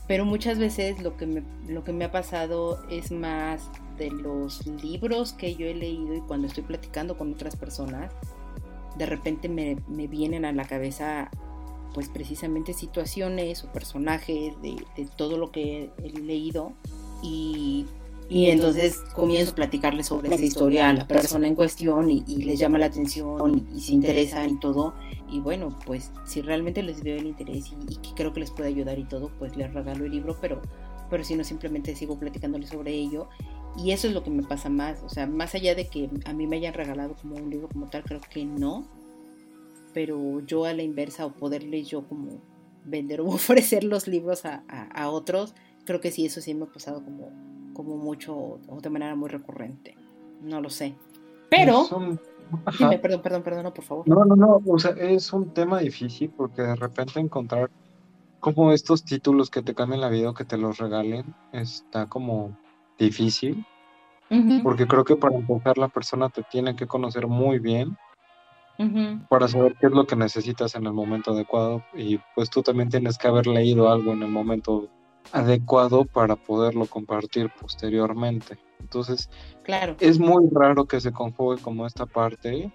Pero 0.07 0.25
muchas 0.25 0.57
veces 0.57 1.01
lo 1.01 1.15
que, 1.15 1.25
me, 1.25 1.43
lo 1.67 1.83
que 1.83 1.93
me 1.93 2.05
ha 2.05 2.11
pasado 2.11 2.83
es 2.89 3.11
más 3.11 3.69
de 3.97 4.11
los 4.11 4.65
libros 4.65 5.33
que 5.33 5.55
yo 5.55 5.67
he 5.67 5.75
leído 5.75 6.15
y 6.15 6.21
cuando 6.21 6.47
estoy 6.47 6.63
platicando 6.63 7.17
con 7.17 7.33
otras 7.33 7.55
personas, 7.55 8.11
de 8.97 9.05
repente 9.05 9.49
me, 9.49 9.77
me 9.87 10.07
vienen 10.07 10.45
a 10.45 10.51
la 10.51 10.65
cabeza 10.65 11.29
pues 11.93 12.07
precisamente 12.07 12.73
situaciones 12.73 13.63
o 13.63 13.71
personajes 13.71 14.53
de, 14.61 14.83
de 14.95 15.05
todo 15.17 15.37
lo 15.37 15.51
que 15.51 15.89
he 16.03 16.09
leído 16.19 16.73
y 17.21 17.85
y 18.31 18.49
entonces 18.49 19.01
comienzo 19.13 19.51
a 19.51 19.55
platicarles 19.55 20.07
sobre 20.07 20.33
esa 20.33 20.45
historia 20.45 20.89
a 20.89 20.93
la 20.93 21.05
persona 21.05 21.47
en 21.47 21.55
cuestión 21.55 22.09
y, 22.09 22.23
les 22.45 22.57
llama 22.57 22.77
la 22.77 22.85
atención 22.85 23.67
y, 23.75 23.81
se 23.81 23.91
interesan 23.91 24.51
y 24.51 24.57
todo. 24.57 24.93
Y 25.29 25.41
bueno, 25.41 25.77
pues 25.85 26.11
si 26.25 26.41
realmente 26.41 26.81
les 26.81 27.03
veo 27.03 27.17
el 27.17 27.27
interés 27.27 27.73
y, 27.89 27.97
que 27.97 28.11
creo 28.15 28.31
que 28.31 28.39
les 28.39 28.49
puede 28.49 28.69
ayudar 28.69 28.97
y 28.97 29.03
todo, 29.03 29.31
pues 29.37 29.57
les 29.57 29.73
regalo 29.73 30.05
el 30.05 30.11
libro, 30.11 30.37
pero, 30.39 30.61
pero 31.09 31.25
si 31.25 31.35
no, 31.35 31.43
simplemente 31.43 31.93
sigo 31.93 32.17
platicándoles 32.17 32.69
sobre 32.69 32.93
ello. 32.93 33.27
Y 33.77 33.91
eso 33.91 34.07
es 34.07 34.13
lo 34.13 34.23
que 34.23 34.29
me 34.29 34.43
pasa 34.43 34.69
más. 34.69 35.01
O 35.03 35.09
sea, 35.09 35.27
más 35.27 35.55
allá 35.55 35.75
de 35.75 35.87
que 35.87 36.09
a 36.25 36.33
mí 36.33 36.47
me 36.47 36.57
hayan 36.57 36.73
regalado 36.73 37.15
como 37.15 37.35
un 37.35 37.49
libro 37.49 37.69
como 37.69 37.87
tal, 37.87 38.03
creo 38.03 38.21
que 38.29 38.45
no. 38.45 38.85
Pero 39.93 40.39
yo 40.41 40.65
a 40.65 40.73
la 40.73 40.83
inversa 40.83 41.25
o 41.25 41.33
poderles 41.33 41.87
yo 41.87 42.07
como 42.07 42.41
vender 42.85 43.21
o 43.21 43.25
ofrecer 43.27 43.83
los 43.83 44.07
libros 44.07 44.45
a, 44.45 44.63
a 44.67 45.09
otros, 45.09 45.55
creo 45.85 46.01
que 46.01 46.11
sí, 46.11 46.25
eso 46.25 46.41
sí 46.41 46.53
me 46.53 46.63
ha 46.63 46.67
pasado 46.67 47.03
como 47.03 47.29
como 47.73 47.97
mucho 47.97 48.35
o 48.35 48.81
de 48.81 48.89
manera 48.89 49.15
muy 49.15 49.29
recurrente. 49.29 49.95
No 50.41 50.61
lo 50.61 50.69
sé. 50.69 50.95
Pero... 51.49 51.87
perdón, 53.01 53.21
perdón, 53.21 53.43
perdón, 53.43 53.73
por 53.73 53.83
favor. 53.83 54.07
No, 54.07 54.25
no, 54.25 54.35
no, 54.35 54.61
o 54.65 54.79
sea, 54.79 54.91
es 54.91 55.31
un 55.33 55.53
tema 55.53 55.79
difícil 55.79 56.29
porque 56.35 56.61
de 56.61 56.75
repente 56.75 57.19
encontrar 57.19 57.69
como 58.39 58.71
estos 58.71 59.03
títulos 59.03 59.49
que 59.49 59.61
te 59.61 59.75
cambian 59.75 60.01
la 60.01 60.09
vida 60.09 60.29
o 60.29 60.33
que 60.33 60.45
te 60.45 60.57
los 60.57 60.77
regalen 60.77 61.35
está 61.51 62.07
como 62.07 62.57
difícil. 63.01 63.65
Porque 64.63 64.87
creo 64.87 65.03
que 65.03 65.17
para 65.17 65.35
empezar 65.35 65.77
la 65.77 65.89
persona 65.89 66.29
te 66.29 66.41
tiene 66.43 66.73
que 66.73 66.87
conocer 66.87 67.27
muy 67.27 67.59
bien 67.59 67.97
para 69.29 69.47
saber 69.47 69.75
qué 69.79 69.87
es 69.87 69.91
lo 69.91 70.05
que 70.05 70.15
necesitas 70.15 70.75
en 70.75 70.85
el 70.85 70.93
momento 70.93 71.31
adecuado 71.31 71.83
y 71.93 72.19
pues 72.35 72.49
tú 72.49 72.63
también 72.63 72.89
tienes 72.89 73.17
que 73.17 73.27
haber 73.27 73.47
leído 73.47 73.91
algo 73.91 74.13
en 74.13 74.23
el 74.23 74.29
momento 74.29 74.87
adecuado 75.31 76.05
para 76.05 76.35
poderlo 76.35 76.85
compartir 76.85 77.51
posteriormente. 77.59 78.57
Entonces, 78.79 79.29
claro. 79.63 79.95
es 79.99 80.19
muy 80.19 80.49
raro 80.51 80.85
que 80.85 80.99
se 80.99 81.11
conjugue 81.11 81.61
como 81.61 81.85
esta 81.85 82.05
parte, 82.05 82.71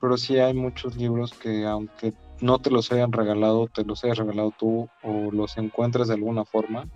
pero 0.00 0.16
sí 0.16 0.38
hay 0.38 0.54
muchos 0.54 0.96
libros 0.96 1.32
que 1.32 1.64
aunque 1.64 2.12
no 2.40 2.58
te 2.58 2.70
los 2.70 2.92
hayan 2.92 3.12
regalado, 3.12 3.66
te 3.68 3.84
los 3.84 4.04
hayas 4.04 4.18
regalado 4.18 4.52
tú 4.58 4.88
o 5.02 5.30
los 5.32 5.56
encuentres 5.56 6.08
de 6.08 6.14
alguna 6.14 6.44
forma. 6.44 6.86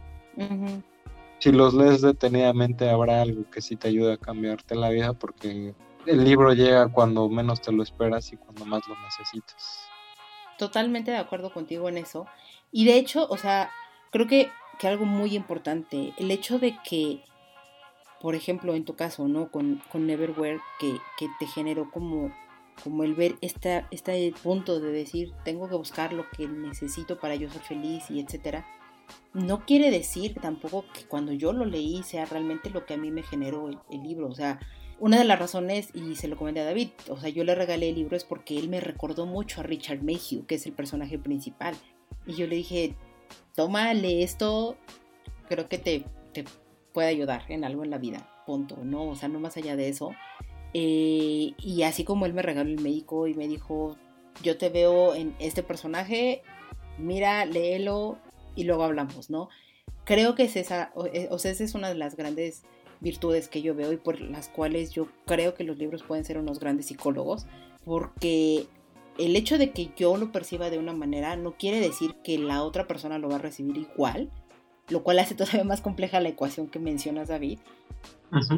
Si 1.45 1.53
los 1.53 1.75
lees 1.75 2.01
detenidamente 2.01 2.89
habrá 2.89 3.21
algo 3.21 3.51
que 3.51 3.61
sí 3.61 3.77
te 3.77 3.89
ayude 3.89 4.15
a 4.15 4.17
cambiarte 4.17 4.75
la 4.75 4.89
vida 4.89 5.13
porque 5.13 5.75
el 6.07 6.25
libro 6.25 6.55
llega 6.55 6.89
cuando 6.89 7.29
menos 7.29 7.61
te 7.61 7.71
lo 7.71 7.83
esperas 7.83 8.33
y 8.33 8.39
cuando 8.39 8.65
más 8.65 8.89
lo 8.89 8.95
necesitas. 9.03 9.87
Totalmente 10.57 11.11
de 11.11 11.19
acuerdo 11.19 11.53
contigo 11.53 11.91
en 11.91 11.99
eso. 11.99 12.27
Y 12.73 12.87
de 12.87 12.97
hecho, 12.97 13.27
o 13.29 13.37
sea, 13.37 13.71
creo 14.11 14.27
que 14.27 14.51
que 14.79 14.89
algo 14.89 15.05
muy 15.05 15.37
importante, 15.37 16.15
el 16.17 16.31
hecho 16.31 16.59
de 16.59 16.79
que, 16.83 17.23
por 18.23 18.35
ejemplo, 18.35 18.75
en 18.75 18.87
tu 18.87 18.97
caso, 18.97 19.29
¿no? 19.29 19.51
Con, 19.51 19.83
con 19.93 20.07
Neverwhere, 20.07 20.63
que, 20.81 20.97
que 21.19 21.29
te 21.39 21.47
generó 21.47 21.91
como, 21.91 22.35
como 22.83 23.05
el 23.05 23.15
ver 23.15 23.35
esta, 23.43 23.87
este 23.91 24.33
punto 24.43 24.81
de 24.81 24.93
decir, 24.93 25.35
tengo 25.45 25.69
que 25.69 25.77
buscar 25.77 26.15
lo 26.15 26.25
que 26.31 26.49
necesito 26.49 27.19
para 27.19 27.35
yo 27.35 27.51
ser 27.51 27.61
feliz 27.61 28.11
y 28.11 28.21
etcétera. 28.21 28.67
No 29.33 29.67
quiere 29.67 29.91
decir 29.91 30.35
tampoco 30.41 30.85
que 30.93 31.05
cuando 31.07 31.33
yo 31.33 31.53
lo 31.53 31.65
leí 31.65 32.03
sea 32.05 32.25
realmente 32.25 32.71
lo 32.71 32.87
que 32.87 32.95
a 32.95 32.97
mí 32.97 33.11
me 33.11 33.23
generó 33.23 33.69
el, 33.69 34.03
libro. 34.03 34.29
O 34.29 34.35
sea, 34.35 34.61
una 35.01 35.19
de 35.19 35.25
las 35.25 35.39
razones, 35.39 35.91
y 35.93 36.15
se 36.15 36.29
lo 36.29 36.37
comenté 36.37 36.61
a 36.61 36.65
David, 36.65 36.91
o 37.09 37.19
sea, 37.19 37.31
yo 37.31 37.43
le 37.43 37.55
regalé 37.55 37.89
el 37.89 37.97
libro 37.97 38.17
es 38.17 38.25
porque 38.25 38.57
él 38.57 38.69
me 38.69 38.81
recordó 38.81 39.27
mucho 39.27 39.61
a 39.61 39.65
Richard 39.65 40.03
Mayhew, 40.03 40.47
que 40.47 40.55
es 40.55 40.67
el 40.67 40.73
personaje 40.73 41.19
principal. 41.19 41.75
Y 42.27 42.35
yo 42.35 42.47
le 42.47 42.57
dije, 42.57 42.95
tómale 43.55 44.23
esto, 44.23 44.77
creo 45.49 45.69
que 45.69 45.79
te, 45.79 46.05
puede 46.93 47.09
ayudar 47.09 47.45
en 47.49 47.65
algo 47.65 47.83
en 47.83 47.91
la 47.91 47.99
vida, 47.99 48.31
punto, 48.47 48.79
¿no? 48.85 49.09
O 49.09 49.17
sea, 49.17 49.29
no 49.29 49.41
más 49.41 49.57
allá 49.57 49.75
de 49.75 49.89
eso. 49.89 50.13
Eh, 50.75 51.55
y 51.59 51.83
así 51.83 52.05
como 52.05 52.27
él 52.27 52.35
me 52.35 52.43
regaló 52.43 52.71
el 52.71 52.81
médico 52.81 53.27
y 53.27 53.35
me 53.35 53.49
dijo, 53.49 53.97
yo 54.43 54.57
te 54.59 54.69
veo 54.69 55.15
en 55.17 55.35
este 55.41 55.65
personaje, 55.65 56.43
mira, 56.99 57.45
léelo 57.47 58.19
y 58.55 58.65
luego 58.65 58.85
hablamos, 58.85 59.31
¿no? 59.31 59.49
Creo 60.05 60.35
que 60.35 60.45
es 60.45 60.57
esa, 60.57 60.93
o, 60.95 61.07
eh, 61.07 61.29
o 61.31 61.39
sea, 61.39 61.51
esa 61.51 61.65
es 61.65 61.75
una 61.75 61.89
de 61.89 61.95
las 61.95 62.17
grandes 62.17 62.63
virtudes 63.01 63.49
que 63.49 63.63
yo 63.63 63.75
veo 63.75 63.93
y 63.93 63.97
por 63.97 64.21
las 64.21 64.49
cuales 64.49 64.93
yo 64.93 65.09
creo 65.27 65.55
que 65.55 65.65
los 65.65 65.79
libros 65.79 66.03
pueden 66.03 66.25
ser 66.25 66.39
unos 66.39 66.59
grandes 66.59 66.87
psicólogos, 66.87 67.47
porque 67.85 68.67
el 69.19 69.37
hecho 69.37 69.59
de 69.59 69.71
que 69.71 69.91
yo 69.97 70.17
lo 70.17 70.33
perciba 70.33 70.71
de 70.71 70.79
una 70.79 70.93
manera 70.93 71.37
no 71.37 71.53
quiere 71.57 71.81
decir 71.81 72.15
que 72.25 72.39
la 72.39 72.63
otra 72.63 72.87
persona 72.87 73.19
lo 73.19 73.29
va 73.29 73.37
a 73.37 73.41
recibir 73.41 73.77
igual, 73.77 74.31
lo 74.89 75.03
cual 75.03 75.19
hace 75.19 75.35
todavía 75.37 75.65
más 75.65 75.81
compleja 75.81 76.21
la 76.21 76.31
ecuación 76.31 76.69
que 76.69 76.79
mencionas, 76.79 77.29
David. 77.29 77.59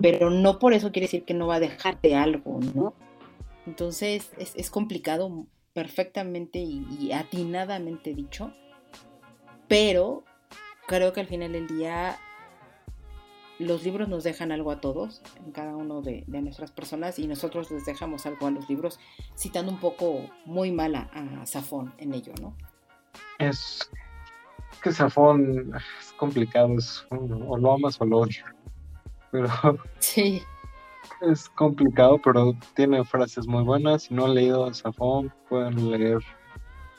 Pero 0.01 0.31
no 0.31 0.59
por 0.59 0.73
eso 0.73 0.91
quiere 0.91 1.05
decir 1.05 1.25
que 1.25 1.35
no 1.35 1.47
va 1.47 1.57
a 1.57 1.61
dejarte 1.61 2.15
algo, 2.15 2.61
¿no? 2.75 2.95
Entonces 3.67 4.31
es, 4.39 4.71
complicado, 4.71 5.47
perfectamente 5.75 6.61
y, 6.61 7.11
atinadamente 7.13 8.15
dicho, 8.15 8.55
pero 9.69 10.25
creo 10.87 11.13
que 11.13 11.21
al 11.21 11.27
final 11.27 11.53
del 11.53 11.67
día 11.67 12.19
los 13.59 13.85
libros 13.85 14.09
nos 14.09 14.25
dejan 14.25 14.53
algo 14.53 14.71
a 14.71 14.81
todos, 14.81 15.23
en 15.45 15.53
cada 15.53 15.75
uno 15.75 16.03
de, 16.03 16.25
nuestras 16.29 16.71
personas, 16.71 17.19
y 17.19 17.27
nosotros 17.27 17.71
les 17.71 17.87
dejamos 17.87 18.27
algo 18.27 18.47
a 18.47 18.51
los 18.51 18.69
libros, 18.69 18.99
citando 19.37 19.73
un 19.73 19.81
poco 19.81 20.27
muy 20.45 20.73
mala 20.73 21.11
a 21.13 21.47
Safón 21.47 21.93
en 21.99 22.15
ello, 22.15 22.33
¿no? 22.41 22.55
Es 23.39 23.91
que 24.83 24.93
Safón 24.93 25.73
es 25.75 26.13
complicado, 26.19 26.77
es, 26.77 27.07
o 27.11 27.57
lo 27.57 27.73
amas 27.73 28.01
o 28.01 28.05
lo 28.05 28.19
odias, 28.19 28.45
pero 29.31 29.49
sí. 30.01 30.43
es 31.23 31.49
complicado, 31.51 32.21
pero 32.23 32.55
tiene 32.75 33.03
frases 33.05 33.47
muy 33.47 33.65
buenas. 33.65 34.05
Si 34.05 34.15
no 34.15 34.27
han 34.27 34.35
leído 34.35 34.67
a 34.67 34.75
Safón, 34.75 35.33
pueden 35.49 35.91
leer 35.91 36.23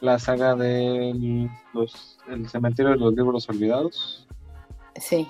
la 0.02 0.20
saga 0.20 0.56
de 0.56 1.50
los, 1.74 2.20
El 2.28 2.48
cementerio 2.48 2.92
de 2.92 2.98
los 2.98 3.14
libros 3.14 3.50
olvidados. 3.50 4.28
Sí. 4.96 5.28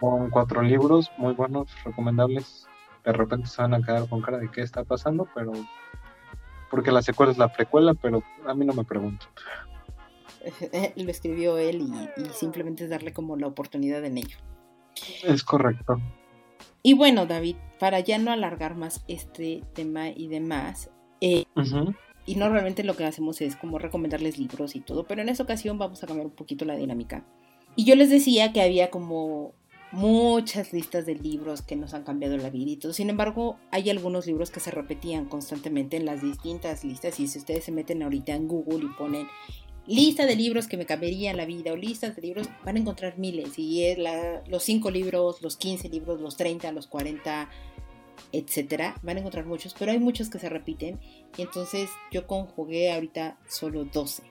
Son 0.00 0.30
cuatro 0.30 0.62
libros 0.62 1.10
muy 1.18 1.34
buenos, 1.34 1.68
recomendables. 1.84 2.66
De 3.04 3.12
repente 3.12 3.48
se 3.48 3.62
van 3.62 3.74
a 3.74 3.82
quedar 3.82 4.08
con 4.08 4.20
cara 4.20 4.38
de 4.38 4.50
qué 4.50 4.62
está 4.62 4.84
pasando, 4.84 5.28
pero. 5.34 5.52
Porque 6.70 6.92
la 6.92 7.02
secuela 7.02 7.32
es 7.32 7.38
la 7.38 7.52
precuela, 7.52 7.94
pero 7.94 8.22
a 8.46 8.54
mí 8.54 8.64
no 8.64 8.72
me 8.72 8.84
pregunto. 8.84 9.26
Lo 10.96 11.10
escribió 11.10 11.58
él 11.58 11.82
y, 12.16 12.24
simplemente 12.32 12.84
es 12.84 12.90
darle 12.90 13.12
como 13.12 13.36
la 13.36 13.46
oportunidad 13.46 14.04
en 14.04 14.18
ello. 14.18 14.38
Es 15.24 15.42
correcto. 15.42 16.00
Y 16.82 16.94
bueno, 16.94 17.26
David, 17.26 17.56
para 17.78 18.00
ya 18.00 18.18
no 18.18 18.32
alargar 18.32 18.74
más 18.74 19.04
este 19.06 19.62
tema 19.74 20.08
y 20.08 20.28
demás, 20.28 20.90
eh, 21.20 21.44
y 22.30 22.36
normalmente 22.36 22.84
lo 22.84 22.94
que 22.94 23.04
hacemos 23.04 23.40
es 23.40 23.56
como 23.56 23.80
recomendarles 23.80 24.38
libros 24.38 24.76
y 24.76 24.80
todo, 24.80 25.02
pero 25.02 25.20
en 25.20 25.28
esta 25.28 25.42
ocasión 25.42 25.78
vamos 25.78 26.04
a 26.04 26.06
cambiar 26.06 26.28
un 26.28 26.32
poquito 26.32 26.64
la 26.64 26.76
dinámica. 26.76 27.26
Y 27.74 27.84
yo 27.84 27.96
les 27.96 28.08
decía 28.08 28.52
que 28.52 28.62
había 28.62 28.88
como 28.88 29.52
muchas 29.90 30.72
listas 30.72 31.06
de 31.06 31.16
libros 31.16 31.60
que 31.60 31.74
nos 31.74 31.92
han 31.92 32.04
cambiado 32.04 32.36
la 32.36 32.48
vida 32.48 32.70
y 32.70 32.76
todo. 32.76 32.92
Sin 32.92 33.10
embargo, 33.10 33.58
hay 33.72 33.90
algunos 33.90 34.28
libros 34.28 34.52
que 34.52 34.60
se 34.60 34.70
repetían 34.70 35.24
constantemente 35.24 35.96
en 35.96 36.04
las 36.04 36.22
distintas 36.22 36.84
listas 36.84 37.18
y 37.18 37.26
si 37.26 37.40
ustedes 37.40 37.64
se 37.64 37.72
meten 37.72 38.00
ahorita 38.04 38.32
en 38.32 38.46
Google 38.46 38.84
y 38.84 38.96
ponen 38.96 39.26
lista 39.88 40.24
de 40.24 40.36
libros 40.36 40.68
que 40.68 40.76
me 40.76 40.86
cambiarían 40.86 41.36
la 41.36 41.46
vida 41.46 41.72
o 41.72 41.76
listas 41.76 42.14
de 42.14 42.22
libros, 42.22 42.48
van 42.64 42.76
a 42.76 42.78
encontrar 42.78 43.18
miles 43.18 43.58
y 43.58 43.86
es 43.86 43.98
los 44.46 44.62
5 44.62 44.88
libros, 44.92 45.42
los 45.42 45.56
15 45.56 45.88
libros, 45.88 46.20
los 46.20 46.36
30, 46.36 46.70
los 46.70 46.86
40, 46.86 47.50
etcétera. 48.32 48.94
Van 49.02 49.16
a 49.16 49.20
encontrar 49.20 49.46
muchos, 49.46 49.74
pero 49.78 49.92
hay 49.92 49.98
muchos 49.98 50.30
que 50.30 50.38
se 50.38 50.48
repiten 50.48 50.98
y 51.36 51.42
entonces 51.42 51.90
yo 52.10 52.26
conjugué 52.26 52.92
ahorita 52.92 53.38
solo 53.48 53.84
12. 53.84 54.22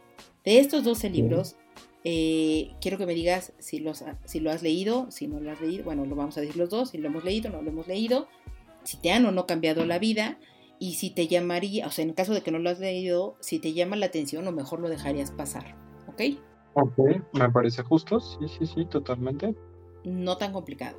De 0.43 0.59
estos 0.59 0.83
12 0.83 1.09
libros, 1.09 1.55
eh, 2.03 2.71
quiero 2.79 2.97
que 2.97 3.05
me 3.05 3.13
digas 3.13 3.53
si, 3.59 3.79
los, 3.79 4.03
si 4.25 4.39
lo 4.39 4.51
has 4.51 4.63
leído, 4.63 5.11
si 5.11 5.27
no 5.27 5.39
lo 5.39 5.51
has 5.51 5.59
leído, 5.59 5.83
bueno, 5.83 6.05
lo 6.05 6.15
vamos 6.15 6.37
a 6.37 6.41
decir 6.41 6.55
los 6.55 6.69
dos, 6.69 6.91
si 6.91 6.97
lo 6.97 7.07
hemos 7.07 7.23
leído, 7.23 7.49
no 7.49 7.61
lo 7.61 7.69
hemos 7.69 7.87
leído, 7.87 8.27
si 8.83 8.97
te 8.97 9.11
han 9.11 9.25
o 9.25 9.31
no 9.31 9.45
cambiado 9.45 9.85
la 9.85 9.99
vida 9.99 10.39
y 10.79 10.93
si 10.93 11.09
te 11.09 11.27
llamaría, 11.27 11.85
o 11.87 11.91
sea, 11.91 12.05
en 12.05 12.13
caso 12.13 12.33
de 12.33 12.41
que 12.41 12.51
no 12.51 12.59
lo 12.59 12.69
has 12.69 12.79
leído, 12.79 13.35
si 13.41 13.59
te 13.59 13.73
llama 13.73 13.97
la 13.97 14.05
atención 14.05 14.47
o 14.47 14.51
mejor 14.51 14.79
lo 14.79 14.89
dejarías 14.89 15.31
pasar, 15.31 15.75
¿ok? 16.07 16.21
Ok, 16.75 16.97
me 17.33 17.49
parece 17.49 17.83
justo, 17.83 18.19
sí, 18.19 18.47
sí, 18.47 18.65
sí, 18.65 18.85
totalmente. 18.85 19.53
No 20.05 20.37
tan 20.37 20.53
complicado. 20.53 20.97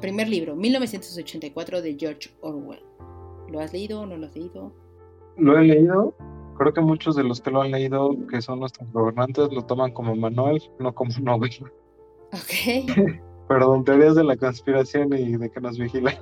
Primer 0.00 0.28
libro, 0.28 0.56
1984 0.56 1.82
de 1.82 1.96
George 1.98 2.30
Orwell. 2.40 2.82
¿Lo 3.48 3.60
has 3.60 3.72
leído 3.72 4.00
o 4.00 4.06
no 4.06 4.16
lo 4.16 4.26
has 4.26 4.34
leído? 4.34 4.72
Lo 5.36 5.58
he 5.58 5.64
leído, 5.64 6.14
Creo 6.56 6.72
que 6.72 6.80
muchos 6.80 7.16
de 7.16 7.24
los 7.24 7.40
que 7.40 7.50
lo 7.50 7.62
han 7.62 7.72
leído, 7.72 8.16
que 8.30 8.40
son 8.40 8.60
nuestros 8.60 8.90
gobernantes, 8.92 9.52
lo 9.52 9.62
toman 9.64 9.92
como 9.92 10.14
manual, 10.14 10.62
no 10.78 10.94
como 10.94 11.10
novela. 11.20 11.72
Ok. 12.32 12.86
Perdón, 13.48 13.84
teorías 13.84 14.14
de 14.14 14.24
la 14.24 14.36
conspiración 14.36 15.12
y 15.12 15.36
de 15.36 15.50
que 15.50 15.60
nos 15.60 15.78
vigilan. 15.78 16.16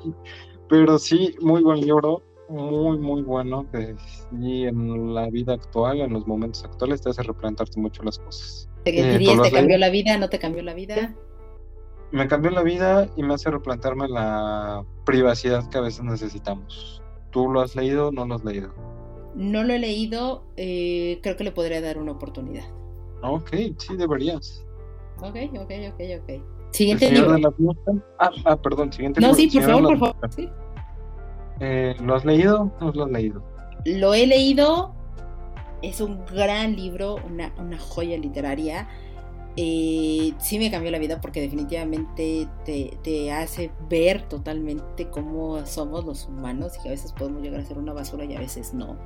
Pero 0.69 0.99
sí, 0.99 1.37
muy 1.41 1.63
buen 1.63 1.81
libro, 1.81 2.23
muy, 2.49 2.99
muy 2.99 3.23
bueno, 3.23 3.71
que 3.71 3.95
sí 4.31 4.65
en 4.65 5.15
la 5.15 5.29
vida 5.29 5.55
actual, 5.55 6.01
en 6.01 6.15
los 6.15 6.27
momentos 6.27 6.65
actuales, 6.65 7.03
te 7.03 7.11
hace 7.11 7.23
replantarte 7.23 7.79
mucho 7.79 8.03
las 8.03 8.19
cosas. 8.19 8.69
¿Te, 8.85 8.99
eh, 8.99 9.19
dirías, 9.19 9.41
¿te 9.43 9.53
cambió 9.53 9.79
la 9.79 9.91
vida? 9.91 10.17
¿No 10.19 10.29
te 10.29 10.39
cambió 10.39 10.63
la 10.63 10.75
vida? 10.75 11.15
Me 12.13 12.29
cambió 12.29 12.51
la 12.51 12.63
vida 12.63 13.09
y 13.17 13.23
me 13.23 13.35
hace 13.35 13.51
replantearme 13.51 14.07
la 14.07 14.85
privacidad 15.05 15.69
que 15.71 15.79
a 15.79 15.81
veces 15.81 16.05
necesitamos. 16.05 17.03
¿Tú 17.31 17.49
lo 17.49 17.63
has 17.63 17.75
leído 17.75 18.09
o 18.09 18.13
no 18.13 18.27
lo 18.27 18.35
has 18.35 18.45
leído? 18.45 18.73
No 19.35 19.65
lo 19.65 19.73
he 19.73 19.79
leído, 19.79 20.45
eh, 20.57 21.21
creo 21.23 21.37
que 21.37 21.45
le 21.45 21.53
podría 21.53 21.81
dar 21.81 21.97
una 21.97 22.13
oportunidad. 22.13 22.65
Ok, 23.23 23.51
sí, 23.79 23.97
deberías. 23.97 24.63
Ok, 25.23 25.37
ok, 25.55 25.71
ok, 25.93 26.01
ok. 26.21 26.43
Siguiente 26.73 27.11
libro. 27.11 27.37
ah, 28.19 28.31
ah, 28.45 28.57
perdón, 28.57 28.93
siguiente 28.93 29.21
No, 29.21 29.35
sí, 29.35 29.49
por 29.49 29.63
favor, 29.63 29.83
por 29.85 29.99
favor. 29.99 30.31
¿Sí? 30.35 30.49
Eh, 31.61 31.95
¿Lo 32.03 32.15
has 32.15 32.25
leído 32.25 32.73
o 32.81 32.85
no 32.85 32.93
lo 32.93 33.05
has 33.05 33.11
leído? 33.11 33.43
Lo 33.85 34.15
he 34.15 34.27
leído. 34.27 34.95
Es 35.81 36.01
un 36.01 36.25
gran 36.27 36.77
libro, 36.77 37.17
una, 37.27 37.53
una 37.59 37.79
joya 37.79 38.19
literaria. 38.19 38.89
Eh, 39.57 40.33
sí 40.39 40.59
me 40.59 40.71
cambió 40.71 40.91
la 40.91 40.99
vida 40.99 41.21
porque 41.21 41.41
definitivamente 41.43 42.49
te, 42.65 43.33
hace 43.33 43.71
ver 43.89 44.23
totalmente 44.23 45.11
cómo 45.11 45.67
somos 45.67 46.07
los 46.07 46.27
humanos 46.27 46.73
y 46.79 46.83
que 46.83 46.89
a 46.89 46.93
veces 46.93 47.13
podemos 47.13 47.43
llegar 47.43 47.61
a 47.61 47.65
ser 47.65 47.77
una 47.77 47.93
basura 47.93 48.25
y 48.25 48.35
a 48.35 48.41
veces 48.41 48.73
no. 48.73 48.97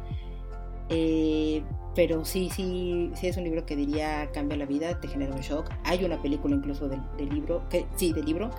Eh, 0.89 1.65
pero 1.97 2.25
sí, 2.25 2.49
sí, 2.55 3.11
sí 3.15 3.27
es 3.27 3.37
un 3.37 3.43
libro 3.43 3.67
que 3.67 3.75
diría 3.75 4.31
cambia 4.33 4.57
la 4.57 4.67
vida, 4.67 5.01
te 5.01 5.09
genera 5.09 5.35
un 5.35 5.41
shock. 5.41 5.69
Hay 5.83 6.05
una 6.05 6.23
película 6.23 6.55
incluso 6.55 6.89
del, 6.89 7.03
libro, 7.29 7.69
que 7.69 7.87
sí, 7.97 8.13
del 8.13 8.27
libro, 8.27 8.51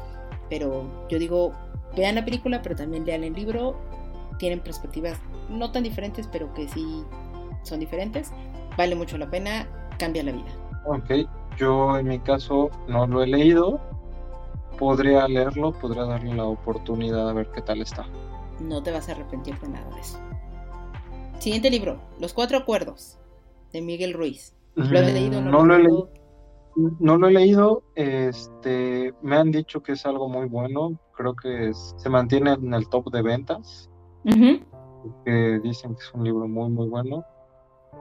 pero 0.50 1.08
yo 1.08 1.20
digo, 1.20 1.54
vean 1.96 2.16
la 2.16 2.26
película, 2.26 2.62
pero 2.62 2.76
también 2.76 3.06
lean 3.06 3.24
el 3.24 3.34
libro. 3.34 3.80
Tienen 4.40 4.60
perspectivas 4.60 5.18
no 5.50 5.72
tan 5.72 5.84
diferentes, 5.84 6.28
pero 6.28 6.54
que 6.54 6.68
sí 6.68 7.04
son 7.64 7.80
diferentes. 7.80 8.32
Vale 8.78 8.94
mucho 8.94 9.18
la 9.18 9.30
pena, 9.30 9.68
cambia 9.98 10.22
la 10.24 10.34
vida. 10.34 10.52
Ok, 10.86 11.28
yo 11.58 11.98
en 11.98 12.08
mi 12.08 12.20
caso 12.20 12.70
no 12.88 13.08
lo 13.08 13.24
he 13.24 13.28
leído. 13.28 13.80
Podría 14.78 15.28
leerlo, 15.28 15.72
podría 15.72 16.04
darle 16.04 16.36
la 16.36 16.46
oportunidad 16.46 17.30
a 17.30 17.34
ver 17.34 17.50
qué 17.52 17.62
tal 17.62 17.82
está. 17.82 18.06
No 18.60 18.82
te 18.84 18.92
vas 18.92 19.10
a 19.10 19.14
arrepentir 19.14 19.60
de 19.60 19.70
nada 19.70 19.90
de 19.96 20.02
eso. 20.02 20.20
Siguiente 21.40 21.70
libro, 21.70 22.00
Los 22.20 22.34
Cuatro 22.34 22.58
Acuerdos, 22.58 23.20
de 23.72 23.82
Miguel 23.82 24.14
Ruiz. 24.14 24.56
¿Lo 24.76 25.00
he 25.00 25.14
leído? 25.14 25.42
No, 25.42 25.66
lo 25.66 25.76
he 25.76 25.84
leído. 25.84 26.10
No 27.00 27.18
lo 27.18 27.28
he 27.28 27.32
leído, 27.32 27.84
este, 27.96 29.12
me 29.24 29.36
han 29.38 29.52
dicho 29.52 29.82
que 29.82 29.94
es 29.94 30.06
algo 30.06 30.30
muy 30.30 30.48
bueno, 30.48 31.00
creo 31.16 31.36
que 31.36 31.72
se 31.74 32.08
mantiene 32.08 32.54
en 32.54 32.72
el 32.72 32.88
top 32.88 33.12
de 33.12 33.24
ventas, 33.24 33.90
que 35.26 35.60
dicen 35.64 35.96
que 35.96 36.02
es 36.02 36.14
un 36.14 36.24
libro 36.24 36.48
muy 36.48 36.70
muy 36.70 36.88
bueno, 36.88 37.26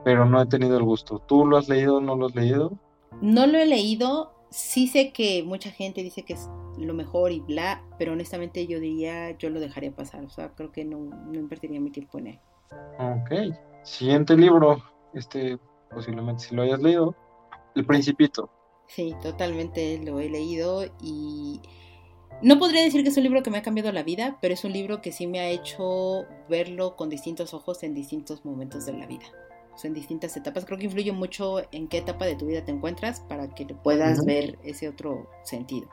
pero 0.04 0.26
no 0.26 0.42
he 0.42 0.46
tenido 0.46 0.76
el 0.76 0.84
gusto. 0.84 1.20
¿Tú 1.20 1.46
lo 1.46 1.56
has 1.56 1.70
leído 1.70 1.96
o 1.96 2.00
no 2.02 2.16
lo 2.16 2.26
has 2.26 2.34
leído? 2.34 2.78
No 3.20 3.46
lo 3.46 3.58
he 3.58 3.66
leído, 3.66 4.32
sí 4.50 4.86
sé 4.86 5.12
que 5.12 5.42
mucha 5.42 5.70
gente 5.70 6.02
dice 6.02 6.22
que 6.22 6.34
es 6.34 6.48
lo 6.78 6.94
mejor 6.94 7.32
y 7.32 7.40
bla, 7.40 7.82
pero 7.98 8.12
honestamente 8.12 8.66
yo 8.66 8.80
diría, 8.80 9.36
yo 9.38 9.50
lo 9.50 9.60
dejaría 9.60 9.94
pasar, 9.94 10.24
o 10.24 10.30
sea, 10.30 10.54
creo 10.54 10.72
que 10.72 10.84
no, 10.84 10.98
no 10.98 11.34
invertiría 11.34 11.80
mi 11.80 11.90
tiempo 11.90 12.18
en 12.18 12.26
él. 12.28 12.40
Ok, 12.98 13.54
siguiente 13.84 14.36
libro, 14.36 14.82
este 15.14 15.58
posiblemente 15.90 16.44
si 16.44 16.54
lo 16.54 16.62
hayas 16.62 16.82
leído, 16.82 17.14
El 17.74 17.86
Principito. 17.86 18.50
Sí, 18.88 19.14
totalmente 19.22 19.98
lo 20.04 20.20
he 20.20 20.28
leído 20.28 20.84
y 21.00 21.60
no 22.42 22.58
podría 22.58 22.82
decir 22.82 23.02
que 23.02 23.08
es 23.08 23.16
un 23.16 23.22
libro 23.22 23.42
que 23.42 23.50
me 23.50 23.58
ha 23.58 23.62
cambiado 23.62 23.90
la 23.92 24.02
vida, 24.02 24.38
pero 24.40 24.54
es 24.54 24.64
un 24.64 24.72
libro 24.72 25.00
que 25.00 25.12
sí 25.12 25.26
me 25.26 25.40
ha 25.40 25.48
hecho 25.48 26.26
verlo 26.48 26.96
con 26.96 27.08
distintos 27.08 27.54
ojos 27.54 27.82
en 27.82 27.94
distintos 27.94 28.44
momentos 28.44 28.84
de 28.86 28.92
la 28.92 29.06
vida 29.06 29.26
en 29.84 29.94
distintas 29.94 30.36
etapas. 30.36 30.64
Creo 30.64 30.78
que 30.78 30.86
influye 30.86 31.12
mucho 31.12 31.60
en 31.72 31.88
qué 31.88 31.98
etapa 31.98 32.24
de 32.24 32.36
tu 32.36 32.46
vida 32.46 32.64
te 32.64 32.72
encuentras 32.72 33.20
para 33.20 33.48
que 33.48 33.66
puedas 33.66 34.24
ver 34.24 34.58
ese 34.64 34.88
otro 34.88 35.28
sentido. 35.42 35.88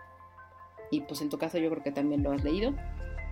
Y 0.92 1.02
pues 1.02 1.22
en 1.22 1.30
tu 1.30 1.38
caso 1.38 1.58
yo 1.58 1.70
creo 1.70 1.84
que 1.84 1.92
también 1.92 2.24
lo 2.24 2.32
has 2.32 2.44
leído. 2.44 2.74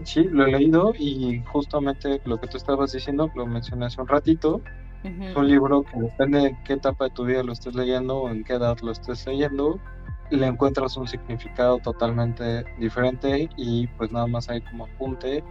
Sí, 0.03 0.23
lo 0.23 0.45
he 0.45 0.51
leído 0.51 0.93
y 0.97 1.43
justamente 1.51 2.21
lo 2.25 2.39
que 2.39 2.47
tú 2.47 2.57
estabas 2.57 2.91
diciendo, 2.91 3.29
lo 3.35 3.45
mencioné 3.45 3.85
hace 3.85 4.01
un 4.01 4.07
ratito, 4.07 4.61
es 5.03 5.35
un 5.35 5.47
libro 5.47 5.83
que 5.83 5.99
depende 5.99 6.39
de 6.39 6.57
qué 6.63 6.73
etapa 6.73 7.05
de 7.05 7.11
tu 7.11 7.25
vida 7.25 7.43
lo 7.43 7.53
estés 7.53 7.75
leyendo 7.75 8.21
o 8.21 8.29
en 8.29 8.43
qué 8.43 8.53
edad 8.53 8.77
lo 8.81 8.91
estés 8.91 9.25
leyendo, 9.25 9.79
le 10.31 10.47
encuentras 10.47 10.95
un 10.97 11.07
significado 11.07 11.79
totalmente 11.79 12.63
diferente 12.79 13.49
y 13.57 13.87
pues 13.87 14.11
nada 14.11 14.27
más 14.27 14.49
hay 14.49 14.61
como 14.61 14.85
apunte 14.85 15.43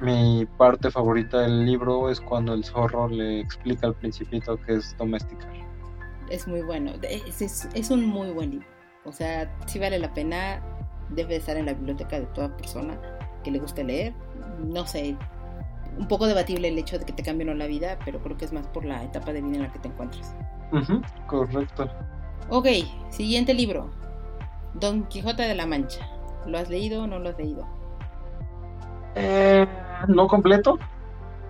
mi 0.00 0.46
parte 0.58 0.90
favorita 0.90 1.40
del 1.40 1.64
libro 1.64 2.10
es 2.10 2.20
cuando 2.20 2.52
el 2.54 2.64
zorro 2.64 3.08
le 3.08 3.40
explica 3.40 3.86
al 3.86 3.94
principito 3.94 4.60
que 4.62 4.74
es 4.74 4.96
domesticar. 4.98 5.50
Es 6.30 6.46
muy 6.46 6.62
bueno, 6.62 6.92
es, 7.02 7.90
un 7.90 8.06
muy 8.06 8.30
buen 8.30 8.50
libro. 8.50 8.66
O 9.04 9.12
sea, 9.12 9.50
si 9.66 9.78
vale 9.78 9.98
la 9.98 10.12
pena, 10.12 10.60
debe 11.10 11.36
estar 11.36 11.56
en 11.56 11.66
la 11.66 11.74
biblioteca 11.74 12.18
de 12.18 12.26
toda 12.26 12.54
persona 12.56 12.98
que 13.44 13.50
le 13.50 13.58
guste 13.60 13.84
leer. 13.84 14.12
No 14.58 14.86
sé, 14.86 15.16
un 15.96 16.08
poco 16.08 16.26
debatible 16.26 16.68
el 16.68 16.78
hecho 16.78 16.98
de 16.98 17.04
que 17.04 17.12
te 17.12 17.22
cambien 17.22 17.56
la 17.56 17.66
vida, 17.66 17.98
pero 18.04 18.20
creo 18.20 18.36
que 18.36 18.44
es 18.44 18.52
más 18.52 18.66
por 18.68 18.84
la 18.84 19.04
etapa 19.04 19.32
de 19.32 19.40
vida 19.40 19.56
en 19.56 19.62
la 19.62 19.72
que 19.72 19.78
te 19.78 19.88
encuentras. 19.88 20.34
correcto. 21.26 21.88
Ok, 22.50 22.66
siguiente 23.10 23.54
libro. 23.54 23.90
Don 24.74 25.04
Quijote 25.04 25.42
de 25.42 25.54
la 25.54 25.66
Mancha. 25.66 26.06
¿Lo 26.46 26.58
has 26.58 26.68
leído 26.68 27.04
o 27.04 27.06
no 27.06 27.18
lo 27.18 27.30
has 27.30 27.38
leído? 27.38 27.66
Eh, 29.14 29.66
no 30.08 30.26
completo. 30.26 30.78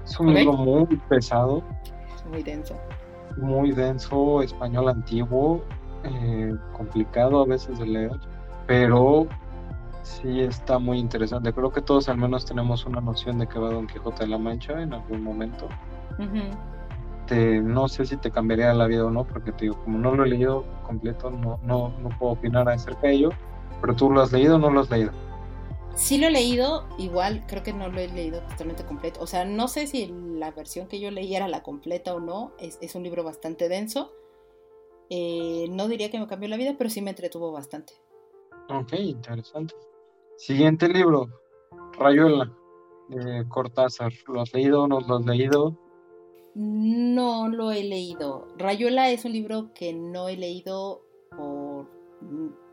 Es 0.05 0.18
un 0.20 0.34
libro 0.34 0.53
muy 0.53 0.86
pesado. 1.09 1.62
Muy 2.30 2.42
denso. 2.42 2.76
Muy 3.36 3.72
denso, 3.72 4.42
español 4.42 4.88
antiguo, 4.88 5.62
eh, 6.05 6.55
complicado 6.72 7.42
a 7.42 7.47
veces 7.47 7.78
de 7.78 7.86
leer, 7.86 8.12
pero 8.66 9.26
sí 10.03 10.40
está 10.40 10.78
muy 10.78 10.99
interesante. 10.99 11.53
Creo 11.53 11.70
que 11.70 11.82
todos 11.82 12.09
al 12.09 12.16
menos 12.16 12.47
tenemos 12.47 12.86
una 12.86 13.01
noción 13.01 13.38
de 13.38 13.47
que 13.47 13.59
va 13.59 13.70
Don 13.70 13.86
Quijote 13.86 14.24
de 14.24 14.30
la 14.30 14.38
Mancha 14.38 14.80
en 14.80 14.94
algún 14.94 15.22
momento. 15.22 15.68
no 17.28 17.88
sé 17.88 18.07
si 18.07 18.16
te 18.16 18.30
cambiaría 18.30 18.72
la 18.72 18.86
vida 18.86 19.05
o 19.05 19.11
no, 19.11 19.24
porque 19.24 19.53
te 19.53 19.64
digo, 19.64 19.76
como 19.82 19.99
no 19.99 20.14
lo 20.14 20.24
he 20.24 20.28
leído 20.28 20.64
completo, 20.86 21.30
no, 21.30 21.59
no, 21.64 21.92
no 22.01 22.09
puedo 22.18 22.32
opinar 22.32 22.68
acerca 22.68 23.09
de 23.09 23.14
ello, 23.14 23.30
pero 23.80 23.94
tú 23.94 24.11
lo 24.11 24.22
has 24.22 24.32
leído 24.32 24.57
o 24.57 24.59
no 24.59 24.70
lo 24.70 24.80
has 24.80 24.90
leído. 24.90 25.11
Sí 25.97 26.18
lo 26.18 26.26
he 26.26 26.30
leído, 26.30 26.86
igual 26.99 27.47
creo 27.49 27.62
que 27.62 27.72
no 27.72 27.88
lo 27.88 27.99
he 27.99 28.09
leído 28.09 28.42
totalmente 28.42 28.84
completo. 28.84 29.20
O 29.22 29.26
sea, 29.26 29.47
no 29.47 29.66
sé 29.66 29.86
si 29.86 30.12
la 30.34 30.51
versión 30.51 30.88
que 30.88 31.01
yo 31.01 31.11
leí 31.11 31.34
era 31.34 31.49
la 31.49 31.62
completa 31.62 32.14
o 32.14 32.20
no. 32.20 32.53
Es, 32.59 32.94
un 32.94 33.03
libro 33.03 33.24
bastante 33.24 33.70
denso. 33.70 34.12
Eh, 35.09 35.66
no 35.70 35.88
diría 35.88 36.11
que 36.11 36.18
me 36.18 36.26
cambió 36.26 36.51
la 36.51 36.59
vida, 36.59 36.74
pero 36.76 36.90
sí 36.90 37.01
me 37.01 37.11
entretuvo 37.11 37.51
bastante. 37.51 37.94
Ok, 38.68 38.92
interesante. 38.92 39.74
Siguiente 40.36 40.86
libro, 40.86 41.30
Rayuela, 41.99 42.55
de 43.09 43.49
Cortázar. 43.49 44.12
¿Lo 44.26 44.42
has 44.42 44.53
leído 44.53 44.82
o 44.82 44.88
no 44.88 45.01
lo 45.01 45.16
has 45.16 45.24
leído? 45.24 45.78
No 46.55 47.49
lo 47.49 47.72
he 47.72 47.82
leído. 47.82 48.49
Rayuela 48.59 49.11
es 49.11 49.24
un 49.24 49.32
libro 49.32 49.72
que 49.72 49.94
no 49.94 50.28
he 50.28 50.36
leído 50.36 51.03
por, 51.34 51.88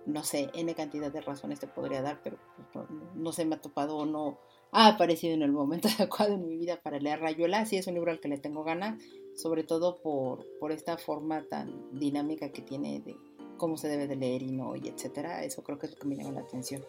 no 0.05 0.23
sé, 0.23 0.49
N 0.53 0.73
cantidad 0.75 1.11
de 1.11 1.21
razones 1.21 1.59
te 1.59 1.67
podría 1.67 2.01
dar, 2.01 2.21
pero 2.23 2.37
pues, 2.71 2.85
no, 3.15 3.31
se 3.31 3.45
me 3.45 3.55
ha 3.55 3.61
topado 3.61 3.97
o 3.97 4.05
no 4.05 4.39
ha 4.71 4.87
aparecido 4.87 5.33
en 5.33 5.43
el 5.43 5.51
momento 5.51 5.87
adecuado 5.99 6.33
en 6.33 6.45
mi 6.47 6.57
vida 6.57 6.79
para 6.81 6.99
leer 6.99 7.19
Rayuela. 7.19 7.65
Sí 7.65 7.77
es 7.77 7.87
un 7.87 7.93
libro 7.93 8.11
al 8.11 8.19
que 8.19 8.27
le 8.27 8.37
tengo 8.37 8.63
ganas, 8.63 9.01
sobre 9.35 9.63
todo 9.63 10.01
por, 10.01 10.45
por 10.59 10.71
esta 10.71 10.97
forma 10.97 11.43
tan 11.43 11.89
dinámica 11.91 12.51
que 12.51 12.61
tiene 12.61 12.99
de 12.99 13.15
cómo 13.57 13.77
se 13.77 13.87
debe 13.87 14.07
de 14.07 14.15
leer 14.15 14.41
y 14.41 14.51
no, 14.51 14.75
y 14.75 14.87
etcétera. 14.87 15.43
Eso 15.43 15.63
creo 15.63 15.79
que 15.79 15.87
es 15.87 15.93
lo 15.93 15.99
que 15.99 16.07
me 16.07 16.15
llama 16.15 16.31
la 16.31 16.41
atención. 16.41 16.83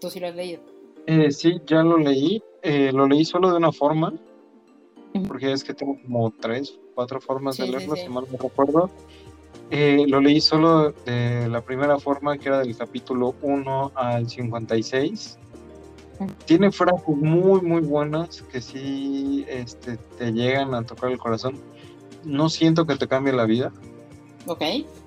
¿Tú 0.00 0.10
sí 0.10 0.20
lo 0.20 0.28
has 0.28 0.36
leído? 0.36 0.62
Eh, 1.06 1.30
sí, 1.30 1.60
ya 1.66 1.82
lo 1.82 1.98
leí. 1.98 2.42
Eh, 2.62 2.92
lo 2.92 3.06
leí 3.06 3.24
solo 3.24 3.50
de 3.50 3.56
una 3.56 3.72
forma, 3.72 4.12
porque 5.28 5.52
es 5.52 5.64
que 5.64 5.72
tengo 5.72 5.96
como 6.02 6.32
tres, 6.32 6.78
cuatro 6.94 7.20
formas 7.20 7.56
de 7.56 7.68
leerlo, 7.68 7.96
si 7.96 8.08
mal 8.08 8.26
no 8.30 8.38
recuerdo. 8.38 8.90
Eh, 9.70 10.04
lo 10.06 10.20
leí 10.20 10.40
solo 10.40 10.92
de 11.04 11.48
la 11.48 11.60
primera 11.60 11.98
forma, 11.98 12.38
que 12.38 12.48
era 12.48 12.58
del 12.58 12.76
capítulo 12.76 13.34
1 13.42 13.92
al 13.94 14.28
56. 14.28 15.38
Tiene 16.46 16.72
frases 16.72 17.08
muy, 17.08 17.60
muy 17.60 17.80
buenas 17.82 18.42
que 18.42 18.60
sí 18.60 19.44
este, 19.48 19.96
te 20.18 20.32
llegan 20.32 20.74
a 20.74 20.82
tocar 20.84 21.10
el 21.10 21.18
corazón. 21.18 21.58
No 22.24 22.48
siento 22.48 22.86
que 22.86 22.96
te 22.96 23.06
cambie 23.06 23.32
la 23.32 23.44
vida. 23.44 23.72
Ok. 24.46 24.62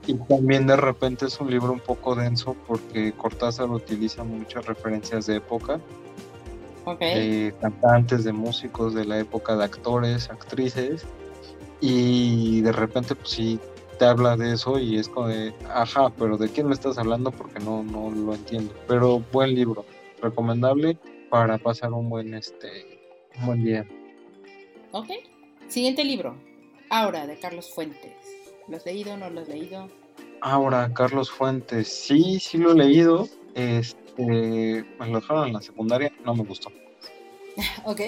Y 0.05 0.13
también 0.27 0.67
de 0.67 0.75
repente 0.75 1.25
es 1.25 1.39
un 1.39 1.49
libro 1.49 1.71
un 1.71 1.79
poco 1.79 2.13
denso 2.15 2.55
porque 2.67 3.13
Cortázar 3.13 3.69
utiliza 3.69 4.23
muchas 4.23 4.65
referencias 4.65 5.25
de 5.25 5.37
época 5.37 5.79
de 6.97 7.53
cantantes, 7.59 8.23
de 8.23 8.33
músicos 8.33 8.93
de 8.93 9.05
la 9.05 9.19
época, 9.19 9.55
de 9.55 9.63
actores, 9.63 10.29
actrices, 10.29 11.05
y 11.81 12.61
de 12.61 12.71
repente 12.71 13.15
pues 13.15 13.29
sí 13.29 13.59
te 13.99 14.05
habla 14.05 14.37
de 14.37 14.53
eso 14.53 14.79
y 14.79 14.97
es 14.97 15.09
como 15.09 15.27
de, 15.27 15.53
ajá, 15.69 16.09
pero 16.17 16.37
¿de 16.37 16.49
quién 16.49 16.67
me 16.67 16.73
estás 16.73 16.97
hablando? 16.97 17.31
Porque 17.31 17.59
no, 17.59 17.83
no 17.83 18.09
lo 18.09 18.33
entiendo. 18.33 18.73
Pero 18.87 19.19
buen 19.31 19.53
libro, 19.53 19.85
recomendable 20.21 20.97
para 21.29 21.57
pasar 21.57 21.91
un 21.91 22.09
buen, 22.09 22.33
este, 22.33 23.11
un 23.39 23.45
buen 23.45 23.63
día. 23.63 23.85
Ok, 24.91 25.09
siguiente 25.67 26.03
libro, 26.03 26.35
Aura, 26.89 27.27
de 27.27 27.37
Carlos 27.37 27.71
Fuentes. 27.75 28.13
¿Lo 28.69 28.77
has 28.77 28.85
leído 28.85 29.13
o 29.13 29.17
no 29.17 29.29
lo 29.29 29.41
has 29.41 29.49
leído? 29.49 29.89
Aura, 30.41 30.91
Carlos 30.93 31.29
Fuentes, 31.29 31.87
sí, 31.89 32.39
sí 32.39 32.57
lo 32.57 32.71
he 32.71 32.75
leído. 32.75 33.27
Este, 33.53 34.85
me 34.97 35.07
lo 35.07 35.19
dejaron 35.19 35.47
en 35.47 35.53
la 35.53 35.61
secundaria, 35.61 36.11
no 36.23 36.35
me 36.35 36.43
gustó. 36.43 36.69
ok. 37.83 38.01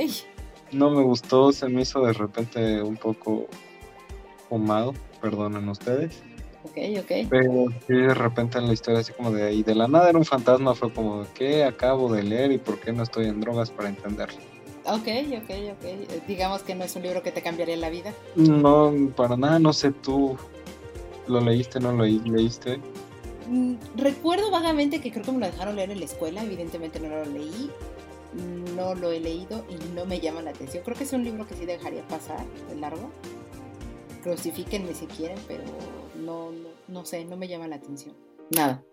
No 0.71 0.89
me 0.89 1.03
gustó, 1.03 1.51
se 1.51 1.67
me 1.67 1.81
hizo 1.81 2.01
de 2.05 2.13
repente 2.13 2.81
un 2.81 2.95
poco 2.95 3.47
fumado, 4.47 4.93
perdonen 5.21 5.69
ustedes. 5.69 6.21
Ok, 6.63 6.77
ok. 6.99 7.27
Pero 7.29 7.65
sí, 7.87 7.93
de 7.93 8.13
repente 8.13 8.59
en 8.59 8.67
la 8.67 8.73
historia 8.73 8.99
así 8.99 9.13
como 9.13 9.31
de 9.31 9.43
ahí, 9.43 9.63
de 9.63 9.75
la 9.75 9.87
nada 9.87 10.09
era 10.09 10.17
un 10.17 10.25
fantasma, 10.25 10.75
fue 10.75 10.93
como, 10.93 11.25
¿qué 11.33 11.63
acabo 11.63 12.13
de 12.13 12.23
leer 12.23 12.51
y 12.51 12.57
por 12.57 12.79
qué 12.79 12.91
no 12.91 13.03
estoy 13.03 13.25
en 13.27 13.39
drogas 13.39 13.71
para 13.71 13.89
entenderlo? 13.89 14.39
Ok, 14.85 15.07
ok, 15.37 15.49
ok. 15.73 16.27
Digamos 16.27 16.63
que 16.63 16.75
no 16.75 16.83
es 16.83 16.95
un 16.95 17.03
libro 17.03 17.21
que 17.21 17.31
te 17.31 17.41
cambiaría 17.41 17.77
la 17.77 17.89
vida. 17.89 18.13
No, 18.35 18.93
para 19.15 19.37
nada, 19.37 19.59
no 19.59 19.73
sé 19.73 19.91
tú. 19.91 20.37
¿Lo 21.27 21.39
leíste, 21.39 21.79
no 21.79 21.91
lo 21.93 22.03
leíste? 22.03 22.79
Mm, 23.47 23.75
recuerdo 23.95 24.49
vagamente 24.49 25.01
que 25.01 25.11
creo 25.11 25.23
que 25.23 25.31
me 25.31 25.39
lo 25.39 25.45
dejaron 25.45 25.75
leer 25.75 25.91
en 25.91 25.99
la 25.99 26.05
escuela, 26.05 26.43
evidentemente 26.43 26.99
no 26.99 27.09
lo 27.09 27.25
leí, 27.25 27.69
no 28.75 28.95
lo 28.95 29.11
he 29.11 29.19
leído 29.19 29.65
y 29.69 29.93
no 29.93 30.05
me 30.05 30.19
llama 30.19 30.41
la 30.41 30.51
atención. 30.51 30.83
Creo 30.83 30.97
que 30.97 31.03
es 31.03 31.13
un 31.13 31.23
libro 31.23 31.45
que 31.45 31.55
sí 31.55 31.65
dejaría 31.65 32.07
pasar 32.07 32.45
de 32.69 32.75
largo. 32.75 33.09
Crucifíquenme 34.21 34.93
si 34.93 35.07
quieren, 35.07 35.37
pero 35.47 35.63
no, 36.17 36.51
no, 36.87 37.05
sé, 37.05 37.25
no 37.25 37.37
me 37.37 37.47
llama 37.47 37.67
la 37.67 37.77
atención. 37.77 38.15
Nada. 38.55 38.83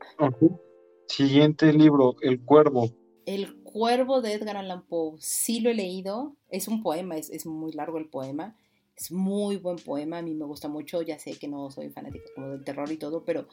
Siguiente 1.07 1.73
libro, 1.73 2.17
El 2.21 2.45
Cuervo. 2.45 2.91
El 3.27 3.63
Cuervo 3.63 4.23
de 4.23 4.35
Edgar 4.35 4.57
Allan 4.57 4.87
Poe, 4.87 5.17
sí 5.19 5.61
lo 5.61 5.71
he 5.71 5.75
leído, 5.75 6.37
es 6.49 6.69
un 6.69 6.83
poema, 6.83 7.17
es, 7.17 7.29
es 7.31 7.45
muy 7.45 7.73
largo 7.73 7.99
el 7.99 8.09
poema, 8.09 8.57
es 8.97 9.13
muy 9.13 9.57
buen 9.57 9.77
poema, 9.77 10.19
a 10.19 10.23
mí 10.23 10.35
me 10.35 10.47
gusta 10.47 10.69
mucho, 10.69 11.03
ya 11.03 11.19
sé 11.19 11.33
que 11.39 11.47
no 11.47 11.71
soy 11.71 11.91
fanática 11.91 12.25
como 12.35 12.49
del 12.49 12.65
terror 12.65 12.91
y 12.91 12.97
todo, 12.97 13.25
pero 13.25 13.47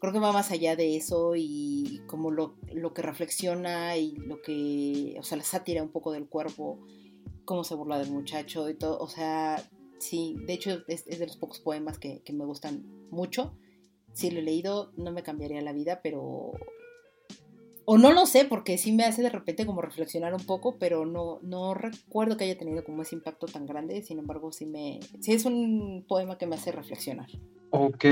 creo 0.00 0.12
que 0.12 0.20
va 0.20 0.32
más 0.32 0.50
allá 0.50 0.76
de 0.76 0.96
eso 0.96 1.34
y 1.36 2.00
como 2.06 2.30
lo, 2.30 2.54
que 2.94 3.02
reflexiona 3.02 3.96
y 3.96 4.12
lo 4.12 4.40
que, 4.40 5.16
o 5.18 5.22
sea, 5.22 5.38
la 5.38 5.44
sátira 5.44 5.82
un 5.82 5.90
poco 5.90 6.12
del 6.12 6.28
cuerpo, 6.28 6.78
cómo 7.44 7.64
se 7.64 7.74
burla 7.74 7.98
del 7.98 8.10
muchacho 8.10 8.68
y 8.68 8.74
todo, 8.74 8.98
o 8.98 9.08
sea, 9.08 9.62
sí, 9.98 10.36
de 10.46 10.54
hecho 10.54 10.82
es, 10.88 11.06
de 11.06 11.26
los 11.26 11.36
pocos 11.36 11.60
poemas 11.60 11.98
que, 11.98 12.22
me 12.32 12.44
gustan 12.44 12.84
mucho. 13.10 13.54
Si 14.12 14.30
lo 14.30 14.40
he 14.40 14.42
leído, 14.42 14.92
no 14.96 15.12
me 15.12 15.22
cambiaría 15.22 15.60
la 15.62 15.72
vida, 15.72 16.00
pero... 16.02 16.52
O 17.84 17.96
no 17.96 18.12
lo 18.12 18.26
sé, 18.26 18.44
porque 18.44 18.76
sí 18.76 18.92
me 18.92 19.04
hace 19.04 19.22
de 19.22 19.30
repente 19.30 19.64
como 19.64 19.80
reflexionar 19.80 20.34
un 20.34 20.44
poco, 20.44 20.76
pero 20.78 21.06
no, 21.06 21.38
no 21.42 21.72
recuerdo 21.72 22.36
que 22.36 22.44
haya 22.44 22.58
tenido 22.58 22.84
como 22.84 23.00
ese 23.00 23.14
impacto 23.14 23.46
tan 23.46 23.64
grande. 23.64 24.02
Sin 24.02 24.18
embargo, 24.18 24.52
sí 24.52 24.66
me... 24.66 25.00
Sí 25.20 25.32
es 25.32 25.46
un 25.46 26.04
poema 26.06 26.36
que 26.36 26.46
me 26.46 26.56
hace 26.56 26.70
reflexionar. 26.70 27.28
Ok, 27.70 28.04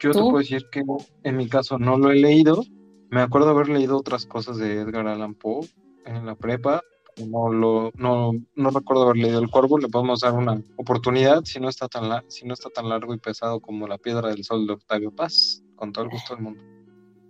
yo 0.00 0.12
te 0.12 0.18
puedo 0.18 0.38
decir 0.38 0.66
que 0.70 0.82
en 1.22 1.36
mi 1.36 1.48
caso 1.48 1.78
no 1.78 1.98
lo 1.98 2.10
he 2.10 2.16
leído. 2.16 2.64
Me 3.10 3.20
acuerdo 3.20 3.50
haber 3.50 3.68
leído 3.68 3.98
otras 3.98 4.26
cosas 4.26 4.56
de 4.56 4.80
Edgar 4.80 5.06
Allan 5.06 5.34
Poe 5.34 5.68
en 6.06 6.26
la 6.26 6.34
prepa. 6.34 6.82
No, 7.16 7.52
lo, 7.52 7.92
no, 7.94 8.32
no 8.54 8.70
recuerdo 8.70 9.02
haber 9.02 9.16
leído 9.16 9.38
El 9.38 9.50
Cuervo. 9.50 9.78
Le 9.78 9.88
podemos 9.88 10.20
dar 10.20 10.34
una 10.34 10.62
oportunidad 10.76 11.44
si 11.44 11.60
no, 11.60 11.68
está 11.68 11.88
tan 11.88 12.22
si 12.30 12.46
no 12.46 12.54
está 12.54 12.70
tan 12.70 12.88
largo 12.88 13.14
y 13.14 13.18
pesado 13.18 13.60
como 13.60 13.86
La 13.86 13.98
Piedra 13.98 14.28
del 14.30 14.44
Sol 14.44 14.66
de 14.66 14.74
Octavio 14.74 15.10
Paz. 15.10 15.62
Con 15.76 15.92
todo 15.92 16.04
el 16.04 16.10
gusto 16.10 16.34
del 16.34 16.44
mundo. 16.44 16.62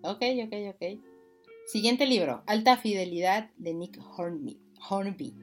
Ok, 0.03 0.23
ok, 0.45 0.75
ok. 0.75 1.01
Siguiente 1.67 2.07
libro, 2.07 2.43
Alta 2.47 2.77
Fidelidad 2.77 3.51
de 3.57 3.75
Nick 3.75 3.99
Hornby. 4.17 4.61
Hornby. 4.91 5.35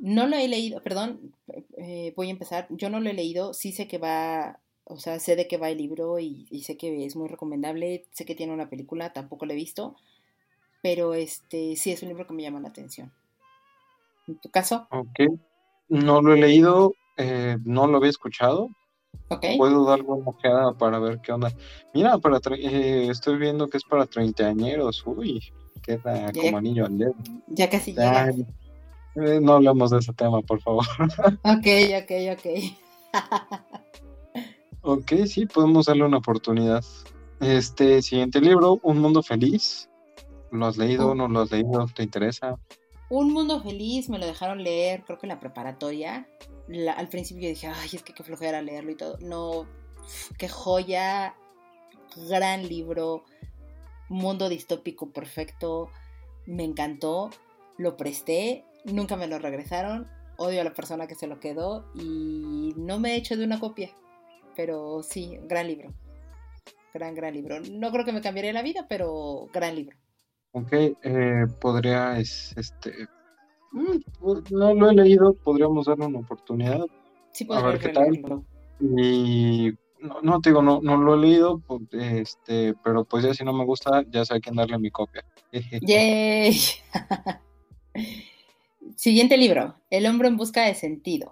No 0.00 0.26
lo 0.26 0.36
he 0.36 0.48
leído, 0.48 0.82
perdón, 0.82 1.34
eh, 1.76 2.12
voy 2.16 2.28
a 2.28 2.30
empezar. 2.30 2.66
Yo 2.70 2.88
no 2.88 3.00
lo 3.00 3.10
he 3.10 3.14
leído, 3.14 3.52
sí 3.52 3.70
sé 3.70 3.86
que 3.86 3.98
va 3.98 4.58
o 4.90 4.98
sea, 4.98 5.20
sé 5.20 5.36
de 5.36 5.46
qué 5.46 5.56
va 5.56 5.70
el 5.70 5.78
libro 5.78 6.18
y, 6.18 6.46
sé 6.64 6.76
que 6.76 7.04
es 7.06 7.14
muy 7.14 7.28
recomendable, 7.28 8.06
sé 8.10 8.24
que 8.24 8.34
tiene 8.34 8.52
una 8.52 8.68
película, 8.68 9.12
tampoco 9.12 9.46
la 9.46 9.52
he 9.52 9.56
visto, 9.56 9.96
pero 10.82 11.14
este 11.14 11.76
sí 11.76 11.92
es 11.92 12.02
un 12.02 12.08
libro 12.08 12.26
que 12.26 12.34
me 12.34 12.42
llama 12.42 12.60
la 12.60 12.68
atención. 12.68 13.12
¿En 14.30 14.38
tu 14.38 14.48
caso? 14.48 14.86
Ok, 14.92 15.20
no 15.88 16.22
lo 16.22 16.34
he 16.34 16.40
leído, 16.40 16.94
eh, 17.16 17.58
no 17.64 17.88
lo 17.88 17.96
había 17.96 18.10
escuchado. 18.10 18.68
Okay. 19.28 19.58
Puedo 19.58 19.84
dar 19.84 20.02
una 20.02 20.30
ojeada 20.30 20.72
para 20.74 21.00
ver 21.00 21.20
qué 21.20 21.32
onda. 21.32 21.52
Mira, 21.92 22.16
para 22.18 22.38
eh, 22.56 23.08
estoy 23.10 23.38
viendo 23.38 23.66
que 23.66 23.78
es 23.78 23.82
para 23.84 24.06
treintañeros. 24.06 25.02
Uy, 25.04 25.42
queda 25.82 26.30
como 26.32 26.58
anillo 26.58 26.86
al 26.86 26.96
dedo. 26.96 27.14
Ya 27.48 27.68
casi 27.68 27.92
ya. 27.92 28.28
Eh, 29.16 29.40
no 29.42 29.54
hablemos 29.54 29.90
de 29.90 29.98
ese 29.98 30.12
tema, 30.12 30.40
por 30.42 30.60
favor. 30.60 30.84
Ok, 31.42 31.66
ok, 32.02 32.12
ok. 32.32 32.46
Ok, 34.82 35.12
sí, 35.26 35.44
podemos 35.44 35.86
darle 35.86 36.04
una 36.04 36.18
oportunidad. 36.18 36.82
Este 37.40 38.00
siguiente 38.00 38.40
libro, 38.40 38.78
Un 38.82 38.98
Mundo 38.98 39.22
Feliz. 39.22 39.90
¿Lo 40.50 40.64
has 40.66 40.78
leído? 40.78 41.14
¿No 41.14 41.28
lo 41.28 41.40
has 41.40 41.50
leído? 41.50 41.84
¿Te 41.94 42.02
interesa? 42.02 42.56
Un 43.10 43.32
Mundo 43.32 43.60
Feliz 43.60 44.08
me 44.08 44.18
lo 44.18 44.26
dejaron 44.26 44.62
leer, 44.62 45.02
creo 45.04 45.18
que 45.18 45.26
en 45.26 45.30
la 45.30 45.40
preparatoria. 45.40 46.26
al 46.96 47.08
principio 47.08 47.42
yo 47.42 47.48
dije, 47.50 47.66
ay, 47.66 47.90
es 47.92 48.02
que 48.02 48.14
qué 48.14 48.22
flojera 48.22 48.62
leerlo 48.62 48.92
y 48.92 48.96
todo. 48.96 49.18
No, 49.18 49.66
qué 50.38 50.48
joya, 50.48 51.34
gran 52.28 52.66
libro, 52.66 53.24
mundo 54.08 54.48
distópico 54.48 55.10
perfecto. 55.10 55.90
Me 56.46 56.64
encantó, 56.64 57.30
lo 57.76 57.96
presté, 57.96 58.64
nunca 58.84 59.16
me 59.16 59.26
lo 59.26 59.38
regresaron. 59.38 60.08
Odio 60.38 60.62
a 60.62 60.64
la 60.64 60.72
persona 60.72 61.06
que 61.06 61.14
se 61.14 61.26
lo 61.26 61.38
quedó 61.38 61.90
y 61.94 62.72
no 62.76 62.98
me 62.98 63.12
he 63.12 63.16
hecho 63.16 63.36
de 63.36 63.44
una 63.44 63.60
copia 63.60 63.90
pero 64.60 65.02
sí, 65.02 65.38
gran 65.44 65.66
libro. 65.66 65.90
Gran, 66.92 67.14
gran 67.14 67.32
libro. 67.32 67.60
No 67.60 67.90
creo 67.90 68.04
que 68.04 68.12
me 68.12 68.20
cambiaría 68.20 68.52
la 68.52 68.60
vida, 68.60 68.86
pero 68.88 69.48
gran 69.54 69.74
libro. 69.74 69.96
Ok, 70.52 70.72
eh, 70.72 71.46
podría, 71.60 72.18
este, 72.18 73.06
mm, 73.72 73.98
no 74.50 74.74
lo 74.74 74.90
he 74.90 74.94
leído, 74.94 75.34
podríamos 75.34 75.86
darle 75.86 76.06
una 76.06 76.20
oportunidad. 76.20 76.84
Sí, 77.32 77.46
a 77.50 77.62
ver 77.62 77.78
qué 77.78 77.90
tal. 77.90 78.44
Y 78.80 79.72
no, 80.00 80.20
no, 80.22 80.40
te 80.40 80.50
digo, 80.50 80.62
no, 80.62 80.80
no 80.82 80.96
lo 80.96 81.14
he 81.14 81.18
leído, 81.18 81.60
pues, 81.60 81.82
este, 81.92 82.74
pero 82.82 83.04
pues 83.04 83.24
ya 83.24 83.34
si 83.34 83.44
no 83.44 83.52
me 83.52 83.64
gusta, 83.64 84.02
ya 84.10 84.24
sé 84.24 84.34
a 84.34 84.40
quién 84.40 84.56
darle 84.56 84.78
mi 84.78 84.90
copia. 84.90 85.24
¡Yay! 85.82 86.58
Siguiente 88.96 89.36
libro, 89.36 89.76
El 89.88 90.06
hombre 90.06 90.28
en 90.28 90.36
busca 90.36 90.64
de 90.64 90.74
sentido. 90.74 91.30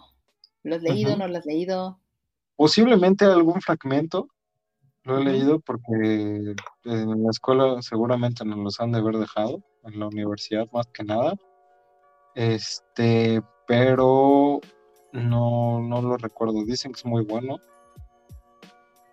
¿Lo 0.63 0.77
has 0.77 0.83
leído? 0.83 1.17
¿No 1.17 1.29
lo 1.29 1.39
has 1.39 1.47
leído? 1.47 1.99
Posiblemente 2.57 3.25
algún 3.25 3.61
fragmento, 3.61 4.29
lo 5.09 5.19
he 5.19 5.25
leído 5.25 5.59
porque 5.61 6.55
en 6.85 7.23
la 7.23 7.31
escuela 7.31 7.81
seguramente 7.83 8.45
nos 8.45 8.59
los 8.59 8.81
han 8.81 8.93
de 8.93 8.99
haber 8.99 9.17
dejado, 9.17 9.63
en 9.85 9.99
la 9.99 10.07
universidad 10.07 10.67
más 10.73 10.87
que 10.89 11.03
nada. 11.03 11.35
Este, 12.35 13.43
pero 13.67 14.61
no, 15.13 15.81
no 15.81 16.03
lo 16.03 16.17
recuerdo. 16.19 16.65
Dicen 16.65 16.93
que 16.93 16.99
es 16.99 17.07
muy 17.07 17.25
bueno. 17.25 17.57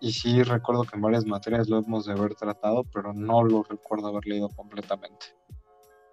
Y 0.01 0.11
sí 0.11 0.43
recuerdo 0.43 0.83
que 0.83 0.97
en 0.97 1.01
varias 1.01 1.25
materias 1.25 1.69
lo 1.69 1.79
hemos 1.79 2.05
de 2.05 2.13
haber 2.13 2.35
tratado, 2.35 2.83
pero 2.93 3.13
no 3.13 3.43
lo 3.43 3.63
recuerdo 3.63 4.07
haber 4.09 4.27
leído 4.27 4.49
completamente. 4.49 5.27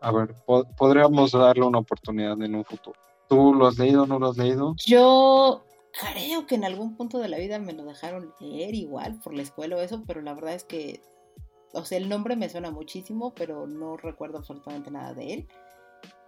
A 0.00 0.12
ver, 0.12 0.34
podríamos 0.78 1.32
darle 1.32 1.64
una 1.64 1.80
oportunidad 1.80 2.40
en 2.40 2.54
un 2.54 2.64
futuro. 2.64 2.98
¿Tú 3.28 3.52
lo 3.54 3.66
has 3.66 3.78
leído 3.78 4.04
o 4.04 4.06
no 4.06 4.18
lo 4.18 4.30
has 4.30 4.36
leído? 4.36 4.74
Yo 4.86 5.64
creo 5.92 6.46
que 6.46 6.54
en 6.54 6.64
algún 6.64 6.96
punto 6.96 7.18
de 7.18 7.28
la 7.28 7.38
vida 7.38 7.58
me 7.58 7.72
lo 7.72 7.84
dejaron 7.84 8.34
leer 8.40 8.74
igual 8.74 9.20
por 9.20 9.34
la 9.34 9.42
escuela 9.42 9.76
o 9.76 9.80
eso, 9.80 10.02
pero 10.06 10.22
la 10.22 10.34
verdad 10.34 10.54
es 10.54 10.64
que, 10.64 11.02
o 11.72 11.84
sea, 11.84 11.98
el 11.98 12.08
nombre 12.08 12.36
me 12.36 12.48
suena 12.48 12.70
muchísimo, 12.70 13.34
pero 13.34 13.66
no 13.66 13.96
recuerdo 13.96 14.38
absolutamente 14.38 14.90
nada 14.90 15.14
de 15.14 15.34
él. 15.34 15.48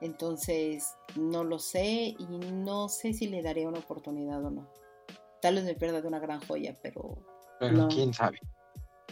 Entonces, 0.01 0.95
no 1.17 1.45
lo 1.45 1.59
sé 1.59 2.15
y 2.19 2.27
no 2.53 2.89
sé 2.89 3.13
si 3.15 3.27
le 3.27 3.43
daría 3.43 3.69
una 3.69 3.79
oportunidad 3.79 4.45
o 4.45 4.51
no. 4.51 4.69
Tal 5.41 5.57
vez 5.57 5.65
me 5.65 5.75
pierda 5.75 6.01
de 6.01 6.09
una 6.09 6.19
gran 6.19 6.41
joya, 6.47 6.77
pero... 6.83 7.19
Pero 7.61 7.89
quién 7.89 8.13
sabe. 8.13 8.39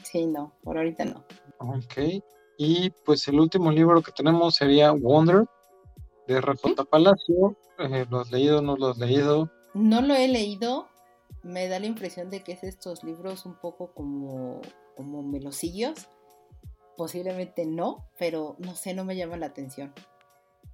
Sí, 0.03 0.27
no, 0.27 0.53
por 0.63 0.77
ahorita 0.77 1.05
no. 1.05 1.25
Ok. 1.59 2.23
Y 2.59 2.91
pues 3.05 3.27
el 3.29 3.41
último 3.41 3.71
libro 3.71 4.03
que 4.03 4.13
tenemos 4.13 4.57
sería 4.57 4.93
Wonder, 4.93 5.47
de 6.27 6.41
RJ 6.41 6.85
Palacio. 6.91 7.57
Eh, 7.79 8.07
¿Lo 8.11 8.21
has 8.21 8.31
leído 8.31 8.61
no 8.61 8.77
lo 8.77 8.89
has 8.89 8.99
leído? 8.99 9.51
No 9.75 10.03
lo 10.03 10.15
he 10.15 10.29
leído. 10.29 10.89
Me 11.43 11.69
da 11.69 11.81
la 11.81 11.87
impresión 11.87 12.31
de 12.31 12.43
que 12.43 12.53
es 12.53 12.63
estos 12.63 13.03
libros 13.03 13.47
un 13.47 13.55
poco 13.55 13.93
como, 13.95 14.61
como 14.97 15.23
melosillos. 15.23 16.09
Posiblemente 16.97 17.67
no, 17.67 18.09
pero 18.19 18.57
no 18.59 18.75
sé, 18.75 18.95
no 18.95 19.05
me 19.05 19.17
llama 19.17 19.37
la 19.37 19.47
atención. 19.47 19.93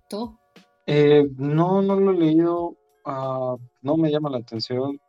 ¿Tú? 0.08 0.36
Eh, 0.86 1.28
no, 1.36 1.80
no 1.82 1.96
lo 1.96 2.12
he 2.12 2.16
leído. 2.16 2.76
Ah, 3.04 3.56
no 3.82 3.96
me 3.96 4.10
llama 4.10 4.30
la 4.30 4.38
atención. 4.38 5.00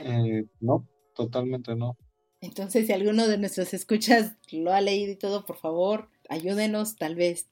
Eh, 0.00 0.44
no, 0.60 0.86
totalmente 1.14 1.74
no. 1.74 1.96
Entonces, 2.40 2.86
si 2.86 2.92
alguno 2.92 3.26
de 3.26 3.38
nuestros 3.38 3.74
escuchas 3.74 4.36
lo 4.52 4.72
ha 4.72 4.80
leído 4.80 5.12
y 5.12 5.16
todo, 5.16 5.44
por 5.44 5.56
favor, 5.56 6.08
ayúdenos. 6.28 6.96
Tal 6.96 7.16
vez 7.16 7.48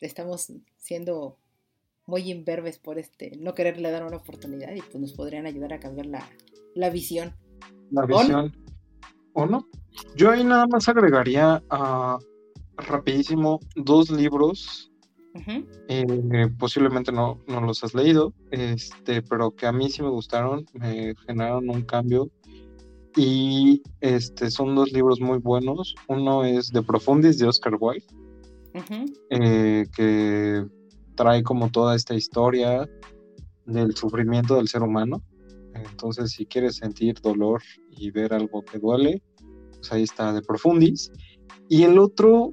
estamos 0.00 0.52
siendo 0.76 1.38
muy 2.10 2.30
imberbes 2.30 2.78
por 2.78 2.98
este 2.98 3.32
no 3.38 3.54
quererle 3.54 3.90
dar 3.90 4.04
una 4.04 4.16
oportunidad 4.16 4.74
y 4.74 4.82
pues 4.82 4.96
nos 4.96 5.12
podrían 5.12 5.46
ayudar 5.46 5.72
a 5.72 5.80
cambiar 5.80 6.06
la, 6.06 6.28
la 6.74 6.90
visión. 6.90 7.34
La 7.90 8.04
visión. 8.04 8.52
¿O 9.32 9.46
no? 9.46 9.66
Yo 10.16 10.30
ahí 10.30 10.44
nada 10.44 10.66
más 10.66 10.88
agregaría 10.88 11.62
a 11.70 12.18
rapidísimo 12.76 13.60
dos 13.76 14.10
libros 14.10 14.90
eh, 15.88 16.48
posiblemente 16.58 17.12
no, 17.12 17.40
no, 17.46 17.60
los 17.60 17.84
has 17.84 17.94
leído, 17.94 18.32
este, 18.50 19.22
pero 19.22 19.52
que 19.52 19.66
a 19.66 19.72
mí 19.72 19.88
sí 19.88 20.02
me 20.02 20.08
gustaron, 20.08 20.66
me 20.72 21.14
generaron 21.26 21.70
un 21.70 21.82
cambio. 21.82 22.30
Y 23.16 23.82
este, 24.00 24.50
son 24.50 24.74
dos 24.74 24.92
libros 24.92 25.20
muy 25.20 25.38
buenos. 25.38 25.94
Uno 26.08 26.44
es 26.44 26.70
De 26.70 26.82
Profundis 26.82 27.38
de 27.38 27.48
Oscar 27.48 27.76
Wilde, 27.78 28.06
eh, 29.30 29.86
que 29.94 30.64
trae 31.20 31.42
como 31.42 31.70
toda 31.70 31.94
esta 31.94 32.14
historia 32.14 32.88
del 33.66 33.94
sufrimiento 33.94 34.56
del 34.56 34.68
ser 34.68 34.82
humano. 34.82 35.22
Entonces, 35.74 36.32
si 36.32 36.46
quieres 36.46 36.76
sentir 36.76 37.20
dolor 37.20 37.62
y 37.90 38.10
ver 38.10 38.32
algo 38.32 38.62
que 38.62 38.78
duele, 38.78 39.22
pues 39.68 39.92
ahí 39.92 40.02
está 40.02 40.32
De 40.32 40.40
Profundis. 40.40 41.12
Y 41.68 41.82
el 41.82 41.98
otro 41.98 42.52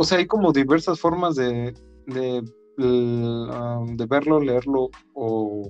o 0.00 0.04
sea, 0.04 0.18
hay 0.18 0.28
como 0.28 0.52
diversas 0.52 1.00
formas 1.00 1.34
de, 1.34 1.74
de, 2.06 2.44
um, 2.78 3.96
de 3.96 4.06
verlo, 4.06 4.38
leerlo 4.38 4.90
o... 5.12 5.68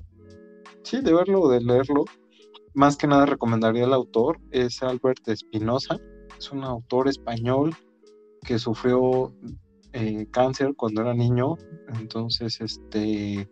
Sí, 0.83 1.01
de 1.01 1.11
verlo 1.11 1.41
o 1.41 1.49
de 1.49 1.59
leerlo. 1.61 2.05
Más 2.75 2.95
que 2.95 3.07
nada 3.07 3.25
recomendaría 3.25 3.85
el 3.85 3.93
autor, 3.93 4.39
es 4.51 4.83
Albert 4.83 5.27
Espinosa, 5.27 5.99
es 6.37 6.51
un 6.51 6.63
autor 6.63 7.07
español 7.07 7.75
que 8.45 8.59
sufrió 8.59 9.33
eh, 9.93 10.27
cáncer 10.31 10.75
cuando 10.75 11.01
era 11.01 11.13
niño, 11.13 11.57
entonces 11.99 12.61
este, 12.61 13.49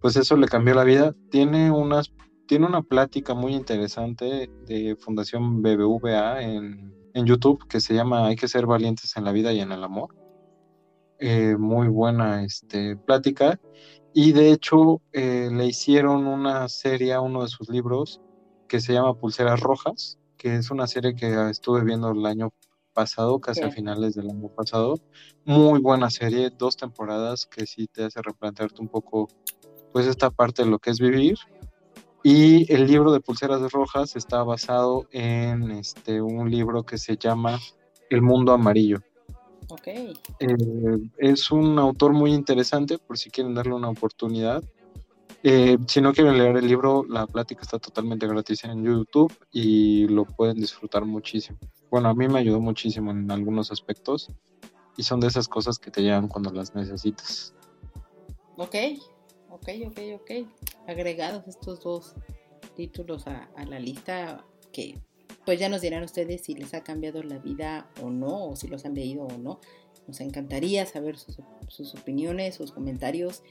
pues 0.00 0.16
eso 0.16 0.36
le 0.36 0.48
cambió 0.48 0.74
la 0.74 0.84
vida. 0.84 1.14
Tiene 1.30 1.70
unas, 1.70 2.12
tiene 2.46 2.66
una 2.66 2.82
plática 2.82 3.34
muy 3.34 3.54
interesante 3.54 4.50
de 4.66 4.96
Fundación 4.96 5.62
BBVA 5.62 6.42
en, 6.42 6.94
en 7.14 7.26
YouTube 7.26 7.66
que 7.68 7.80
se 7.80 7.94
llama 7.94 8.26
Hay 8.26 8.36
que 8.36 8.48
ser 8.48 8.66
valientes 8.66 9.16
en 9.16 9.24
la 9.24 9.32
vida 9.32 9.52
y 9.52 9.60
en 9.60 9.72
el 9.72 9.84
amor. 9.84 10.14
Eh, 11.18 11.56
muy 11.58 11.88
buena 11.88 12.44
este, 12.44 12.96
plática. 12.96 13.60
Y 14.14 14.32
de 14.32 14.52
hecho 14.52 15.02
eh, 15.12 15.50
le 15.52 15.66
hicieron 15.66 16.26
una 16.26 16.68
serie 16.68 17.12
a 17.12 17.20
uno 17.20 17.42
de 17.42 17.48
sus 17.48 17.68
libros 17.68 18.20
que 18.68 18.80
se 18.80 18.94
llama 18.94 19.14
Pulseras 19.14 19.60
Rojas, 19.60 20.18
que 20.38 20.56
es 20.56 20.70
una 20.70 20.86
serie 20.86 21.14
que 21.14 21.50
estuve 21.50 21.84
viendo 21.84 22.10
el 22.10 22.24
año 22.24 22.50
pasado, 22.92 23.40
casi 23.40 23.62
a 23.62 23.70
finales 23.70 24.14
del 24.14 24.30
año 24.30 24.48
pasado. 24.48 24.94
Muy 25.44 25.80
buena 25.80 26.10
serie, 26.10 26.50
dos 26.50 26.76
temporadas 26.76 27.46
que 27.46 27.66
sí 27.66 27.86
te 27.86 28.04
hace 28.04 28.20
replantearte 28.22 28.80
un 28.80 28.88
poco 28.88 29.28
pues 29.92 30.06
esta 30.06 30.30
parte 30.30 30.64
de 30.64 30.70
lo 30.70 30.78
que 30.78 30.90
es 30.90 31.00
vivir. 31.00 31.36
Y 32.22 32.70
el 32.72 32.86
libro 32.86 33.12
de 33.12 33.20
Pulseras 33.20 33.72
Rojas 33.72 34.14
está 34.14 34.42
basado 34.42 35.06
en 35.10 35.70
este, 35.70 36.20
un 36.20 36.50
libro 36.50 36.84
que 36.84 36.98
se 36.98 37.16
llama 37.16 37.58
El 38.10 38.20
Mundo 38.20 38.52
Amarillo. 38.52 38.98
Eh, 40.40 40.98
es 41.18 41.50
un 41.50 41.78
autor 41.78 42.12
muy 42.12 42.32
interesante, 42.34 42.98
por 42.98 43.16
si 43.16 43.30
quieren 43.30 43.54
darle 43.54 43.74
una 43.74 43.88
oportunidad. 43.88 44.62
Eh, 45.42 45.78
si 45.86 46.00
no 46.00 46.12
quieren 46.12 46.36
leer 46.36 46.56
el 46.56 46.66
libro, 46.66 47.04
la 47.08 47.26
plática 47.26 47.62
está 47.62 47.78
totalmente 47.78 48.26
gratis 48.26 48.64
en 48.64 48.84
YouTube 48.84 49.32
y 49.50 50.06
lo 50.08 50.24
pueden 50.24 50.56
disfrutar 50.56 51.04
muchísimo. 51.04 51.58
Bueno, 51.90 52.08
a 52.08 52.14
mí 52.14 52.28
me 52.28 52.38
ayudó 52.38 52.60
muchísimo 52.60 53.10
en 53.10 53.30
algunos 53.30 53.72
aspectos 53.72 54.30
y 54.96 55.02
son 55.02 55.20
de 55.20 55.28
esas 55.28 55.48
cosas 55.48 55.78
que 55.78 55.90
te 55.90 56.02
llegan 56.02 56.28
cuando 56.28 56.52
las 56.52 56.74
necesitas. 56.74 57.54
Ok, 58.56 58.76
ok, 59.50 59.68
ok, 59.86 59.98
ok. 60.16 60.30
Agregados 60.86 61.48
estos 61.48 61.80
dos 61.80 62.14
títulos 62.76 63.26
a, 63.26 63.48
a 63.56 63.64
la 63.64 63.78
lista 63.78 64.44
que 64.72 65.00
pues 65.44 65.58
ya 65.58 65.68
nos 65.68 65.80
dirán 65.80 66.02
ustedes 66.02 66.42
si 66.42 66.54
les 66.54 66.74
ha 66.74 66.82
cambiado 66.82 67.22
la 67.22 67.38
vida 67.38 67.90
o 68.02 68.10
no, 68.10 68.50
o 68.50 68.56
si 68.56 68.68
los 68.68 68.84
han 68.84 68.94
leído 68.94 69.24
o 69.24 69.38
no. 69.38 69.60
Nos 70.06 70.20
encantaría 70.20 70.86
saber 70.86 71.16
sus, 71.18 71.94
opiniones, 71.94 72.56
sus 72.56 72.72
comentarios 72.72 73.42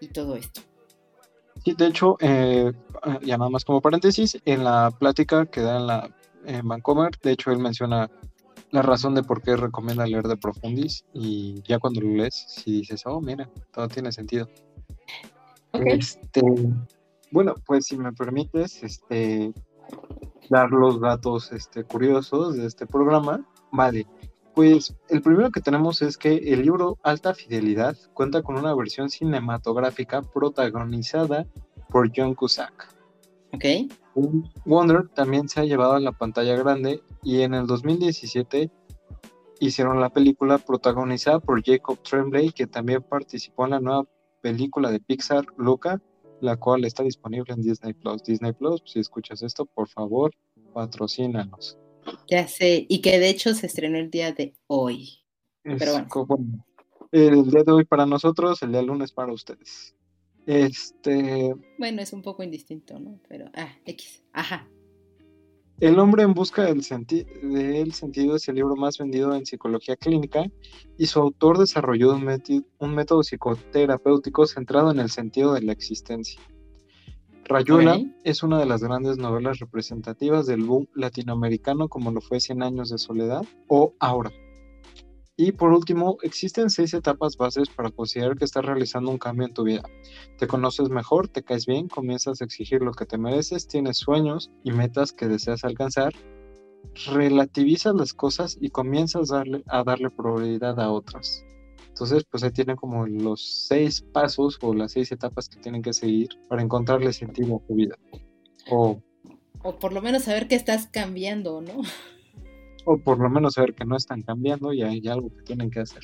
y 0.00 0.08
todo 0.08 0.36
esto. 0.36 0.60
Sí, 1.62 1.74
de 1.74 1.86
hecho, 1.86 2.16
eh, 2.20 2.72
ya 3.22 3.38
nada 3.38 3.50
más 3.50 3.64
como 3.64 3.80
paréntesis, 3.80 4.40
en 4.44 4.64
la 4.64 4.90
plática 4.90 5.46
que 5.46 5.60
da 5.60 5.76
en, 5.76 5.86
la, 5.86 6.10
en 6.44 6.66
Vancomer, 6.66 7.10
de 7.22 7.32
hecho 7.32 7.50
él 7.50 7.58
menciona 7.58 8.10
la 8.70 8.82
razón 8.82 9.14
de 9.14 9.22
por 9.22 9.40
qué 9.40 9.56
recomienda 9.56 10.06
leer 10.06 10.26
de 10.26 10.36
Profundis 10.36 11.04
y 11.12 11.62
ya 11.62 11.78
cuando 11.78 12.00
lo 12.00 12.08
lees, 12.08 12.34
si 12.48 12.80
dices, 12.80 13.02
oh, 13.06 13.20
mira, 13.20 13.48
todo 13.72 13.86
tiene 13.88 14.10
sentido. 14.10 14.48
Este, 15.72 16.42
bueno, 17.30 17.54
pues 17.66 17.86
si 17.86 17.96
me 17.96 18.12
permites, 18.12 18.82
este, 18.82 19.52
dar 20.50 20.70
los 20.70 21.00
datos 21.00 21.52
este, 21.52 21.84
curiosos 21.84 22.56
de 22.56 22.66
este 22.66 22.86
programa. 22.86 23.44
Vale, 23.72 24.06
pues 24.54 24.94
el 25.08 25.20
primero 25.20 25.50
que 25.50 25.60
tenemos 25.60 26.00
es 26.02 26.16
que 26.16 26.36
el 26.36 26.62
libro 26.62 26.98
Alta 27.02 27.34
Fidelidad 27.34 27.96
cuenta 28.12 28.42
con 28.42 28.56
una 28.56 28.74
versión 28.74 29.10
cinematográfica 29.10 30.22
protagonizada 30.22 31.46
por 31.88 32.10
John 32.14 32.34
Cusack. 32.34 32.94
Ok. 33.52 33.64
Wonder 34.64 35.08
también 35.08 35.48
se 35.48 35.60
ha 35.60 35.64
llevado 35.64 35.94
a 35.94 36.00
la 36.00 36.12
pantalla 36.12 36.56
grande 36.56 37.02
y 37.22 37.40
en 37.40 37.54
el 37.54 37.66
2017 37.66 38.70
hicieron 39.60 40.00
la 40.00 40.10
película 40.10 40.58
protagonizada 40.58 41.40
por 41.40 41.62
Jacob 41.64 41.98
Tremblay, 42.02 42.50
que 42.50 42.66
también 42.66 43.02
participó 43.02 43.64
en 43.64 43.70
la 43.70 43.80
nueva 43.80 44.04
película 44.40 44.90
de 44.90 45.00
Pixar, 45.00 45.46
Luca, 45.56 46.00
la 46.40 46.56
cual 46.56 46.84
está 46.84 47.02
disponible 47.02 47.54
en 47.54 47.62
Disney 47.62 47.92
Plus. 47.92 48.22
Disney 48.22 48.52
Plus, 48.52 48.82
si 48.84 49.00
escuchas 49.00 49.42
esto, 49.42 49.64
por 49.66 49.88
favor, 49.88 50.32
patrocínanos. 50.72 51.78
Ya 52.28 52.48
sé, 52.48 52.86
y 52.88 53.00
que 53.00 53.18
de 53.18 53.28
hecho 53.28 53.54
se 53.54 53.66
estrenó 53.66 53.98
el 53.98 54.10
día 54.10 54.32
de 54.32 54.54
hoy. 54.66 55.24
Pero 55.62 55.92
bueno. 56.26 56.64
El 57.12 57.50
día 57.50 57.62
de 57.62 57.72
hoy 57.72 57.84
para 57.84 58.06
nosotros, 58.06 58.62
el 58.62 58.72
día 58.72 58.82
lunes 58.82 59.12
para 59.12 59.32
ustedes. 59.32 59.94
Este. 60.46 61.54
Bueno, 61.78 62.02
es 62.02 62.12
un 62.12 62.22
poco 62.22 62.42
indistinto, 62.42 62.98
¿no? 62.98 63.20
Pero, 63.28 63.46
ah, 63.54 63.72
X. 63.86 64.22
Ajá. 64.32 64.68
El 65.80 65.98
hombre 65.98 66.22
en 66.22 66.34
busca 66.34 66.64
del, 66.64 66.84
sentido 66.84 68.36
es 68.36 68.48
el 68.48 68.54
libro 68.54 68.76
más 68.76 68.98
vendido 68.98 69.34
en 69.34 69.44
psicología 69.44 69.96
clínica 69.96 70.44
y 70.96 71.06
su 71.06 71.18
autor 71.18 71.58
desarrolló 71.58 72.14
un, 72.14 72.94
método 72.94 73.24
psicoterapéutico 73.24 74.46
centrado 74.46 74.92
en 74.92 75.00
el 75.00 75.10
sentido 75.10 75.52
de 75.52 75.62
la 75.62 75.72
existencia. 75.72 76.40
Rayuela 77.46 78.00
es 78.24 78.42
una 78.42 78.58
de 78.58 78.64
las 78.64 78.82
grandes 78.82 79.18
novelas 79.18 79.58
representativas 79.58 80.46
del 80.46 80.62
boom 80.62 80.88
latinoamericano 80.94 81.88
como 81.88 82.10
lo 82.10 82.22
fue 82.22 82.40
Cien 82.40 82.62
años 82.62 82.88
de 82.88 82.96
soledad 82.96 83.44
o 83.68 83.92
Ahora. 84.00 84.32
Y 85.36 85.52
por 85.52 85.72
último, 85.72 86.16
existen 86.22 86.70
seis 86.70 86.94
etapas 86.94 87.36
bases 87.36 87.68
para 87.68 87.90
considerar 87.90 88.36
que 88.36 88.44
estás 88.44 88.64
realizando 88.64 89.10
un 89.10 89.18
cambio 89.18 89.46
en 89.46 89.52
tu 89.52 89.64
vida. 89.64 89.82
Te 90.38 90.46
conoces 90.46 90.88
mejor, 90.90 91.28
te 91.28 91.42
caes 91.42 91.66
bien, 91.66 91.88
comienzas 91.88 92.40
a 92.40 92.44
exigir 92.44 92.80
lo 92.82 92.92
que 92.92 93.04
te 93.04 93.18
mereces, 93.18 93.66
tienes 93.66 93.98
sueños 93.98 94.50
y 94.62 94.70
metas 94.70 95.12
que 95.12 95.26
deseas 95.26 95.64
alcanzar, 95.64 96.14
relativizas 97.12 97.94
las 97.94 98.14
cosas 98.14 98.56
y 98.60 98.70
comienzas 98.70 99.32
a 99.32 99.38
darle, 99.38 99.64
a 99.66 99.82
darle 99.82 100.10
prioridad 100.10 100.78
a 100.78 100.90
otras. 100.90 101.44
Entonces, 101.94 102.24
pues 102.28 102.42
ahí 102.42 102.50
tienen 102.50 102.74
como 102.74 103.06
los 103.06 103.68
seis 103.68 104.00
pasos 104.00 104.58
o 104.62 104.74
las 104.74 104.90
seis 104.90 105.12
etapas 105.12 105.48
que 105.48 105.60
tienen 105.60 105.80
que 105.80 105.92
seguir 105.92 106.28
para 106.48 106.60
encontrarle 106.60 107.12
sentido 107.12 107.54
a 107.54 107.66
tu 107.68 107.76
vida. 107.76 107.96
O, 108.68 109.00
o 109.62 109.78
por 109.78 109.92
lo 109.92 110.02
menos 110.02 110.24
saber 110.24 110.48
que 110.48 110.56
estás 110.56 110.88
cambiando, 110.88 111.60
¿no? 111.60 111.82
O 112.84 112.98
por 112.98 113.20
lo 113.20 113.30
menos 113.30 113.54
saber 113.54 113.74
que 113.74 113.84
no 113.84 113.96
están 113.96 114.22
cambiando 114.22 114.72
y 114.72 114.82
hay 114.82 115.06
algo 115.06 115.30
que 115.30 115.42
tienen 115.44 115.70
que 115.70 115.78
hacer. 115.80 116.02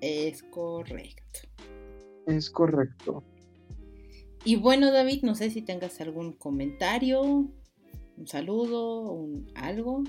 Es 0.00 0.42
correcto. 0.44 1.40
Es 2.26 2.50
correcto. 2.50 3.22
Y 4.46 4.56
bueno, 4.56 4.90
David, 4.90 5.24
no 5.24 5.34
sé 5.34 5.50
si 5.50 5.60
tengas 5.60 6.00
algún 6.00 6.32
comentario, 6.32 7.20
un 7.20 8.26
saludo, 8.26 9.12
un 9.12 9.46
algo. 9.54 10.04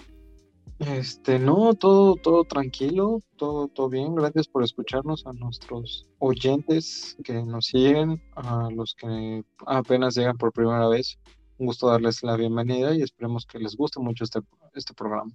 Este, 0.80 1.38
no, 1.38 1.76
todo, 1.76 2.16
todo 2.16 2.44
tranquilo, 2.44 3.22
todo, 3.38 3.68
todo 3.68 3.88
bien. 3.88 4.16
Gracias 4.16 4.48
por 4.48 4.64
escucharnos 4.64 5.26
a 5.28 5.34
nuestros 5.34 6.08
oyentes 6.18 7.16
que 7.24 7.34
nos 7.44 7.68
siguen, 7.68 8.22
a 8.36 8.70
los 8.72 8.96
que 8.96 9.44
apenas 9.68 10.16
llegan 10.16 10.38
por 10.38 10.52
primera 10.52 10.88
vez. 10.88 11.20
Un 11.60 11.68
gusto 11.68 11.88
darles 11.88 12.24
la 12.24 12.36
bienvenida 12.36 12.96
y 12.96 13.04
esperemos 13.04 13.46
que 13.46 13.60
les 13.60 13.76
guste 13.76 14.00
mucho 14.00 14.24
este, 14.24 14.40
este 14.74 14.96
programa. 14.96 15.32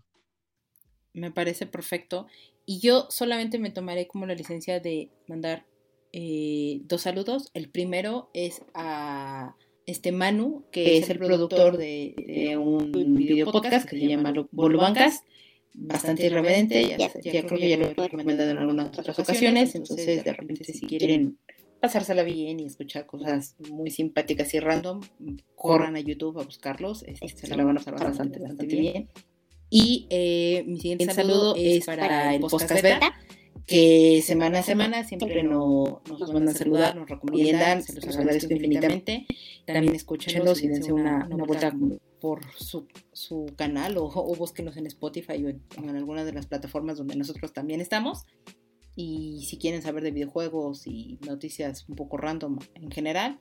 Me 1.12 1.30
parece 1.30 1.66
perfecto. 1.66 2.26
Y 2.64 2.80
yo 2.80 3.06
solamente 3.10 3.60
me 3.60 3.70
tomaré 3.70 4.08
como 4.08 4.26
la 4.26 4.34
licencia 4.34 4.80
de 4.80 5.10
mandar 5.28 5.64
eh, 6.12 6.80
dos 6.86 7.02
saludos. 7.02 7.50
El 7.54 7.70
primero 7.70 8.30
es 8.34 8.62
a 8.74 9.54
este 9.86 10.12
Manu, 10.12 10.64
que 10.70 10.98
es 10.98 11.08
el 11.10 11.18
productor 11.18 11.76
de, 11.76 12.56
un 12.58 12.92
video 13.14 13.50
podcast 13.50 13.88
que 13.88 13.98
se 13.98 14.06
llama 14.06 14.34
Bolubancas 14.50 15.22
bastante 15.78 16.26
irreverente, 16.26 16.88
ya, 16.88 16.96
ya, 16.96 17.46
creo 17.46 17.58
que 17.58 17.68
ya 17.68 17.76
lo 17.76 17.86
he 17.86 17.94
recomendado 17.94 18.50
en 18.50 18.58
algunas 18.58 18.88
otras 18.98 19.18
ocasiones, 19.18 19.74
entonces 19.74 20.24
de 20.24 20.32
repente 20.32 20.64
si 20.64 20.86
quieren 20.86 21.38
pasársela 21.80 22.22
bien 22.22 22.58
y 22.60 22.64
escuchar 22.64 23.06
cosas 23.06 23.54
muy 23.70 23.90
simpáticas 23.90 24.52
y 24.54 24.60
random, 24.60 25.02
corran 25.54 25.94
a 25.96 26.00
YouTube 26.00 26.40
a 26.40 26.44
buscarlos, 26.44 27.04
este, 27.04 27.46
se 27.46 27.56
la 27.56 27.62
van 27.62 27.76
a 27.76 27.80
pasar 27.80 27.94
bastante, 28.02 28.38
bastante 28.38 28.76
bien. 28.76 29.08
Y 29.68 30.06
eh, 30.10 30.64
mi 30.66 30.80
siguiente 30.80 31.12
saludo 31.12 31.54
es 31.56 31.84
para 31.84 32.34
el 32.34 32.40
podcast 32.40 32.82
beta, 32.82 33.14
que 33.66 34.22
semana 34.22 34.60
a 34.60 34.62
semana 34.62 35.04
siempre 35.04 35.42
nos, 35.42 36.00
nos 36.08 36.32
mandan 36.32 36.54
a 36.54 36.58
saludar, 36.58 36.94
nos 36.96 37.08
recomiendan, 37.08 37.82
se 37.82 37.94
los 37.94 38.16
agradezco 38.16 38.52
infinitamente. 38.52 39.26
También 39.66 39.94
escúchenlos 39.94 40.62
y 40.62 40.68
dense 40.68 40.92
una, 40.92 41.26
una 41.30 41.44
vuelta 41.44 41.74
por 42.20 42.40
su, 42.56 42.86
su 43.12 43.46
canal 43.56 43.98
o, 43.98 44.04
o, 44.04 44.34
búsquenos 44.36 44.76
en 44.76 44.86
Spotify 44.86 45.44
o 45.44 45.48
en, 45.48 45.62
en 45.76 45.96
alguna 45.96 46.24
de 46.24 46.32
las 46.32 46.46
plataformas 46.46 46.98
donde 46.98 47.16
nosotros 47.16 47.52
también 47.52 47.80
estamos. 47.80 48.24
Y 48.94 49.44
si 49.46 49.58
quieren 49.58 49.82
saber 49.82 50.02
de 50.04 50.12
videojuegos 50.12 50.86
y 50.86 51.18
noticias 51.26 51.86
un 51.88 51.96
poco 51.96 52.16
random 52.16 52.58
en 52.74 52.90
general, 52.90 53.38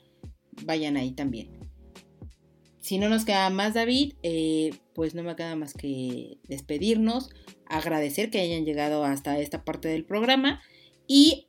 vayan 0.64 0.98
ahí 0.98 1.12
también. 1.12 1.75
Si 2.86 3.00
no 3.00 3.10
nos 3.10 3.26
queda 3.26 3.50
más, 3.50 3.74
David, 3.74 4.14
eh, 4.22 4.76
pues 4.94 5.16
no 5.16 5.24
me 5.24 5.36
queda 5.36 5.56
más 5.56 5.74
que 5.74 6.38
despedirnos, 6.48 7.32
agradecer 7.66 8.30
que 8.30 8.40
hayan 8.40 8.64
llegado 8.64 9.04
hasta 9.04 9.40
esta 9.40 9.66
parte 9.66 9.88
del 9.88 10.06
programa 10.06 10.62
y 11.08 11.48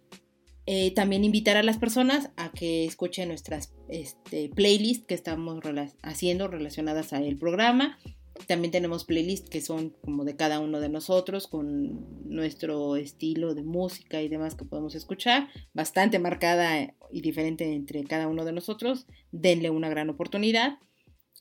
eh, 0.64 0.92
también 0.94 1.24
invitar 1.24 1.58
a 1.58 1.62
las 1.62 1.76
personas 1.76 2.30
a 2.38 2.52
que 2.52 2.86
escuchen 2.86 3.28
nuestras 3.28 3.74
este, 3.90 4.48
playlists 4.48 5.04
que 5.04 5.12
estamos 5.12 5.60
haciendo 6.00 6.48
relacionadas 6.48 7.12
al 7.12 7.36
programa. 7.36 7.98
También 8.46 8.72
tenemos 8.72 9.04
playlists 9.04 9.50
que 9.50 9.60
son 9.60 9.90
como 9.90 10.24
de 10.24 10.36
cada 10.36 10.58
uno 10.58 10.80
de 10.80 10.88
nosotros, 10.88 11.48
con 11.48 12.30
nuestro 12.30 12.96
estilo 12.96 13.54
de 13.54 13.62
música 13.62 14.22
y 14.22 14.28
demás 14.28 14.54
que 14.54 14.64
podemos 14.64 14.94
escuchar, 14.94 15.48
bastante 15.74 16.18
marcada 16.18 16.94
y 17.12 17.20
diferente 17.20 17.74
entre 17.74 18.04
cada 18.04 18.26
uno 18.26 18.46
de 18.46 18.52
nosotros. 18.52 19.06
Denle 19.32 19.68
una 19.68 19.90
gran 19.90 20.08
oportunidad. 20.08 20.78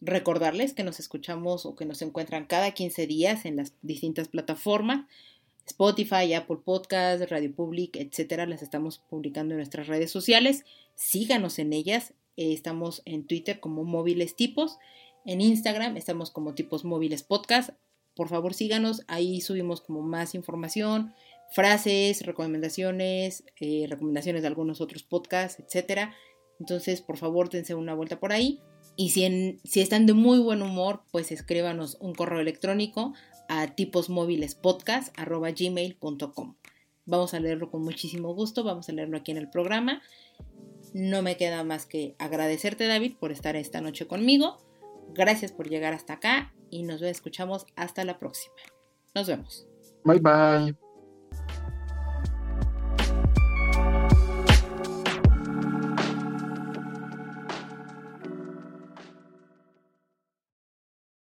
Recordarles 0.02 0.74
que 0.74 0.84
nos 0.84 1.00
escuchamos 1.00 1.66
o 1.66 1.76
que 1.76 1.86
nos 1.86 2.02
encuentran 2.02 2.46
cada 2.46 2.72
15 2.72 3.08
días 3.08 3.46
en 3.46 3.56
las 3.56 3.74
distintas 3.82 4.28
plataformas. 4.28 5.06
Spotify, 5.66 6.34
Apple 6.34 6.60
Podcasts, 6.64 7.28
Radio 7.30 7.54
Public, 7.54 7.96
etcétera, 7.96 8.46
las 8.46 8.62
estamos 8.62 9.00
publicando 9.10 9.54
en 9.54 9.58
nuestras 9.58 9.88
redes 9.88 10.12
sociales. 10.12 10.64
Síganos 10.96 11.60
en 11.60 11.74
ellas. 11.74 12.14
Eh, 12.38 12.54
estamos 12.54 13.02
en 13.06 13.26
Twitter 13.26 13.60
como 13.60 13.84
móviles 13.84 14.36
tipos. 14.36 14.78
En 15.26 15.41
Instagram 15.41 15.98
estamos 15.98 16.30
como 16.30 16.54
tipos 16.54 16.86
móviles 16.86 17.24
podcast. 17.24 17.72
Por 18.16 18.30
favor, 18.30 18.54
síganos. 18.54 19.02
Ahí 19.08 19.41
subimos 19.41 19.82
como 19.82 20.02
más 20.02 20.36
información, 20.36 21.14
frases, 21.52 22.26
recomendaciones, 22.26 23.43
eh, 23.60 23.88
recomendaciones 23.89 24.43
de 24.43 24.48
algunos 24.48 24.82
otros 24.82 25.04
podcasts, 25.04 25.60
etcétera. 25.60 26.14
Entonces, 26.60 27.02
por 27.02 27.18
favor, 27.18 27.50
dense 27.50 27.76
una 27.76 27.96
vuelta 27.96 28.20
por 28.20 28.32
ahí. 28.32 28.62
Y 28.98 29.10
si, 29.10 29.60
están 29.80 30.06
de 30.06 30.14
muy 30.14 30.39
buen 30.39 30.62
humor, 30.62 31.02
pues 31.12 31.32
escríbanos 31.32 31.98
un 32.00 32.14
correo 32.14 32.39
electrónico 32.39 33.14
a 33.50 33.76
tiposmóvilespodcast.gmail.com. 33.76 36.56
Vamos 37.06 37.34
a 37.34 37.39
leerlo 37.39 37.70
con 37.70 37.84
muchísimo 37.84 38.34
gusto, 38.34 38.64
vamos 38.64 38.88
a 38.89 38.93
leerlo 38.93 39.18
aquí 39.18 39.32
en 39.32 39.38
el 39.38 39.50
programa. 39.50 40.02
No 40.93 41.22
me 41.22 41.38
queda 41.38 41.64
más 41.64 41.86
que 41.86 42.16
agradecerte, 42.20 42.88
David, 42.88 43.16
por 43.20 43.32
estar 43.32 43.56
esta 43.56 43.80
noche 43.82 44.08
conmigo. 44.08 44.58
Gracias 45.14 45.52
por 45.52 45.70
llegar 45.70 45.93
hasta 45.93 46.14
acá 46.14 46.54
y 46.70 46.84
nos 46.84 47.02
escuchamos 47.02 47.66
hasta 47.76 48.06
la 48.06 48.18
próxima. 48.18 48.56
Nos 49.14 49.28
vemos. 49.28 49.68
Bye 50.04 50.20
bye. 50.20 50.84